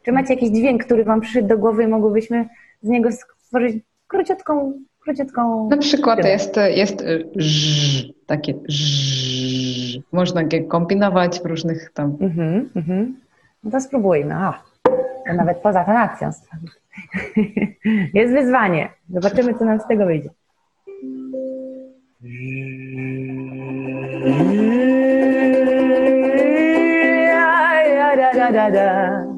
Czy 0.04 0.12
macie 0.12 0.34
jakiś 0.34 0.50
dźwięk, 0.50 0.86
który 0.86 1.04
Wam 1.04 1.22
przyszedł 1.22 1.48
do 1.48 1.58
głowy 1.58 1.84
i 1.84 1.88
mogłybyśmy 1.88 2.50
z 2.82 2.90
niego 2.90 3.10
stworzyć 3.12 3.84
króciutką 4.08 4.74
króciutką... 5.02 5.70
Na 5.70 5.78
przykład 5.78 6.26
jest, 6.26 6.56
jest 6.76 7.04
ż, 7.36 8.14
takie 8.26 8.54
ż, 8.68 10.02
można 10.12 10.42
je 10.52 10.64
kombinować 10.64 11.40
w 11.40 11.46
różnych 11.46 11.92
tam... 11.94 12.18
Mhm, 12.22 12.70
mhm. 12.76 13.16
No 13.64 13.72
to 13.72 13.82
spróbujmy. 13.82 14.36
A, 14.36 14.64
to 15.28 15.34
nawet 15.34 15.58
poza 15.58 15.84
tonacją. 15.84 16.30
Jest 18.14 18.34
wyzwanie. 18.34 18.90
Zobaczymy, 19.10 19.54
co 19.54 19.66
nam 19.66 19.80
z 19.80 19.88
tego 19.88 20.06
wyjdzie. 20.06 20.30
Da, 22.22 22.30
da, 28.34 28.52
da, 28.52 28.70
da. 28.70 29.32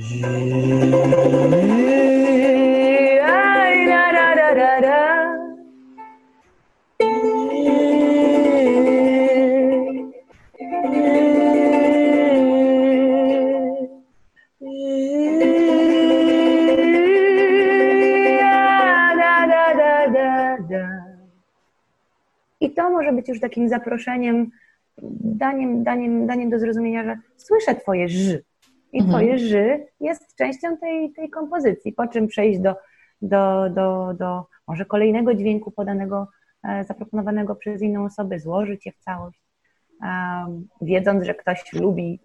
to 0.00 1.97
może 22.98 23.12
być 23.12 23.28
już 23.28 23.40
takim 23.40 23.68
zaproszeniem, 23.68 24.50
daniem, 25.42 25.84
daniem, 25.84 26.26
daniem 26.26 26.50
do 26.50 26.58
zrozumienia, 26.58 27.04
że 27.04 27.18
słyszę 27.36 27.74
Twoje 27.74 28.08
ż 28.08 28.42
i 28.92 29.00
mhm. 29.00 29.08
Twoje 29.08 29.38
ż 29.38 29.80
jest 30.00 30.36
częścią 30.36 30.76
tej, 30.76 31.12
tej 31.12 31.30
kompozycji, 31.30 31.92
po 31.92 32.06
czym 32.06 32.26
przejść 32.26 32.60
do, 32.60 32.74
do, 33.22 33.70
do, 33.70 34.14
do 34.18 34.44
może 34.68 34.84
kolejnego 34.84 35.34
dźwięku 35.34 35.70
podanego, 35.70 36.28
e, 36.64 36.84
zaproponowanego 36.84 37.54
przez 37.54 37.82
inną 37.82 38.04
osobę, 38.04 38.40
złożyć 38.40 38.86
je 38.86 38.92
w 38.92 38.98
całość, 38.98 39.42
wiedząc, 40.80 41.24
że 41.24 41.34
ktoś 41.34 41.72
lubi 41.72 42.20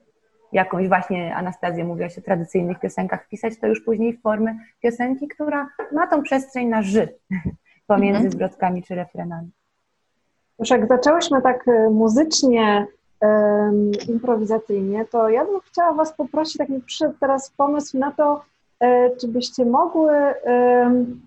jakąś 0.51 0.87
właśnie, 0.87 1.35
Anastazja 1.35 1.85
mówiła 1.85 2.09
się 2.09 2.21
o 2.21 2.23
tradycyjnych 2.23 2.79
piosenkach, 2.79 3.25
wpisać 3.25 3.59
to 3.59 3.67
już 3.67 3.83
później 3.85 4.13
w 4.13 4.21
formę 4.21 4.57
piosenki, 4.81 5.27
która 5.27 5.67
ma 5.91 6.07
tą 6.07 6.23
przestrzeń 6.23 6.67
na 6.67 6.81
ży 6.81 7.07
pomiędzy 7.87 8.17
mhm. 8.17 8.31
zwrotkami 8.31 8.83
czy 8.83 8.95
refrenami. 8.95 9.51
Już 10.59 10.69
jak 10.69 10.87
zaczęłyśmy 10.87 11.41
tak 11.41 11.67
e, 11.67 11.89
muzycznie, 11.89 12.87
improwizacyjnie, 14.09 15.05
to 15.05 15.29
ja 15.29 15.45
bym 15.45 15.59
chciała 15.59 15.93
Was 15.93 16.13
poprosić, 16.13 16.57
tak 16.57 16.69
mi 16.69 16.81
przyszedł 16.81 17.13
teraz 17.19 17.51
pomysł 17.57 17.97
na 17.97 18.11
to, 18.11 18.41
e, 18.79 19.15
czy 19.15 19.27
byście 19.27 19.65
mogły 19.65 20.11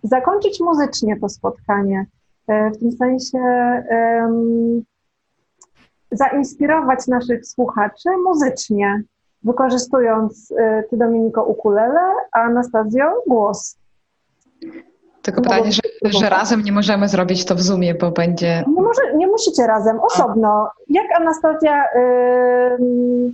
zakończyć 0.02 0.60
muzycznie 0.60 1.20
to 1.20 1.28
spotkanie. 1.28 2.06
E, 2.46 2.70
w 2.70 2.78
tym 2.78 2.92
sensie 2.92 3.38
zainspirować 6.10 7.06
naszych 7.06 7.46
słuchaczy 7.46 8.08
muzycznie, 8.24 9.02
wykorzystując 9.42 10.54
Ty, 10.90 10.96
Dominiko, 10.96 11.44
ukulele, 11.44 12.00
a 12.32 12.40
Anastazjo 12.40 13.22
głos. 13.26 13.76
Tylko 15.26 15.42
pytanie, 15.42 15.72
że, 15.72 15.82
że 16.04 16.28
razem 16.28 16.62
nie 16.62 16.72
możemy 16.72 17.08
zrobić 17.08 17.44
to 17.44 17.54
w 17.54 17.62
Zoomie, 17.62 17.94
bo 17.94 18.10
będzie... 18.10 18.64
Nie, 18.66 18.82
może, 18.82 19.14
nie 19.16 19.26
musicie 19.26 19.66
razem, 19.66 20.00
osobno. 20.00 20.70
Jak 20.88 21.06
Anastazja 21.20 21.84
yy, 21.94 23.32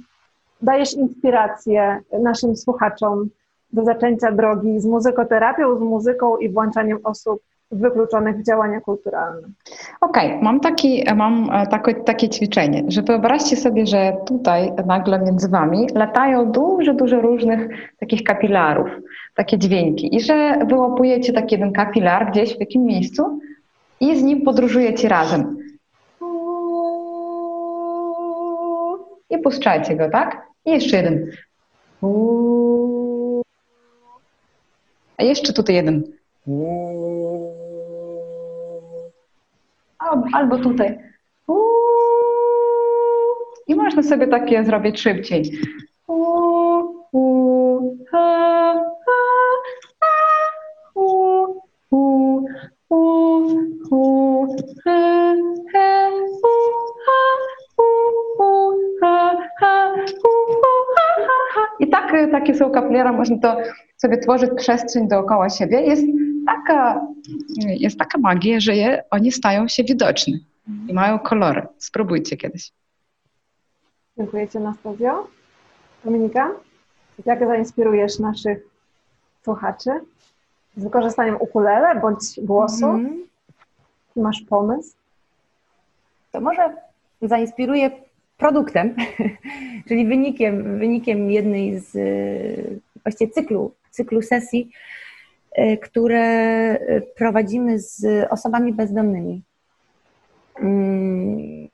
dajesz 0.62 0.94
inspirację 0.94 2.00
naszym 2.22 2.56
słuchaczom 2.56 3.28
do 3.72 3.84
zaczęcia 3.84 4.32
drogi 4.32 4.80
z 4.80 4.86
muzykoterapią, 4.86 5.78
z 5.78 5.80
muzyką 5.80 6.36
i 6.36 6.48
włączaniem 6.48 6.98
osób 7.04 7.40
wykluczonych 7.72 8.36
w 8.36 8.46
działania 8.46 8.80
kulturalne. 8.80 9.48
Okej, 10.00 10.26
okay, 10.28 10.42
mam, 10.42 10.60
taki, 10.60 11.04
mam 11.16 11.50
e, 11.52 11.66
takie, 11.66 11.94
takie 11.94 12.28
ćwiczenie, 12.28 12.84
że 12.88 13.02
wyobraźcie 13.02 13.56
sobie, 13.56 13.86
że 13.86 14.16
tutaj 14.26 14.72
nagle 14.86 15.18
między 15.18 15.48
wami 15.48 15.86
latają 15.94 16.52
dużo, 16.52 16.94
dużo 16.94 17.20
różnych 17.20 17.68
takich 18.00 18.24
kapilarów, 18.24 18.88
takie 19.34 19.58
dźwięki 19.58 20.16
i 20.16 20.20
że 20.20 20.58
wyłapujecie 20.66 21.32
taki 21.32 21.54
jeden 21.54 21.72
kapilar 21.72 22.30
gdzieś 22.30 22.56
w 22.56 22.60
jakim 22.60 22.84
miejscu 22.84 23.40
i 24.00 24.18
z 24.18 24.22
nim 24.22 24.42
podróżujecie 24.42 25.08
razem. 25.08 25.56
I 29.30 29.38
puszczajcie 29.38 29.96
go, 29.96 30.10
tak? 30.10 30.42
I 30.64 30.70
jeszcze 30.70 30.96
jeden. 30.96 31.30
A 35.16 35.22
jeszcze 35.22 35.52
tutaj 35.52 35.74
jeden. 35.74 36.02
Albo 40.32 40.58
tutaj. 40.58 40.98
I 43.66 43.74
można 43.74 44.02
sobie 44.02 44.26
takie 44.26 44.64
zrobić 44.64 45.00
szybciej. 45.00 45.42
I 61.80 61.88
tak, 61.90 62.12
takie 62.32 62.54
są 62.54 62.70
kapliera, 62.70 63.12
można 63.12 63.38
to 63.38 63.56
sobie 63.96 64.18
tworzyć 64.18 64.50
przestrzeń 64.56 65.08
dookoła 65.08 65.50
siebie. 65.50 65.80
Jest 65.80 66.04
taka, 66.46 67.06
jest 67.66 67.98
taka 67.98 68.18
magia, 68.18 68.60
że 68.60 68.76
je, 68.76 69.02
oni 69.10 69.32
stają 69.32 69.68
się 69.68 69.84
widoczni 69.84 70.46
i 70.88 70.94
mają 70.94 71.18
kolory. 71.18 71.66
Spróbujcie 71.78 72.36
kiedyś. 72.36 72.72
Dziękuję 74.18 74.48
Ci, 74.48 74.58
Anastazjo. 74.58 75.28
Dominika, 76.04 76.50
jak 77.26 77.46
zainspirujesz 77.46 78.18
naszych 78.18 78.58
słuchaczy 79.42 79.90
z 80.76 80.84
wykorzystaniem 80.84 81.36
ukulele 81.40 82.00
bądź 82.00 82.40
głosu? 82.42 82.86
Mm. 82.86 83.26
Masz 84.16 84.40
pomysł? 84.48 84.94
To 86.32 86.40
może 86.40 86.76
zainspiruję 87.22 87.90
produktem, 88.36 88.94
czyli 89.88 90.06
wynikiem, 90.06 90.78
wynikiem 90.78 91.30
jednej 91.30 91.80
z 91.80 91.92
właściwie 93.02 93.32
cyklu, 93.32 93.74
cyklu 93.90 94.22
sesji, 94.22 94.70
które 95.82 96.78
prowadzimy 97.16 97.78
z 97.78 98.26
osobami 98.30 98.72
bezdomnymi. 98.72 99.42
Mm, 100.58 101.68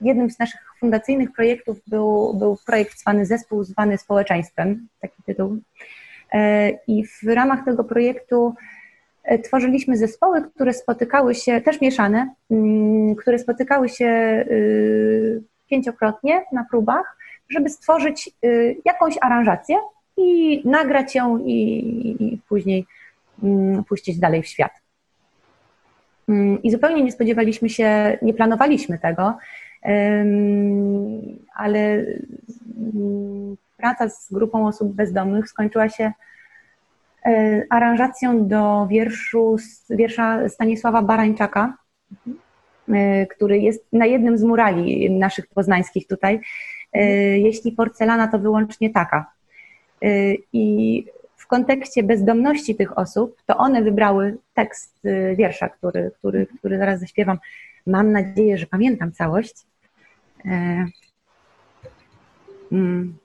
jednym 0.00 0.30
z 0.30 0.38
naszych 0.38 0.60
fundacyjnych 0.80 1.32
projektów 1.32 1.78
był, 1.86 2.34
był 2.34 2.56
projekt 2.66 2.98
zwany 2.98 3.26
Zespół 3.26 3.64
zwany 3.64 3.98
Społeczeństwem, 3.98 4.88
taki 5.00 5.22
tytuł. 5.22 5.58
E, 6.32 6.70
I 6.70 7.06
w 7.06 7.22
ramach 7.22 7.64
tego 7.64 7.84
projektu 7.84 8.54
tworzyliśmy 9.44 9.96
zespoły, 9.96 10.42
które 10.54 10.72
spotykały 10.72 11.34
się, 11.34 11.60
też 11.60 11.80
mieszane, 11.80 12.34
mm, 12.50 13.14
które 13.14 13.38
spotykały 13.38 13.88
się 13.88 14.06
y, 14.50 15.42
pięciokrotnie 15.70 16.44
na 16.52 16.66
próbach, 16.70 17.16
żeby 17.48 17.68
stworzyć 17.68 18.30
y, 18.44 18.76
jakąś 18.84 19.14
aranżację 19.20 19.76
i 20.16 20.62
nagrać 20.68 21.14
ją 21.14 21.38
i, 21.38 21.56
i 22.20 22.38
później 22.48 22.86
mm, 23.42 23.84
puścić 23.84 24.18
dalej 24.18 24.42
w 24.42 24.46
świat. 24.46 24.72
Mm, 26.28 26.62
I 26.62 26.70
zupełnie 26.70 27.02
nie 27.02 27.12
spodziewaliśmy 27.12 27.68
się, 27.68 28.18
nie 28.22 28.34
planowaliśmy 28.34 28.98
tego, 28.98 29.38
ale 31.54 32.04
praca 33.76 34.08
z 34.08 34.32
grupą 34.32 34.66
osób 34.66 34.92
bezdomnych 34.92 35.48
skończyła 35.48 35.88
się 35.88 36.12
e, 37.26 37.62
aranżacją 37.70 38.48
do 38.48 38.86
wierszu, 38.90 39.56
wiersza 39.90 40.48
Stanisława 40.48 41.02
Barańczaka, 41.02 41.76
e, 42.88 43.26
który 43.26 43.58
jest 43.58 43.86
na 43.92 44.06
jednym 44.06 44.38
z 44.38 44.42
murali 44.42 45.10
naszych 45.10 45.46
poznańskich 45.46 46.06
tutaj. 46.06 46.40
E, 46.92 47.04
jeśli 47.38 47.72
porcelana, 47.72 48.28
to 48.28 48.38
wyłącznie 48.38 48.90
taka. 48.90 49.34
I 50.52 51.06
w 51.36 51.46
kontekście 51.46 52.02
bezdomności 52.02 52.74
tych 52.74 52.98
osób, 52.98 53.42
to 53.46 53.56
one 53.56 53.82
wybrały 53.82 54.38
tekst 54.54 55.00
wiersza, 55.36 55.68
który, 55.68 56.10
który, 56.18 56.46
który 56.58 56.78
zaraz 56.78 57.00
zaśpiewam. 57.00 57.38
Mam 57.86 58.12
nadzieję, 58.12 58.58
że 58.58 58.66
pamiętam 58.66 59.12
całość. 59.12 59.54
Mm. 62.72 63.18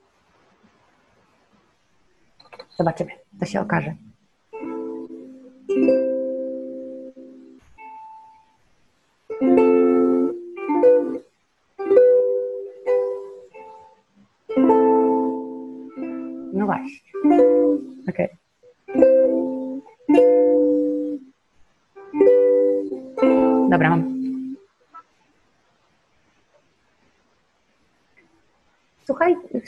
Zobaczymy, 2.78 3.10
to 3.40 3.46
się 3.46 3.60
okaże. 3.60 3.94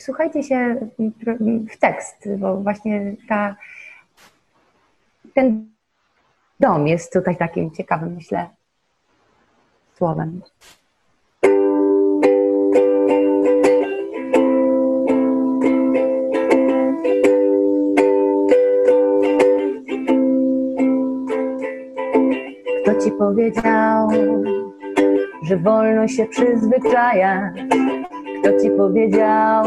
Wsłuchajcie 0.03 0.43
się 0.43 0.89
w 1.71 1.79
tekst, 1.79 2.29
bo 2.39 2.57
właśnie 2.57 3.15
ta, 3.29 3.57
ten 5.35 5.71
dom 6.61 6.89
jest 6.89 7.13
tutaj 7.13 7.37
takim 7.37 7.71
ciekawym, 7.71 8.15
myślę, 8.15 8.49
słowem. 9.95 10.41
Kto 22.83 23.05
ci 23.05 23.11
powiedział, 23.19 24.09
że 25.43 25.57
wolno 25.57 26.09
się 26.09 26.27
przyzwyczaja? 26.27 27.53
Kto 28.43 28.61
ci 28.61 28.71
powiedział, 28.71 29.65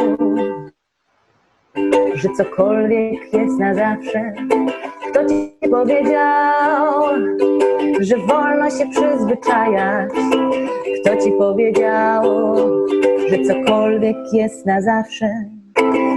że 2.14 2.30
cokolwiek 2.38 3.34
jest 3.34 3.60
na 3.60 3.74
zawsze? 3.74 4.34
Kto 5.10 5.26
ci 5.26 5.70
powiedział, 5.72 7.04
że 8.00 8.18
wolno 8.18 8.70
się 8.70 8.90
przyzwyczajać? 8.90 10.10
Kto 11.02 11.16
ci 11.24 11.32
powiedział, 11.32 12.24
że 13.30 13.38
cokolwiek 13.48 14.18
jest 14.34 14.66
na 14.66 14.82
zawsze? 14.82 15.30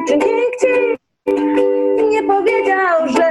Czy 0.09 0.14
nikt 0.14 0.61
ci 0.61 0.96
nie 2.11 2.22
powiedział, 2.22 3.09
że 3.09 3.30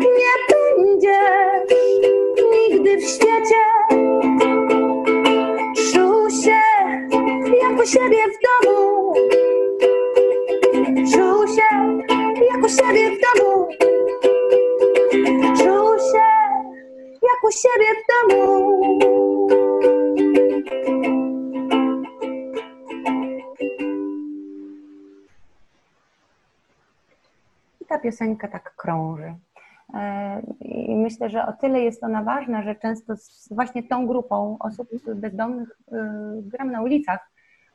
nie 0.00 0.34
będziesz 0.50 1.76
nigdy 2.52 2.96
w 2.96 3.02
świecie? 3.02 3.67
Siebie 7.88 8.18
w 8.32 8.38
domu. 8.46 9.14
Czuł 11.12 11.46
się 11.46 11.98
jak 12.50 12.64
u 12.64 12.68
siebie 12.68 13.10
w 13.10 13.18
domu. 13.24 13.68
Czuł 15.56 15.98
się 15.98 16.28
jak 17.22 17.44
u 17.44 17.50
siebie 17.50 17.90
w 17.98 18.02
domu. 18.12 18.80
I 27.80 27.84
ta 27.86 27.98
piosenka 27.98 28.48
tak 28.48 28.74
krąży. 28.76 29.34
E, 29.94 30.42
I 30.60 30.96
myślę, 30.96 31.30
że 31.30 31.46
o 31.46 31.52
tyle 31.52 31.80
jest 31.80 32.04
ona 32.04 32.22
ważna, 32.22 32.62
że 32.62 32.74
często 32.74 33.16
z 33.16 33.48
właśnie 33.50 33.82
tą 33.82 34.06
grupą 34.06 34.56
osób 34.60 34.88
bezdomnych 35.14 35.70
y, 35.70 35.94
gram 36.42 36.72
na 36.72 36.82
ulicach, 36.82 37.30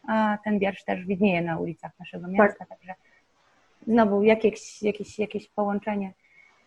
a 0.08 0.38
ten 0.44 0.60
wiersz 0.60 0.84
też 0.84 1.06
widnieje 1.06 1.42
na 1.42 1.58
ulicach 1.58 1.92
naszego 2.00 2.28
miasta, 2.28 2.60
tak. 2.60 2.70
także 2.70 2.94
znowu 3.88 4.24
jakieś, 4.24 4.82
jakieś, 4.82 5.20
jakieś 5.20 5.50
połączenie. 5.50 6.14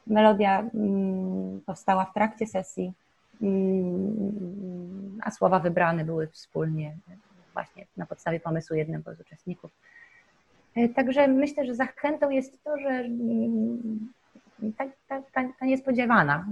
Melodia 0.06 0.60
mm, 0.60 1.60
powstała 1.66 2.04
w 2.04 2.14
trakcie 2.14 2.46
sesji, 2.46 2.92
mm, 3.42 5.18
a 5.22 5.30
słowa 5.30 5.58
wybrane 5.58 6.04
były 6.04 6.26
wspólnie 6.26 6.96
właśnie 7.52 7.86
na 7.96 8.06
podstawie 8.06 8.40
pomysłu 8.40 8.76
jednego 8.76 9.14
z 9.14 9.20
uczestników. 9.20 9.70
E, 10.76 10.88
także 10.88 11.28
myślę, 11.28 11.66
że 11.66 11.74
zachętą 11.74 12.30
jest 12.30 12.64
to, 12.64 12.78
że 12.78 12.88
mm, 12.88 14.12
ta, 14.78 14.84
ta, 15.08 15.22
ta, 15.32 15.48
ta 15.58 15.66
niespodziewana, 15.66 16.46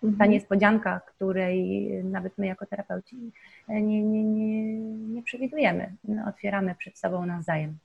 ta 0.00 0.06
mhm. 0.06 0.30
niespodzianka, 0.30 1.00
której 1.00 1.88
nawet 2.04 2.38
my 2.38 2.46
jako 2.46 2.66
terapeuci 2.66 3.32
nie, 3.68 4.02
nie, 4.02 4.24
nie, 4.24 4.78
nie 4.98 5.22
przewidujemy. 5.22 5.94
No, 6.04 6.28
otwieramy 6.28 6.74
przed 6.74 6.98
sobą 6.98 7.26
nawzajem 7.26 7.78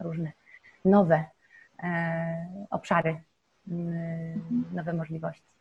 różne 0.00 0.32
nowe 0.84 1.24
e, 1.82 2.46
obszary, 2.70 3.16
mhm. 3.68 4.64
nowe 4.72 4.92
możliwości. 4.92 5.52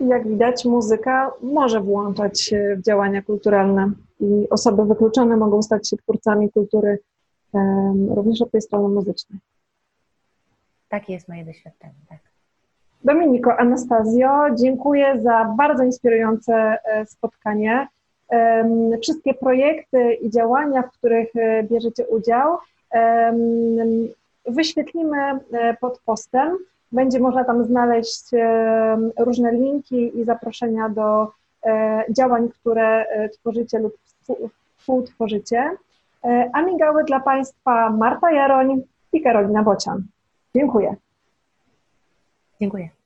Jak 0.00 0.28
widać, 0.28 0.64
muzyka 0.64 1.30
może 1.42 1.80
włączać 1.80 2.40
się 2.40 2.76
w 2.78 2.82
działania 2.82 3.22
kulturalne 3.22 3.92
i 4.20 4.48
osoby 4.50 4.84
wykluczone 4.84 5.36
mogą 5.36 5.62
stać 5.62 5.88
się 5.88 5.96
twórcami 5.96 6.52
kultury 6.52 6.98
również 8.08 8.42
od 8.42 8.50
tej 8.50 8.62
strony 8.62 8.88
muzycznej. 8.88 9.40
Takie 10.88 11.12
jest 11.12 11.28
moje 11.28 11.44
doświadczenie, 11.44 11.94
tak. 12.08 12.27
Dominiko, 13.04 13.56
Anastazjo, 13.58 14.30
dziękuję 14.54 15.20
za 15.22 15.54
bardzo 15.56 15.84
inspirujące 15.84 16.78
e, 16.84 17.06
spotkanie. 17.06 17.88
Wszystkie 19.02 19.34
projekty 19.34 20.14
i 20.14 20.30
działania, 20.30 20.82
w 20.82 20.90
których 20.90 21.36
e, 21.36 21.62
bierzecie 21.62 22.06
udział, 22.06 22.58
wyświetlimy 24.46 25.18
e, 25.18 25.40
pod 25.80 26.00
postem. 26.04 26.56
Będzie 26.92 27.20
można 27.20 27.44
tam 27.44 27.64
znaleźć 27.64 28.24
różne 29.18 29.52
linki 29.52 30.18
i 30.18 30.24
zaproszenia 30.24 30.88
do 30.88 31.32
działań, 32.10 32.48
które 32.48 33.06
tworzycie 33.32 33.78
lub 33.78 33.92
współtworzycie. 34.78 35.70
A 36.52 36.62
migały 36.62 37.04
dla 37.04 37.20
Państwa 37.20 37.90
Marta 37.90 38.32
Jaroń 38.32 38.82
i 39.12 39.22
Karolina 39.22 39.62
Bocian. 39.62 40.02
Dziękuję. 40.54 40.96
Dziękuję. 42.60 42.97